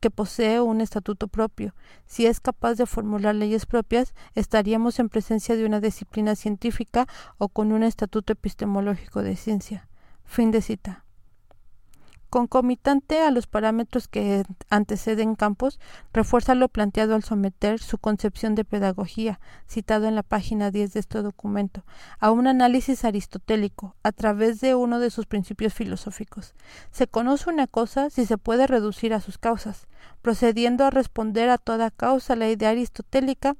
que, 0.00 0.10
posee 0.10 0.62
un 0.62 0.80
estatuto 0.80 1.28
propio. 1.28 1.74
Si 2.06 2.24
es 2.24 2.40
capaz 2.40 2.76
de 2.76 2.86
formular 2.86 3.34
leyes 3.34 3.66
propias, 3.66 4.14
estaríamos 4.34 4.98
en 5.00 5.10
presencia 5.10 5.54
de 5.54 5.66
una 5.66 5.80
disciplina 5.80 6.34
científica 6.34 7.06
o 7.36 7.50
con 7.50 7.72
un 7.72 7.82
estatuto 7.82 8.32
epistemológico 8.32 9.22
de 9.22 9.36
ciencia. 9.36 9.86
Fin 10.24 10.50
de 10.50 10.62
cita. 10.62 11.03
Concomitante 12.34 13.20
a 13.20 13.30
los 13.30 13.46
parámetros 13.46 14.08
que 14.08 14.42
anteceden 14.68 15.36
Campos, 15.36 15.78
refuerza 16.12 16.56
lo 16.56 16.68
planteado 16.68 17.14
al 17.14 17.22
someter 17.22 17.78
su 17.78 17.96
concepción 17.98 18.56
de 18.56 18.64
pedagogía, 18.64 19.38
citado 19.68 20.08
en 20.08 20.16
la 20.16 20.24
página 20.24 20.72
10 20.72 20.94
de 20.94 20.98
este 20.98 21.22
documento, 21.22 21.84
a 22.18 22.32
un 22.32 22.48
análisis 22.48 23.04
aristotélico 23.04 23.94
a 24.02 24.10
través 24.10 24.60
de 24.60 24.74
uno 24.74 24.98
de 24.98 25.10
sus 25.10 25.26
principios 25.26 25.74
filosóficos. 25.74 26.56
Se 26.90 27.06
conoce 27.06 27.50
una 27.50 27.68
cosa 27.68 28.10
si 28.10 28.26
se 28.26 28.36
puede 28.36 28.66
reducir 28.66 29.14
a 29.14 29.20
sus 29.20 29.38
causas, 29.38 29.86
procediendo 30.20 30.84
a 30.84 30.90
responder 30.90 31.50
a 31.50 31.58
toda 31.58 31.92
causa 31.92 32.34
la 32.34 32.50
idea 32.50 32.70
aristotélica 32.70 33.54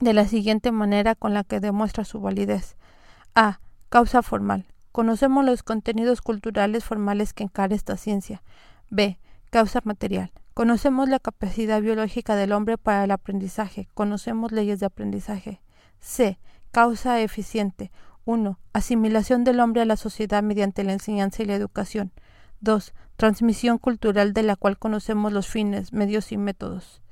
de 0.00 0.14
la 0.14 0.26
siguiente 0.26 0.72
manera 0.72 1.14
con 1.14 1.34
la 1.34 1.44
que 1.44 1.60
demuestra 1.60 2.06
su 2.06 2.18
validez. 2.22 2.78
A. 3.34 3.60
Causa 3.90 4.22
formal. 4.22 4.64
Conocemos 4.94 5.44
los 5.44 5.64
contenidos 5.64 6.22
culturales 6.22 6.84
formales 6.84 7.32
que 7.32 7.42
encara 7.42 7.74
esta 7.74 7.96
ciencia. 7.96 8.44
B. 8.90 9.18
Causa 9.50 9.80
material. 9.82 10.30
Conocemos 10.54 11.08
la 11.08 11.18
capacidad 11.18 11.82
biológica 11.82 12.36
del 12.36 12.52
hombre 12.52 12.78
para 12.78 13.02
el 13.02 13.10
aprendizaje. 13.10 13.88
Conocemos 13.94 14.52
leyes 14.52 14.78
de 14.78 14.86
aprendizaje. 14.86 15.60
C. 15.98 16.38
Causa 16.70 17.20
eficiente. 17.20 17.90
1. 18.24 18.56
Asimilación 18.72 19.42
del 19.42 19.58
hombre 19.58 19.82
a 19.82 19.84
la 19.84 19.96
sociedad 19.96 20.44
mediante 20.44 20.84
la 20.84 20.92
enseñanza 20.92 21.42
y 21.42 21.46
la 21.46 21.56
educación. 21.56 22.12
2. 22.60 22.94
Transmisión 23.16 23.78
cultural 23.78 24.32
de 24.32 24.44
la 24.44 24.54
cual 24.54 24.78
conocemos 24.78 25.32
los 25.32 25.48
fines, 25.48 25.92
medios 25.92 26.30
y 26.30 26.36
métodos. 26.36 27.02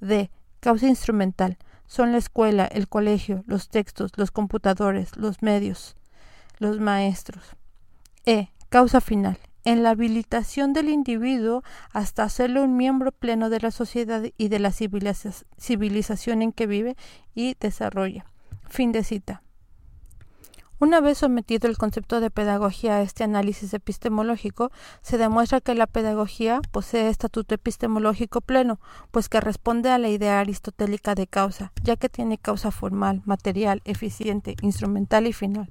D. 0.00 0.30
Causa 0.60 0.86
instrumental. 0.86 1.56
Son 1.86 2.12
la 2.12 2.18
escuela, 2.18 2.66
el 2.66 2.88
colegio, 2.88 3.42
los 3.46 3.70
textos, 3.70 4.12
los 4.16 4.30
computadores, 4.30 5.16
los 5.16 5.40
medios 5.40 5.96
los 6.62 6.80
maestros. 6.80 7.44
E. 8.24 8.48
Causa 8.70 9.02
final. 9.02 9.38
En 9.64 9.82
la 9.82 9.90
habilitación 9.90 10.72
del 10.72 10.88
individuo 10.88 11.62
hasta 11.92 12.24
hacerlo 12.24 12.64
un 12.64 12.76
miembro 12.76 13.12
pleno 13.12 13.50
de 13.50 13.60
la 13.60 13.70
sociedad 13.70 14.22
y 14.36 14.48
de 14.48 14.58
la 14.58 14.72
civilización 14.72 16.42
en 16.42 16.52
que 16.52 16.66
vive 16.66 16.96
y 17.34 17.54
desarrolla. 17.60 18.24
Fin 18.68 18.90
de 18.92 19.04
cita. 19.04 19.42
Una 20.82 21.00
vez 21.00 21.18
sometido 21.18 21.68
el 21.68 21.78
concepto 21.78 22.20
de 22.20 22.30
pedagogía 22.30 22.96
a 22.96 23.02
este 23.02 23.22
análisis 23.22 23.72
epistemológico, 23.72 24.72
se 25.00 25.16
demuestra 25.16 25.60
que 25.60 25.76
la 25.76 25.86
pedagogía 25.86 26.60
posee 26.72 27.08
estatuto 27.08 27.54
epistemológico 27.54 28.40
pleno, 28.40 28.80
pues 29.12 29.28
que 29.28 29.40
responde 29.40 29.90
a 29.90 29.98
la 29.98 30.08
idea 30.08 30.40
aristotélica 30.40 31.14
de 31.14 31.28
causa, 31.28 31.72
ya 31.84 31.94
que 31.94 32.08
tiene 32.08 32.36
causa 32.36 32.72
formal, 32.72 33.22
material, 33.26 33.80
eficiente, 33.84 34.56
instrumental 34.60 35.28
y 35.28 35.32
final. 35.32 35.70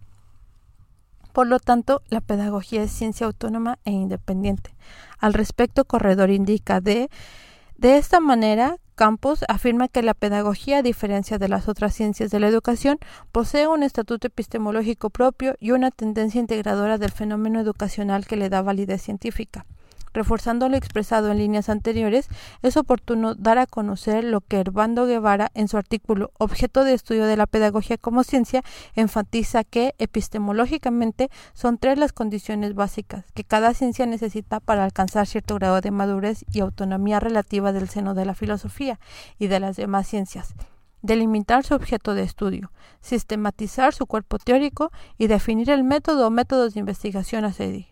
Por 1.33 1.47
lo 1.47 1.59
tanto, 1.59 2.01
la 2.09 2.21
pedagogía 2.21 2.83
es 2.83 2.91
ciencia 2.91 3.25
autónoma 3.25 3.79
e 3.85 3.91
independiente. 3.91 4.75
Al 5.19 5.33
respecto, 5.33 5.85
Corredor 5.85 6.29
indica 6.29 6.81
de 6.81 7.09
de 7.81 7.97
esta 7.97 8.19
manera, 8.19 8.77
Campos 8.93 9.43
afirma 9.47 9.87
que 9.87 10.03
la 10.03 10.13
pedagogía, 10.13 10.77
a 10.77 10.81
diferencia 10.83 11.39
de 11.39 11.47
las 11.47 11.67
otras 11.67 11.95
ciencias 11.95 12.29
de 12.29 12.39
la 12.39 12.47
educación, 12.47 12.99
posee 13.31 13.65
un 13.65 13.81
estatuto 13.81 14.27
epistemológico 14.27 15.09
propio 15.09 15.55
y 15.59 15.71
una 15.71 15.89
tendencia 15.89 16.39
integradora 16.39 16.99
del 16.99 17.09
fenómeno 17.09 17.59
educacional 17.59 18.27
que 18.27 18.37
le 18.37 18.49
da 18.49 18.61
validez 18.61 19.01
científica. 19.01 19.65
Reforzando 20.13 20.67
lo 20.69 20.77
expresado 20.77 21.31
en 21.31 21.37
líneas 21.37 21.69
anteriores, 21.69 22.27
es 22.61 22.77
oportuno 22.77 23.35
dar 23.35 23.57
a 23.57 23.65
conocer 23.65 24.23
lo 24.23 24.41
que 24.41 24.59
Herbando 24.59 25.05
Guevara, 25.05 25.51
en 25.53 25.67
su 25.67 25.77
artículo 25.77 26.31
Objeto 26.37 26.83
de 26.83 26.93
estudio 26.93 27.25
de 27.25 27.37
la 27.37 27.47
pedagogía 27.47 27.97
como 27.97 28.23
ciencia, 28.23 28.63
enfatiza 28.95 29.63
que, 29.63 29.95
epistemológicamente, 29.97 31.29
son 31.53 31.77
tres 31.77 31.97
las 31.97 32.13
condiciones 32.13 32.75
básicas 32.75 33.25
que 33.33 33.43
cada 33.43 33.73
ciencia 33.73 34.05
necesita 34.05 34.59
para 34.59 34.83
alcanzar 34.83 35.27
cierto 35.27 35.55
grado 35.55 35.81
de 35.81 35.91
madurez 35.91 36.43
y 36.51 36.59
autonomía 36.59 37.19
relativa 37.19 37.71
del 37.71 37.89
seno 37.89 38.13
de 38.13 38.25
la 38.25 38.35
filosofía 38.35 38.99
y 39.39 39.47
de 39.47 39.59
las 39.59 39.77
demás 39.77 40.07
ciencias 40.07 40.55
delimitar 41.01 41.63
su 41.63 41.73
objeto 41.73 42.13
de 42.13 42.23
estudio, 42.23 42.71
sistematizar 43.01 43.93
su 43.93 44.05
cuerpo 44.05 44.37
teórico 44.37 44.91
y 45.17 45.27
definir 45.27 45.69
el 45.69 45.83
método 45.83 46.27
o 46.27 46.29
métodos 46.29 46.73
de 46.73 46.79
investigación 46.79 47.45
a 47.45 47.53
seguir. 47.53 47.87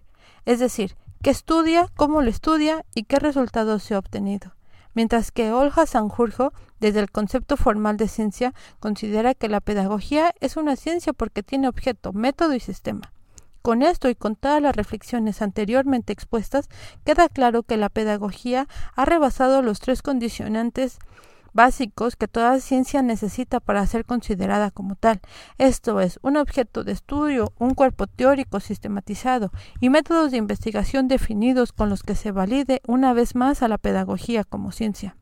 Es 0.45 0.59
decir, 0.59 0.95
qué 1.21 1.29
estudia, 1.29 1.87
cómo 1.95 2.21
lo 2.21 2.29
estudia 2.29 2.85
y 2.95 3.03
qué 3.03 3.19
resultados 3.19 3.83
se 3.83 3.95
ha 3.95 3.99
obtenido. 3.99 4.55
Mientras 4.93 5.31
que 5.31 5.51
Olga 5.51 5.85
Sanjurjo, 5.85 6.51
desde 6.79 6.99
el 6.99 7.11
concepto 7.11 7.57
formal 7.57 7.97
de 7.97 8.07
ciencia, 8.07 8.53
considera 8.79 9.33
que 9.33 9.49
la 9.49 9.61
pedagogía 9.61 10.33
es 10.39 10.57
una 10.57 10.75
ciencia 10.75 11.13
porque 11.13 11.43
tiene 11.43 11.67
objeto, 11.67 12.13
método 12.13 12.53
y 12.53 12.59
sistema. 12.59 13.13
Con 13.61 13.83
esto 13.83 14.09
y 14.09 14.15
con 14.15 14.35
todas 14.35 14.61
las 14.61 14.75
reflexiones 14.75 15.41
anteriormente 15.41 16.13
expuestas, 16.13 16.69
queda 17.03 17.27
claro 17.27 17.63
que 17.63 17.77
la 17.77 17.89
pedagogía 17.89 18.67
ha 18.95 19.05
rebasado 19.05 19.61
los 19.61 19.79
tres 19.79 20.01
condicionantes 20.01 20.97
básicos 21.59 22.15
que 22.15 22.29
toda 22.29 22.61
ciencia 22.61 23.01
necesita 23.01 23.59
para 23.59 23.85
ser 23.85 24.05
considerada 24.05 24.71
como 24.71 24.95
tal. 24.95 25.19
Esto 25.57 25.99
es, 25.99 26.17
un 26.21 26.37
objeto 26.37 26.85
de 26.85 26.93
estudio, 26.93 27.51
un 27.59 27.73
cuerpo 27.73 28.07
teórico 28.07 28.61
sistematizado 28.61 29.51
y 29.81 29.89
métodos 29.89 30.31
de 30.31 30.37
investigación 30.37 31.09
definidos 31.09 31.73
con 31.73 31.89
los 31.89 32.01
que 32.01 32.15
se 32.15 32.31
valide 32.31 32.81
una 32.87 33.11
vez 33.11 33.35
más 33.35 33.61
a 33.61 33.67
la 33.67 33.77
pedagogía 33.77 34.45
como 34.45 34.71
ciencia. 34.71 35.17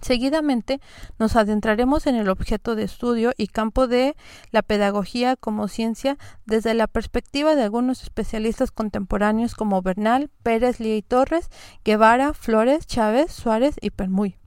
Seguidamente 0.00 0.80
nos 1.18 1.36
adentraremos 1.36 2.06
en 2.06 2.14
el 2.14 2.30
objeto 2.30 2.74
de 2.74 2.84
estudio 2.84 3.32
y 3.36 3.48
campo 3.48 3.86
de 3.86 4.16
la 4.52 4.62
pedagogía 4.62 5.36
como 5.36 5.68
ciencia 5.68 6.16
desde 6.46 6.72
la 6.72 6.86
perspectiva 6.86 7.54
de 7.54 7.64
algunos 7.64 8.02
especialistas 8.02 8.70
contemporáneos 8.70 9.54
como 9.54 9.82
Bernal, 9.82 10.30
Pérez, 10.42 10.80
Lía 10.80 10.96
y 10.96 11.02
Torres, 11.02 11.50
Guevara, 11.84 12.32
Flores, 12.32 12.86
Chávez, 12.86 13.30
Suárez 13.30 13.76
y 13.82 13.90
Permuy. 13.90 14.39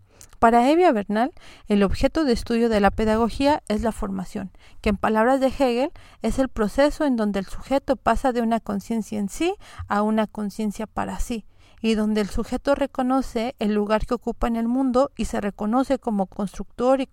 Para 0.44 0.70
Evia 0.70 0.92
Bernal, 0.92 1.32
el 1.70 1.84
objeto 1.84 2.26
de 2.26 2.34
estudio 2.34 2.68
de 2.68 2.82
la 2.82 2.92
pedagogía 2.92 3.64
es 3.70 3.82
la 3.82 3.94
formación, 3.94 4.52
que 4.82 4.90
en 4.90 4.98
palabras 4.98 5.40
de 5.40 5.48
Hegel 5.48 5.92
es 6.22 6.38
el 6.38 6.50
proceso 6.50 7.06
en 7.06 7.16
donde 7.16 7.40
el 7.40 7.46
sujeto 7.46 7.96
pasa 7.96 8.34
de 8.34 8.42
una 8.42 8.60
conciencia 8.60 9.20
en 9.20 9.30
sí 9.30 9.56
a 9.88 10.02
una 10.02 10.28
conciencia 10.28 10.86
para 10.86 11.18
sí, 11.22 11.46
y 11.80 11.96
donde 11.96 12.20
el 12.20 12.28
sujeto 12.28 12.76
reconoce 12.76 13.56
el 13.60 13.74
lugar 13.74 14.06
que 14.06 14.16
ocupa 14.16 14.48
en 14.48 14.58
el 14.58 14.68
mundo 14.68 15.12
y 15.16 15.26
se 15.26 15.40
reconoce 15.40 15.98
como 15.98 16.26
constructor 16.26 17.00
y, 17.00 17.08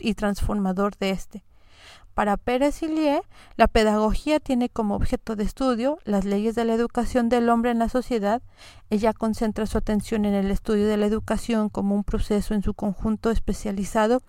y 0.00 0.12
transformador 0.12 0.98
de 0.98 1.12
éste. 1.12 1.44
Para 2.16 2.38
Pérez 2.38 2.80
Lie, 2.80 3.20
la 3.58 3.68
pedagogía 3.68 4.40
tiene 4.40 4.70
como 4.70 4.94
objeto 4.94 5.36
de 5.36 5.44
estudio 5.44 5.98
las 6.04 6.24
leyes 6.24 6.54
de 6.54 6.64
la 6.64 6.72
educación 6.72 7.28
del 7.28 7.50
hombre 7.50 7.72
en 7.72 7.78
la 7.78 7.90
sociedad. 7.90 8.40
Ella 8.88 9.12
concentra 9.12 9.66
su 9.66 9.76
atención 9.76 10.24
en 10.24 10.32
el 10.32 10.50
estudio 10.50 10.86
de 10.86 10.96
la 10.96 11.04
educación 11.04 11.68
como 11.68 11.94
un 11.94 12.04
proceso 12.04 12.54
en 12.54 12.62
su 12.62 12.72
conjunto 12.72 13.30
especializado, 13.30 14.22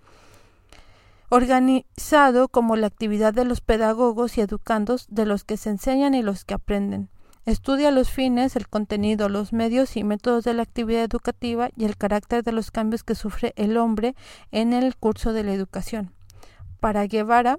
organizado 1.30 2.50
como 2.50 2.76
la 2.76 2.88
actividad 2.88 3.34
de 3.34 3.46
los 3.46 3.62
pedagogos 3.62 4.38
y 4.38 4.42
educandos 4.42 5.06
de 5.08 5.26
los 5.26 5.46
que 5.46 5.56
se 5.56 5.70
enseñan 5.70 6.14
y 6.14 6.24
los 6.24 6.44
que 6.44 6.56
aprenden. 6.56 7.08
Estudia 7.46 7.92
los 7.92 8.10
fines, 8.10 8.58
el 8.58 8.68
contenido, 8.68 9.30
los 9.30 9.54
medios 9.54 9.96
y 9.96 10.04
métodos 10.04 10.44
de 10.44 10.54
la 10.54 10.64
actividad 10.64 11.04
educativa 11.04 11.70
y 11.78 11.86
el 11.86 11.96
carácter 11.96 12.44
de 12.44 12.52
los 12.52 12.70
cambios 12.70 13.06
que 13.06 13.16
sufre 13.16 13.54
el 13.56 13.78
hombre 13.78 14.14
en 14.52 14.74
el 14.74 14.98
curso 14.98 15.32
de 15.32 15.46
la 15.46 15.54
educación. 15.54 16.12
Para 16.82 17.08
Guevara, 17.08 17.58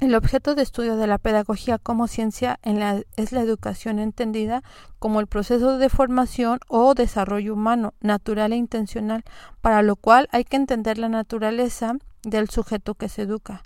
el 0.00 0.14
objeto 0.14 0.54
de 0.54 0.62
estudio 0.62 0.96
de 0.96 1.06
la 1.06 1.18
pedagogía 1.18 1.78
como 1.78 2.06
ciencia 2.06 2.60
es 2.62 3.32
la 3.32 3.40
educación 3.40 3.98
entendida 3.98 4.62
como 4.98 5.18
el 5.18 5.26
proceso 5.26 5.78
de 5.78 5.88
formación 5.88 6.60
o 6.68 6.94
desarrollo 6.94 7.54
humano, 7.54 7.94
natural 8.00 8.52
e 8.52 8.56
intencional, 8.56 9.24
para 9.60 9.82
lo 9.82 9.96
cual 9.96 10.28
hay 10.30 10.44
que 10.44 10.56
entender 10.56 10.98
la 10.98 11.08
naturaleza 11.08 11.96
del 12.22 12.48
sujeto 12.48 12.94
que 12.94 13.08
se 13.08 13.22
educa. 13.22 13.62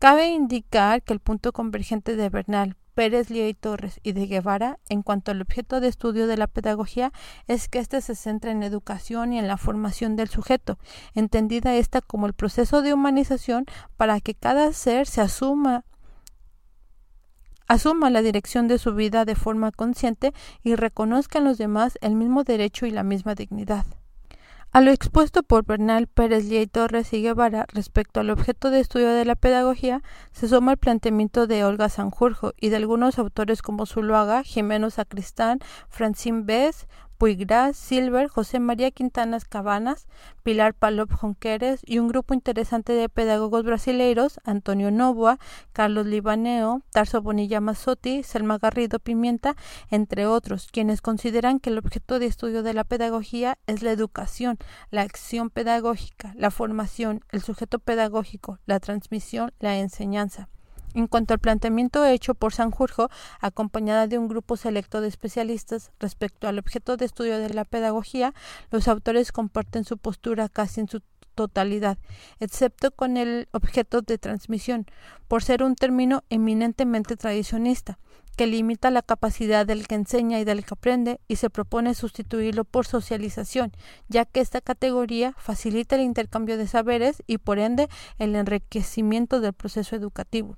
Cabe 0.00 0.28
indicar 0.28 1.02
que 1.02 1.12
el 1.12 1.20
punto 1.20 1.52
convergente 1.52 2.16
de 2.16 2.30
Bernal, 2.30 2.76
Pérez 2.94 3.30
Lía 3.30 3.48
y 3.48 3.54
Torres 3.54 4.00
y 4.02 4.12
de 4.12 4.26
Guevara 4.26 4.78
en 4.88 5.02
cuanto 5.02 5.30
al 5.30 5.40
objeto 5.40 5.80
de 5.80 5.88
estudio 5.88 6.26
de 6.26 6.36
la 6.36 6.46
pedagogía 6.46 7.12
es 7.46 7.68
que 7.68 7.78
éste 7.78 8.00
se 8.00 8.14
centra 8.14 8.50
en 8.50 8.62
educación 8.62 9.32
y 9.32 9.38
en 9.38 9.48
la 9.48 9.56
formación 9.56 10.16
del 10.16 10.28
sujeto, 10.28 10.78
entendida 11.14 11.74
esta 11.74 12.00
como 12.00 12.26
el 12.26 12.32
proceso 12.32 12.82
de 12.82 12.94
humanización 12.94 13.66
para 13.96 14.20
que 14.20 14.34
cada 14.34 14.72
ser 14.72 15.06
se 15.06 15.20
asuma 15.20 15.84
asuma 17.68 18.10
la 18.10 18.20
dirección 18.20 18.66
de 18.66 18.78
su 18.78 18.94
vida 18.94 19.24
de 19.24 19.36
forma 19.36 19.70
consciente 19.70 20.34
y 20.64 20.74
reconozca 20.74 21.38
en 21.38 21.44
los 21.44 21.56
demás 21.56 21.98
el 22.00 22.16
mismo 22.16 22.42
derecho 22.42 22.84
y 22.84 22.90
la 22.90 23.04
misma 23.04 23.36
dignidad. 23.36 23.86
A 24.72 24.80
lo 24.80 24.92
expuesto 24.92 25.42
por 25.42 25.66
Bernal 25.66 26.06
Pérez 26.06 26.44
Lía 26.44 26.62
y 26.62 26.68
Torres 26.68 27.12
y 27.12 27.20
Guevara 27.22 27.66
respecto 27.72 28.20
al 28.20 28.30
objeto 28.30 28.70
de 28.70 28.78
estudio 28.78 29.08
de 29.08 29.24
la 29.24 29.34
pedagogía, 29.34 30.00
se 30.30 30.46
suma 30.46 30.70
el 30.70 30.78
planteamiento 30.78 31.48
de 31.48 31.64
Olga 31.64 31.88
Sanjurjo 31.88 32.52
y 32.56 32.68
de 32.68 32.76
algunos 32.76 33.18
autores 33.18 33.62
como 33.62 33.84
Zuluaga, 33.84 34.44
Jimeno 34.44 34.90
Sacristán, 34.90 35.58
Francine 35.88 36.42
Bess, 36.44 36.86
Puigras, 37.20 37.76
Silver, 37.76 38.28
José 38.28 38.60
María 38.60 38.90
Quintanas 38.92 39.44
Cabanas, 39.44 40.08
Pilar 40.42 40.72
Palop 40.72 41.12
Jonqueres 41.12 41.82
y 41.84 41.98
un 41.98 42.08
grupo 42.08 42.32
interesante 42.32 42.94
de 42.94 43.10
pedagogos 43.10 43.62
brasileiros, 43.62 44.40
Antonio 44.42 44.90
Novoa, 44.90 45.38
Carlos 45.74 46.06
Libaneo, 46.06 46.80
Tarso 46.92 47.20
Bonilla 47.20 47.60
Mazzotti, 47.60 48.22
Selma 48.22 48.56
Garrido 48.56 49.00
Pimienta, 49.00 49.54
entre 49.90 50.24
otros, 50.24 50.68
quienes 50.72 51.02
consideran 51.02 51.60
que 51.60 51.68
el 51.68 51.76
objeto 51.76 52.18
de 52.18 52.24
estudio 52.24 52.62
de 52.62 52.72
la 52.72 52.84
pedagogía 52.84 53.58
es 53.66 53.82
la 53.82 53.90
educación, 53.90 54.56
la 54.90 55.02
acción 55.02 55.50
pedagógica, 55.50 56.32
la 56.38 56.50
formación, 56.50 57.22
el 57.32 57.42
sujeto 57.42 57.80
pedagógico, 57.80 58.60
la 58.64 58.80
transmisión, 58.80 59.52
la 59.60 59.76
enseñanza. 59.76 60.48
En 60.94 61.06
cuanto 61.06 61.34
al 61.34 61.40
planteamiento 61.40 62.04
hecho 62.04 62.34
por 62.34 62.52
Sanjurjo, 62.52 63.10
acompañada 63.40 64.08
de 64.08 64.18
un 64.18 64.26
grupo 64.26 64.56
selecto 64.56 65.00
de 65.00 65.08
especialistas 65.08 65.92
respecto 66.00 66.48
al 66.48 66.58
objeto 66.58 66.96
de 66.96 67.04
estudio 67.04 67.38
de 67.38 67.50
la 67.50 67.64
pedagogía, 67.64 68.34
los 68.70 68.88
autores 68.88 69.30
comparten 69.30 69.84
su 69.84 69.98
postura 69.98 70.48
casi 70.48 70.80
en 70.80 70.88
su 70.88 71.00
totalidad, 71.36 71.96
excepto 72.40 72.90
con 72.90 73.16
el 73.16 73.48
objeto 73.52 74.02
de 74.02 74.18
transmisión, 74.18 74.86
por 75.28 75.44
ser 75.44 75.62
un 75.62 75.76
término 75.76 76.24
eminentemente 76.28 77.16
tradicionista, 77.16 77.98
que 78.36 78.46
limita 78.46 78.90
la 78.90 79.02
capacidad 79.02 79.66
del 79.66 79.86
que 79.86 79.94
enseña 79.94 80.40
y 80.40 80.44
del 80.44 80.64
que 80.64 80.74
aprende 80.74 81.20
y 81.28 81.36
se 81.36 81.50
propone 81.50 81.94
sustituirlo 81.94 82.64
por 82.64 82.86
socialización, 82.86 83.70
ya 84.08 84.24
que 84.24 84.40
esta 84.40 84.60
categoría 84.60 85.34
facilita 85.38 85.94
el 85.94 86.02
intercambio 86.02 86.56
de 86.56 86.66
saberes 86.66 87.22
y 87.26 87.38
por 87.38 87.58
ende 87.58 87.88
el 88.18 88.34
enriquecimiento 88.34 89.40
del 89.40 89.52
proceso 89.52 89.94
educativo. 89.94 90.56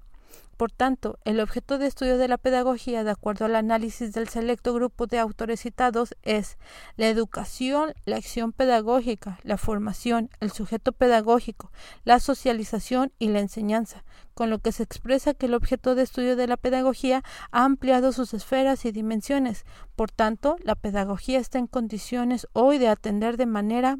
Por 0.62 0.70
tanto, 0.70 1.18
el 1.24 1.40
objeto 1.40 1.76
de 1.76 1.88
estudio 1.88 2.18
de 2.18 2.28
la 2.28 2.38
pedagogía, 2.38 3.02
de 3.02 3.10
acuerdo 3.10 3.46
al 3.46 3.56
análisis 3.56 4.12
del 4.12 4.28
selecto 4.28 4.72
grupo 4.72 5.08
de 5.08 5.18
autores 5.18 5.58
citados, 5.58 6.14
es 6.22 6.56
la 6.94 7.08
educación, 7.08 7.94
la 8.04 8.14
acción 8.14 8.52
pedagógica, 8.52 9.40
la 9.42 9.56
formación, 9.56 10.30
el 10.38 10.52
sujeto 10.52 10.92
pedagógico, 10.92 11.72
la 12.04 12.20
socialización 12.20 13.10
y 13.18 13.26
la 13.26 13.40
enseñanza, 13.40 14.04
con 14.34 14.50
lo 14.50 14.60
que 14.60 14.70
se 14.70 14.84
expresa 14.84 15.34
que 15.34 15.46
el 15.46 15.54
objeto 15.54 15.96
de 15.96 16.04
estudio 16.04 16.36
de 16.36 16.46
la 16.46 16.56
pedagogía 16.56 17.24
ha 17.50 17.64
ampliado 17.64 18.12
sus 18.12 18.32
esferas 18.32 18.84
y 18.84 18.92
dimensiones. 18.92 19.64
Por 19.96 20.12
tanto, 20.12 20.58
la 20.62 20.76
pedagogía 20.76 21.40
está 21.40 21.58
en 21.58 21.66
condiciones 21.66 22.46
hoy 22.52 22.78
de 22.78 22.86
atender 22.86 23.36
de 23.36 23.46
manera 23.46 23.98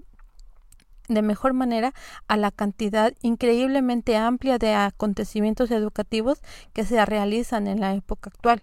de 1.09 1.22
mejor 1.22 1.53
manera 1.53 1.92
a 2.28 2.36
la 2.36 2.50
cantidad 2.50 3.12
increíblemente 3.22 4.16
amplia 4.16 4.59
de 4.59 4.74
acontecimientos 4.74 5.70
educativos 5.70 6.40
que 6.72 6.84
se 6.84 7.05
realizan 7.05 7.66
en 7.66 7.80
la 7.80 7.94
época 7.94 8.30
actual. 8.30 8.62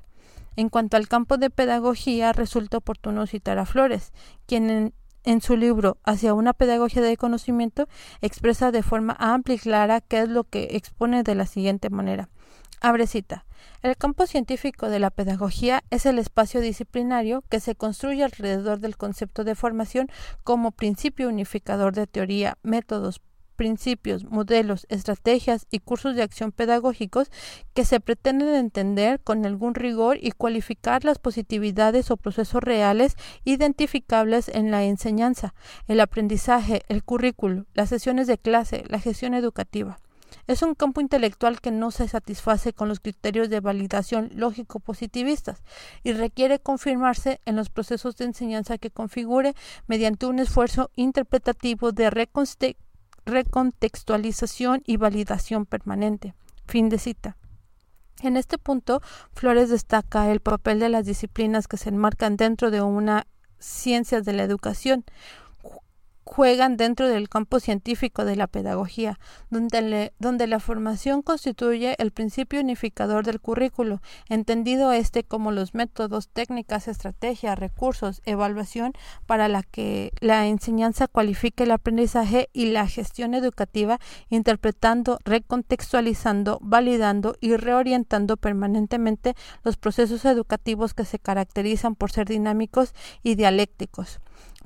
En 0.56 0.70
cuanto 0.70 0.98
al 0.98 1.08
campo 1.08 1.38
de 1.38 1.50
pedagogía, 1.50 2.34
resulta 2.34 2.78
oportuno 2.78 3.28
citar 3.28 3.60
a 3.60 3.66
Flores, 3.66 4.12
quien 4.46 4.94
en, 5.24 5.42
su 5.42 5.56
libro 5.56 5.98
Hacia 6.04 6.34
una 6.34 6.54
pedagogía 6.54 7.02
de 7.02 7.18
conocimiento 7.18 7.88
expresa 8.22 8.72
de 8.72 8.84
forma 8.84 9.16
amplia 9.20 9.56
y 9.56 9.60
clara 9.60 10.02
qué 10.02 10.20
es 10.20 10.30
lo 10.30 10.44
que 10.44 10.70
expone 10.72 11.24
de 11.24 11.36
la 11.36 11.46
siguiente 11.46 11.90
manera. 11.90 12.30
Abre 12.82 13.08
cita. 13.08 13.46
El 13.82 13.98
campo 13.98 14.26
científico 14.26 14.88
de 14.90 15.00
la 15.00 15.10
pedagogía 15.10 15.84
es 15.90 16.06
el 16.06 16.18
espacio 16.18 16.62
disciplinario 16.62 17.44
que 17.50 17.60
se 17.60 17.76
construye 17.76 18.24
alrededor 18.24 18.80
del 18.80 18.96
concepto 18.96 19.44
de 19.44 19.56
formación 19.56 20.10
como 20.46 20.72
principio 20.72 21.28
unificador 21.28 21.94
de 21.94 22.08
teoría, 22.08 22.58
métodos, 22.64 23.20
principios, 23.58 24.24
modelos, 24.24 24.86
estrategias 24.88 25.68
y 25.70 25.80
cursos 25.80 26.16
de 26.16 26.24
acción 26.24 26.54
pedagógicos 26.54 27.30
que 27.74 27.84
se 27.84 28.00
pretenden 28.00 28.56
entender 28.56 29.20
con 29.20 29.46
algún 29.46 29.76
rigor 29.76 30.18
y 30.22 30.32
cualificar 30.32 31.04
las 31.04 31.20
positividades 31.20 32.12
o 32.12 32.16
procesos 32.16 32.64
reales 32.64 33.18
identificables 33.44 34.48
en 34.48 34.72
la 34.72 34.86
enseñanza, 34.86 35.54
el 35.88 36.00
aprendizaje, 36.00 36.84
el 36.88 37.04
currículo, 37.04 37.66
las 37.74 37.90
sesiones 37.90 38.28
de 38.28 38.38
clase, 38.38 38.86
la 38.88 39.02
gestión 39.02 39.34
educativa. 39.34 40.00
Es 40.48 40.62
un 40.62 40.76
campo 40.76 41.02
intelectual 41.02 41.62
que 41.62 41.72
no 41.72 41.92
se 41.92 42.08
satisface 42.08 42.74
con 42.74 42.90
los 42.90 43.00
criterios 43.00 43.50
de 43.50 43.60
validación 43.60 44.30
lógico-positivistas 44.34 45.64
y 46.04 46.14
requiere 46.14 46.60
confirmarse 46.60 47.40
en 47.46 47.56
los 47.56 47.70
procesos 47.70 48.18
de 48.18 48.26
enseñanza 48.26 48.78
que 48.78 48.92
configure 48.92 49.54
mediante 49.88 50.26
un 50.26 50.40
esfuerzo 50.40 50.92
interpretativo 50.96 51.92
de 51.92 52.10
recontextualización 53.26 54.82
y 54.86 54.98
validación 54.98 55.66
permanente. 55.66 56.34
Fin 56.66 56.90
de 56.90 57.00
cita. 57.00 57.38
En 58.22 58.36
este 58.36 58.58
punto, 58.58 59.02
Flores 59.34 59.70
destaca 59.70 60.30
el 60.32 60.42
papel 60.42 60.80
de 60.80 60.90
las 60.90 61.06
disciplinas 61.06 61.68
que 61.68 61.78
se 61.78 61.90
enmarcan 61.90 62.36
dentro 62.36 62.70
de 62.70 62.82
una 62.82 63.28
ciencia 63.60 64.22
de 64.22 64.34
la 64.34 64.44
educación, 64.44 65.06
juegan 66.30 66.78
dentro 66.78 67.08
del 67.08 67.28
campo 67.28 67.60
científico 67.60 68.24
de 68.24 68.36
la 68.36 68.46
pedagogía, 68.46 69.20
donde, 69.50 70.48
la 70.48 70.60
formación 70.60 71.24
constituye 71.24 71.96
el 71.98 72.12
principio 72.12 72.62
unificador 72.62 73.26
del 73.26 73.42
currículo, 73.42 74.00
entendido 74.30 74.92
este 74.92 75.24
como 75.24 75.52
los 75.52 75.74
métodos, 75.74 76.30
técnicas, 76.30 76.88
estrategias, 76.88 77.58
recursos, 77.58 78.22
evaluación 78.26 78.94
para 79.26 79.48
la 79.48 79.64
que 79.64 80.12
la 80.20 80.46
enseñanza 80.46 81.08
cualifique 81.08 81.64
el 81.64 81.72
aprendizaje 81.72 82.50
y 82.54 82.68
la 82.68 82.88
gestión 82.88 83.34
educativa, 83.34 84.00
interpretando, 84.30 85.18
recontextualizando, 85.26 86.60
validando 86.62 87.38
y 87.42 87.56
reorientando 87.56 88.38
permanentemente 88.38 89.34
los 89.64 89.78
procesos 89.78 90.26
educativos 90.26 90.94
que 90.94 91.06
se 91.06 91.18
caracterizan 91.18 91.96
por 91.96 92.12
ser 92.12 92.28
dinámicos 92.28 92.94
y 93.24 93.34
dialécticos. 93.34 94.20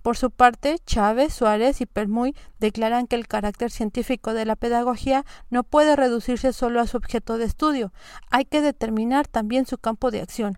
Por 0.03 0.17
su 0.17 0.31
parte, 0.31 0.79
Chávez, 0.85 1.33
Suárez 1.33 1.79
y 1.79 1.85
Permuy 1.85 2.35
declaran 2.59 3.07
que 3.07 3.15
el 3.15 3.25
carácter 3.25 3.71
científico 3.71 4.33
de 4.33 4.43
la 4.43 4.57
pedagogía 4.57 5.23
no 5.49 5.63
puede 5.63 5.95
reducirse 5.95 6.51
solo 6.51 6.81
a 6.81 6.87
su 6.87 6.97
objeto 6.97 7.37
de 7.37 7.45
estudio, 7.45 7.93
hay 8.29 8.43
que 8.43 8.61
determinar 8.61 9.29
también 9.29 9.65
su 9.65 9.77
campo 9.77 10.11
de 10.11 10.19
acción. 10.19 10.57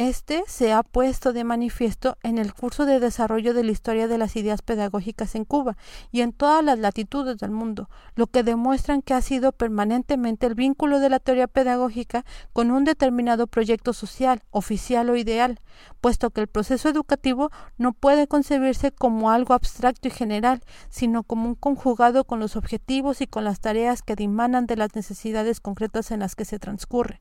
Este 0.00 0.44
se 0.46 0.72
ha 0.72 0.82
puesto 0.82 1.34
de 1.34 1.44
manifiesto 1.44 2.16
en 2.22 2.38
el 2.38 2.54
curso 2.54 2.86
de 2.86 3.00
desarrollo 3.00 3.52
de 3.52 3.64
la 3.64 3.70
historia 3.70 4.08
de 4.08 4.16
las 4.16 4.34
ideas 4.34 4.62
pedagógicas 4.62 5.34
en 5.34 5.44
Cuba 5.44 5.76
y 6.10 6.22
en 6.22 6.32
todas 6.32 6.64
las 6.64 6.78
latitudes 6.78 7.36
del 7.36 7.50
mundo, 7.50 7.90
lo 8.14 8.26
que 8.26 8.42
demuestran 8.42 9.02
que 9.02 9.12
ha 9.12 9.20
sido 9.20 9.52
permanentemente 9.52 10.46
el 10.46 10.54
vínculo 10.54 11.00
de 11.00 11.10
la 11.10 11.18
teoría 11.18 11.48
pedagógica 11.48 12.24
con 12.54 12.70
un 12.70 12.84
determinado 12.84 13.46
proyecto 13.46 13.92
social, 13.92 14.42
oficial 14.52 15.10
o 15.10 15.16
ideal, 15.16 15.60
puesto 16.00 16.30
que 16.30 16.40
el 16.40 16.46
proceso 16.46 16.88
educativo 16.88 17.50
no 17.76 17.92
puede 17.92 18.26
concebirse 18.26 18.92
como 18.92 19.30
algo 19.30 19.52
abstracto 19.52 20.08
y 20.08 20.12
general, 20.12 20.62
sino 20.88 21.24
como 21.24 21.46
un 21.46 21.54
conjugado 21.56 22.24
con 22.24 22.40
los 22.40 22.56
objetivos 22.56 23.20
y 23.20 23.26
con 23.26 23.44
las 23.44 23.60
tareas 23.60 24.00
que 24.00 24.16
dimanan 24.16 24.66
de 24.66 24.76
las 24.76 24.94
necesidades 24.94 25.60
concretas 25.60 26.10
en 26.10 26.20
las 26.20 26.36
que 26.36 26.46
se 26.46 26.58
transcurre. 26.58 27.20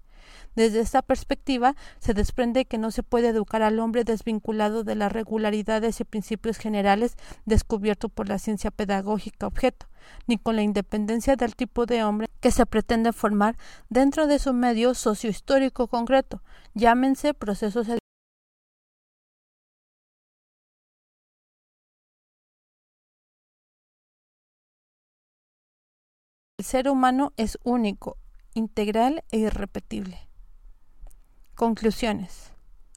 Desde 0.56 0.80
esta 0.80 1.02
perspectiva, 1.02 1.76
se 2.00 2.14
desprende 2.14 2.66
que 2.66 2.78
no 2.78 2.92
se 2.92 3.04
puede 3.04 3.30
educar 3.30 3.62
al 3.62 3.80
hombre 3.80 4.04
desvinculado 4.04 4.84
de 4.84 4.96
las 4.96 5.12
regularidades 5.12 6.00
y 6.00 6.04
principios 6.04 6.58
generales 6.58 7.16
descubiertos 7.46 8.12
por 8.12 8.28
la 8.30 8.40
ciencia 8.40 8.72
pedagógica 8.72 9.48
objeto, 9.48 9.88
ni 10.28 10.38
con 10.38 10.56
la 10.56 10.64
independencia 10.64 11.36
del 11.36 11.56
tipo 11.56 11.86
de 11.86 12.04
hombre 12.04 12.28
que 12.40 12.52
se 12.52 12.66
pretende 12.66 13.14
formar 13.14 13.58
dentro 13.90 14.28
de 14.28 14.40
su 14.40 14.54
medio 14.54 14.94
sociohistórico 14.94 15.88
concreto, 15.88 16.42
llámense 16.74 17.34
procesos 17.34 17.88
El 26.60 26.66
ser 26.66 26.90
humano 26.90 27.32
es 27.38 27.58
único, 27.64 28.18
integral 28.54 29.24
e 29.32 29.40
irrepetible. 29.40 30.20
Conclusiones. 31.56 32.52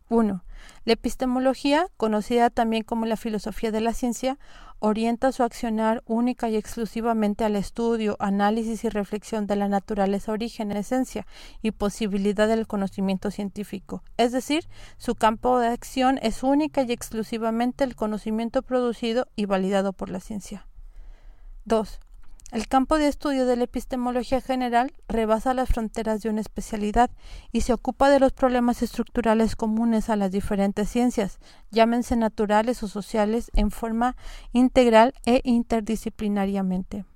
1. 0.09 0.45
La 0.85 0.93
epistemología, 0.93 1.89
conocida 1.97 2.51
también 2.51 2.85
como 2.85 3.07
la 3.07 3.17
filosofía 3.17 3.71
de 3.71 3.81
la 3.81 3.95
ciencia, 3.95 4.39
orienta 4.79 5.31
su 5.33 5.43
accionar 5.43 6.03
única 6.07 6.49
y 6.49 6.57
exclusivamente 6.57 7.45
al 7.45 7.57
estudio, 7.57 8.17
análisis 8.19 8.85
y 8.85 8.89
reflexión 8.89 9.47
de 9.47 9.57
la 9.57 9.69
naturaleza, 9.69 10.33
origen, 10.33 10.73
esencia 10.73 11.27
y 11.63 11.71
posibilidad 11.71 12.49
del 12.49 12.67
conocimiento 12.67 13.31
científico. 13.31 14.03
Es 14.17 14.33
decir, 14.33 14.69
su 14.97 15.15
campo 15.15 15.61
de 15.61 15.69
acción 15.69 16.19
es 16.21 16.43
única 16.43 16.83
y 16.83 16.91
exclusivamente 16.91 17.85
el 17.85 17.95
conocimiento 17.95 18.63
producido 18.63 19.29
y 19.37 19.47
validado 19.47 19.93
por 19.93 20.11
la 20.11 20.19
ciencia. 20.19 20.67
2. 21.65 22.01
El 22.53 22.69
campo 22.69 22.99
de 22.99 23.09
estudio 23.09 23.47
de 23.47 23.57
la 23.57 23.65
epistemología 23.65 24.43
general 24.43 24.93
rebasa 25.09 25.55
las 25.55 25.71
fronteras 25.71 26.21
de 26.21 26.29
una 26.29 26.43
especialidad 26.43 27.11
y 27.51 27.63
se 27.63 27.73
ocupa 27.73 28.11
de 28.11 28.21
los 28.21 28.33
problemas 28.33 28.83
estructurales 28.83 29.57
comunes 29.57 30.11
a 30.11 30.17
las 30.17 30.31
diferentes 30.31 30.91
ciencias, 30.91 31.39
llámense 31.71 32.15
naturales 32.15 32.83
o 32.83 32.89
sociales, 32.89 33.51
en 33.55 33.71
forma 33.71 34.17
integral 34.53 35.15
e 35.25 35.41
interdisciplinariamente. 35.45 37.07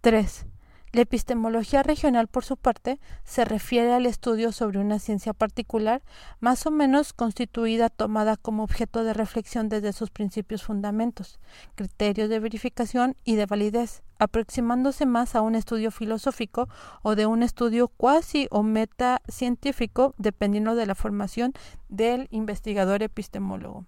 3. 0.00 0.46
La 0.92 1.02
epistemología 1.02 1.82
regional, 1.82 2.26
por 2.28 2.46
su 2.46 2.56
parte, 2.56 2.98
se 3.24 3.44
refiere 3.44 3.92
al 3.92 4.06
estudio 4.06 4.52
sobre 4.52 4.78
una 4.78 4.98
ciencia 4.98 5.34
particular, 5.34 6.00
más 6.40 6.64
o 6.64 6.70
menos 6.70 7.12
constituida, 7.12 7.90
tomada 7.90 8.38
como 8.38 8.62
objeto 8.62 9.04
de 9.04 9.12
reflexión 9.12 9.68
desde 9.68 9.92
sus 9.92 10.08
principios 10.08 10.62
fundamentos, 10.62 11.38
criterios 11.74 12.30
de 12.30 12.40
verificación 12.40 13.14
y 13.24 13.34
de 13.34 13.44
validez, 13.44 14.02
aproximándose 14.18 15.06
más 15.06 15.34
a 15.34 15.40
un 15.40 15.54
estudio 15.54 15.90
filosófico 15.90 16.68
o 17.02 17.14
de 17.14 17.26
un 17.26 17.42
estudio 17.42 17.88
cuasi 17.88 18.48
o 18.50 18.62
meta 18.62 19.22
científico, 19.28 20.14
dependiendo 20.18 20.74
de 20.74 20.86
la 20.86 20.94
formación 20.94 21.52
del 21.88 22.28
investigador 22.30 23.02
epistemólogo. 23.02 23.86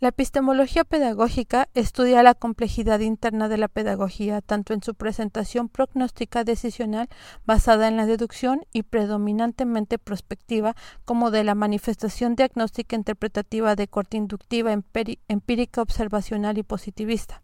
La 0.00 0.08
epistemología 0.08 0.84
pedagógica 0.84 1.68
estudia 1.72 2.22
la 2.22 2.34
complejidad 2.34 3.00
interna 3.00 3.48
de 3.48 3.56
la 3.56 3.68
pedagogía, 3.68 4.42
tanto 4.42 4.74
en 4.74 4.82
su 4.82 4.94
presentación 4.94 5.68
prognóstica 5.68 6.42
decisional 6.42 7.08
basada 7.46 7.86
en 7.88 7.96
la 7.96 8.04
deducción 8.04 8.66
y 8.72 8.82
predominantemente 8.82 9.98
prospectiva, 9.98 10.74
como 11.04 11.30
de 11.30 11.44
la 11.44 11.54
manifestación 11.54 12.34
diagnóstica 12.34 12.96
interpretativa 12.96 13.76
de 13.76 13.88
corte 13.88 14.16
inductiva, 14.16 14.72
empírica, 14.72 15.80
observacional 15.80 16.58
y 16.58 16.64
positivista. 16.64 17.43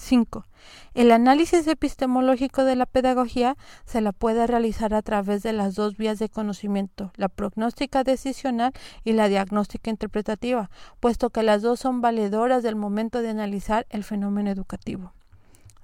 5. 0.00 0.46
El 0.94 1.12
análisis 1.12 1.66
epistemológico 1.66 2.64
de 2.64 2.74
la 2.74 2.86
pedagogía 2.86 3.56
se 3.84 4.00
la 4.00 4.12
puede 4.12 4.46
realizar 4.46 4.94
a 4.94 5.02
través 5.02 5.42
de 5.42 5.52
las 5.52 5.74
dos 5.74 5.96
vías 5.96 6.18
de 6.18 6.28
conocimiento, 6.28 7.12
la 7.16 7.28
prognóstica 7.28 8.02
decisional 8.02 8.72
y 9.04 9.12
la 9.12 9.28
diagnóstica 9.28 9.90
interpretativa, 9.90 10.70
puesto 11.00 11.30
que 11.30 11.42
las 11.42 11.62
dos 11.62 11.80
son 11.80 12.00
valedoras 12.00 12.62
del 12.62 12.76
momento 12.76 13.20
de 13.20 13.28
analizar 13.28 13.86
el 13.90 14.02
fenómeno 14.02 14.50
educativo. 14.50 15.12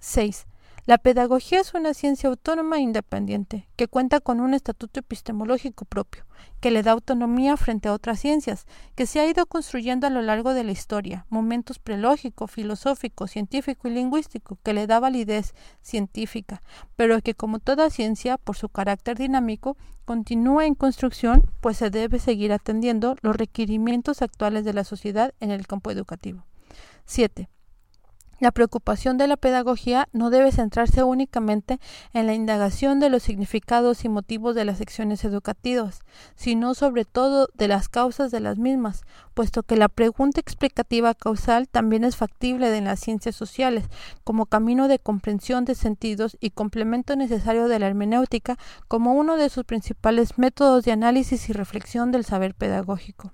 6. 0.01 0.47
La 0.87 0.99
pedagogía 0.99 1.61
es 1.61 1.74
una 1.74 1.95
ciencia 1.95 2.28
autónoma 2.28 2.76
e 2.76 2.82
independiente, 2.82 3.66
que 3.74 3.89
cuenta 3.89 4.20
con 4.20 4.39
un 4.39 4.55
estatuto 4.55 5.01
epistemológico 5.01 5.84
propio, 5.84 6.24
que 6.61 6.70
le 6.70 6.84
da 6.84 6.93
autonomía 6.93 7.57
frente 7.57 7.89
a 7.89 7.93
otras 7.93 8.20
ciencias, 8.20 8.66
que 8.95 9.07
se 9.07 9.18
ha 9.18 9.26
ido 9.26 9.47
construyendo 9.47 10.07
a 10.07 10.11
lo 10.11 10.22
largo 10.22 10.55
de 10.55 10.62
la 10.62 10.70
historia, 10.70 11.26
momentos 11.28 11.80
prelógico, 11.80 12.47
filosófico, 12.47 13.26
científico 13.26 13.89
y 13.89 13.95
lingüístico, 13.95 14.59
que 14.62 14.74
le 14.74 14.87
da 14.87 15.01
validez 15.01 15.57
científica, 15.82 16.62
pero 16.95 17.20
que 17.20 17.34
como 17.34 17.59
toda 17.59 17.91
ciencia, 17.91 18.39
por 18.39 18.57
su 18.57 18.68
carácter 18.68 19.18
dinámico, 19.18 19.76
continúa 20.05 20.66
en 20.66 20.76
construcción, 20.76 21.51
pues 21.61 21.78
se 21.78 21.91
debe 21.91 22.20
seguir 22.20 22.53
atendiendo 22.53 23.16
los 23.22 23.34
requerimientos 23.34 24.22
actuales 24.22 24.64
de 24.64 24.72
la 24.72 24.84
sociedad 24.84 25.34
en 25.41 25.51
el 25.51 25.66
campo 25.66 25.91
educativo. 25.91 26.45
7. 27.07 27.49
La 28.39 28.53
preocupación 28.53 29.16
de 29.16 29.26
la 29.28 29.39
pedagogía 29.39 30.09
no 30.12 30.28
debe 30.28 30.53
centrarse 30.53 31.03
únicamente 31.03 31.80
en 32.12 32.26
la 32.26 32.34
indagación 32.34 33.01
de 33.01 33.09
los 33.09 33.22
significados 33.22 34.05
y 34.05 34.11
motivos 34.11 34.55
de 34.55 34.66
las 34.66 34.76
secciones 34.76 35.24
educativas, 35.24 36.01
sino 36.34 36.74
sobre 36.74 37.07
todo 37.07 37.49
de 37.55 37.66
las 37.66 37.89
causas 37.89 38.30
de 38.30 38.41
las 38.41 38.59
mismas, 38.59 39.05
puesto 39.32 39.62
que 39.62 39.76
la 39.76 39.89
pregunta 39.89 40.39
explicativa 40.39 41.14
causal 41.14 41.66
también 41.66 42.05
es 42.05 42.16
factible 42.16 42.76
en 42.76 42.84
las 42.84 43.01
ciencias 43.01 43.34
sociales, 43.34 43.87
como 44.22 44.45
camino 44.45 44.87
de 44.87 44.99
comprensión 44.99 45.64
de 45.64 45.74
sentidos 45.74 46.37
y 46.39 46.51
complemento 46.51 47.16
necesario 47.16 47.68
de 47.68 47.78
la 47.78 47.87
hermenéutica 47.87 48.59
como 48.87 49.14
uno 49.14 49.39
de 49.39 49.49
sus 49.49 49.64
principales 49.64 50.37
métodos 50.37 50.84
de 50.84 50.93
análisis 50.93 51.49
y 51.49 51.55
reflexión 51.55 52.12
del 52.12 52.26
saber 52.26 52.55
pedagógico. 52.55 53.32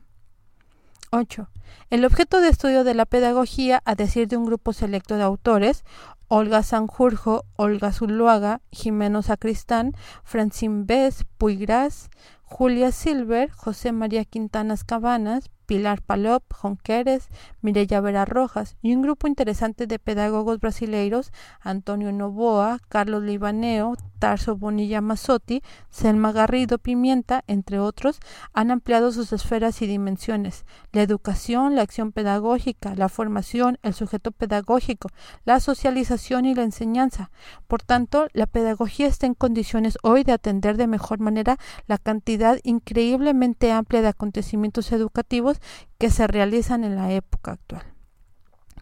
8. 1.15 1.51
El 1.91 2.07
objeto 2.07 2.41
de 2.41 2.49
estudio 2.49 2.85
de 2.85 2.95
la 2.95 3.05
pedagogía, 3.05 3.83
a 3.85 3.95
decir 3.95 4.29
de 4.29 4.39
un 4.39 4.47
grupo 4.47 4.73
selecto 4.73 5.17
de 5.17 5.23
autores, 5.23 5.85
Olga 6.29 6.63
Sanjurjo, 6.63 7.45
Olga 7.57 7.93
Zuluaga, 7.93 8.63
Jimeno 8.71 9.21
Sacristán, 9.21 9.93
Francine 10.25 10.85
Bess, 10.87 11.27
Puigras, 11.37 12.09
Julia 12.53 12.93
Silver, 12.93 13.51
José 13.51 13.93
María 13.93 14.27
Quintanas 14.27 14.85
Cabanas, 14.85 15.51
Pilar 15.65 16.03
Palop, 16.03 16.43
Jonqueres, 16.53 17.29
Mireya 17.63 18.03
Vera 18.03 18.27
Rojas 18.27 18.77
y 18.83 18.95
un 18.95 19.01
grupo 19.01 19.27
interesante 19.27 19.87
de 19.87 19.99
pedagogos 19.99 20.61
brasileiros, 20.61 21.33
Antonio 21.61 22.13
Novoa, 22.13 22.79
Carlos 22.91 23.23
Libaneo, 23.23 23.95
Tarso 24.19 24.55
Bonilla 24.57 25.01
Mazzotti, 25.01 25.63
Selma 25.91 26.31
Garrido 26.31 26.79
Pimienta, 26.79 27.43
entre 27.47 27.81
otros, 27.81 28.21
han 28.53 28.71
ampliado 28.71 29.11
sus 29.11 29.33
esferas 29.33 29.83
y 29.83 29.87
dimensiones. 29.87 30.65
La 30.93 31.03
educación, 31.03 31.75
la 31.75 31.83
acción 31.83 32.13
pedagógica, 32.13 32.95
la 32.95 33.09
formación, 33.09 33.79
el 33.83 33.95
sujeto 33.95 34.31
pedagógico, 34.31 35.09
la 35.45 35.59
socialización 35.59 36.45
y 36.45 36.55
la 36.55 36.63
enseñanza. 36.63 37.31
Por 37.67 37.83
tanto, 37.83 38.29
la 38.33 38.47
pedagogía 38.47 39.09
está 39.09 39.27
en 39.27 39.35
condiciones 39.35 39.99
hoy 40.03 40.23
de 40.23 40.33
atender 40.33 40.77
de 40.77 40.87
mejor 40.87 41.19
manera 41.19 41.57
la 41.87 41.99
increíblemente 42.65 43.73
amplia 43.73 44.03
de 44.03 44.09
acontecimientos 44.09 44.93
educativos 44.93 45.61
que 45.99 46.11
se 46.11 46.27
realizan 46.27 46.85
en 46.85 46.97
la 46.97 47.13
época 47.13 47.53
actual. 47.53 47.85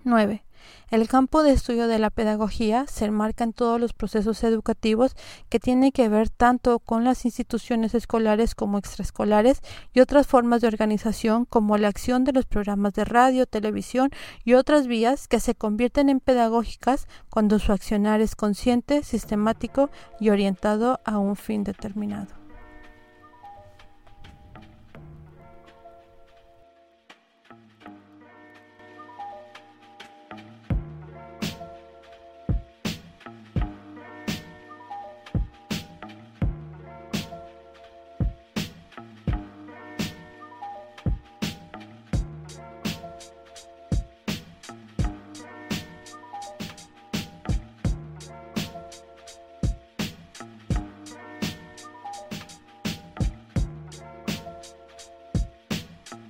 9. 0.04 0.44
El 0.90 1.06
campo 1.08 1.42
de 1.42 1.52
estudio 1.52 1.86
de 1.86 2.00
la 2.00 2.11
pedagogía 2.11 2.84
se 2.88 3.04
enmarca 3.04 3.44
en 3.44 3.52
todos 3.52 3.80
los 3.80 3.92
procesos 3.92 4.42
educativos 4.42 5.14
que 5.48 5.61
tienen 5.61 5.92
que 5.92 6.08
ver 6.08 6.30
tanto 6.30 6.80
con 6.80 7.04
las 7.04 7.24
instituciones 7.24 7.94
escolares 7.94 8.54
como 8.56 8.76
extraescolares 8.76 9.61
y 9.92 10.00
otras 10.00 10.26
formas 10.26 10.61
de 10.61 10.66
organización 10.66 11.44
como 11.44 11.78
la 11.78 11.88
acción 11.88 12.24
de 12.24 12.32
los 12.32 12.46
programas 12.46 12.94
de 12.94 13.04
radio, 13.04 13.46
televisión 13.46 14.11
y 14.44 14.54
otras 14.54 14.88
vías 14.88 15.28
que 15.28 15.38
se 15.38 15.54
convierten 15.54 16.08
en 16.08 16.18
pedagógicas 16.18 17.06
cuando 17.28 17.61
su 17.61 17.72
accionar 17.72 18.20
es 18.20 18.34
consciente, 18.34 19.04
sistemático 19.04 19.90
y 20.18 20.30
orientado 20.30 20.98
a 21.04 21.18
un 21.18 21.36
fin 21.36 21.62
determinado. 21.62 22.39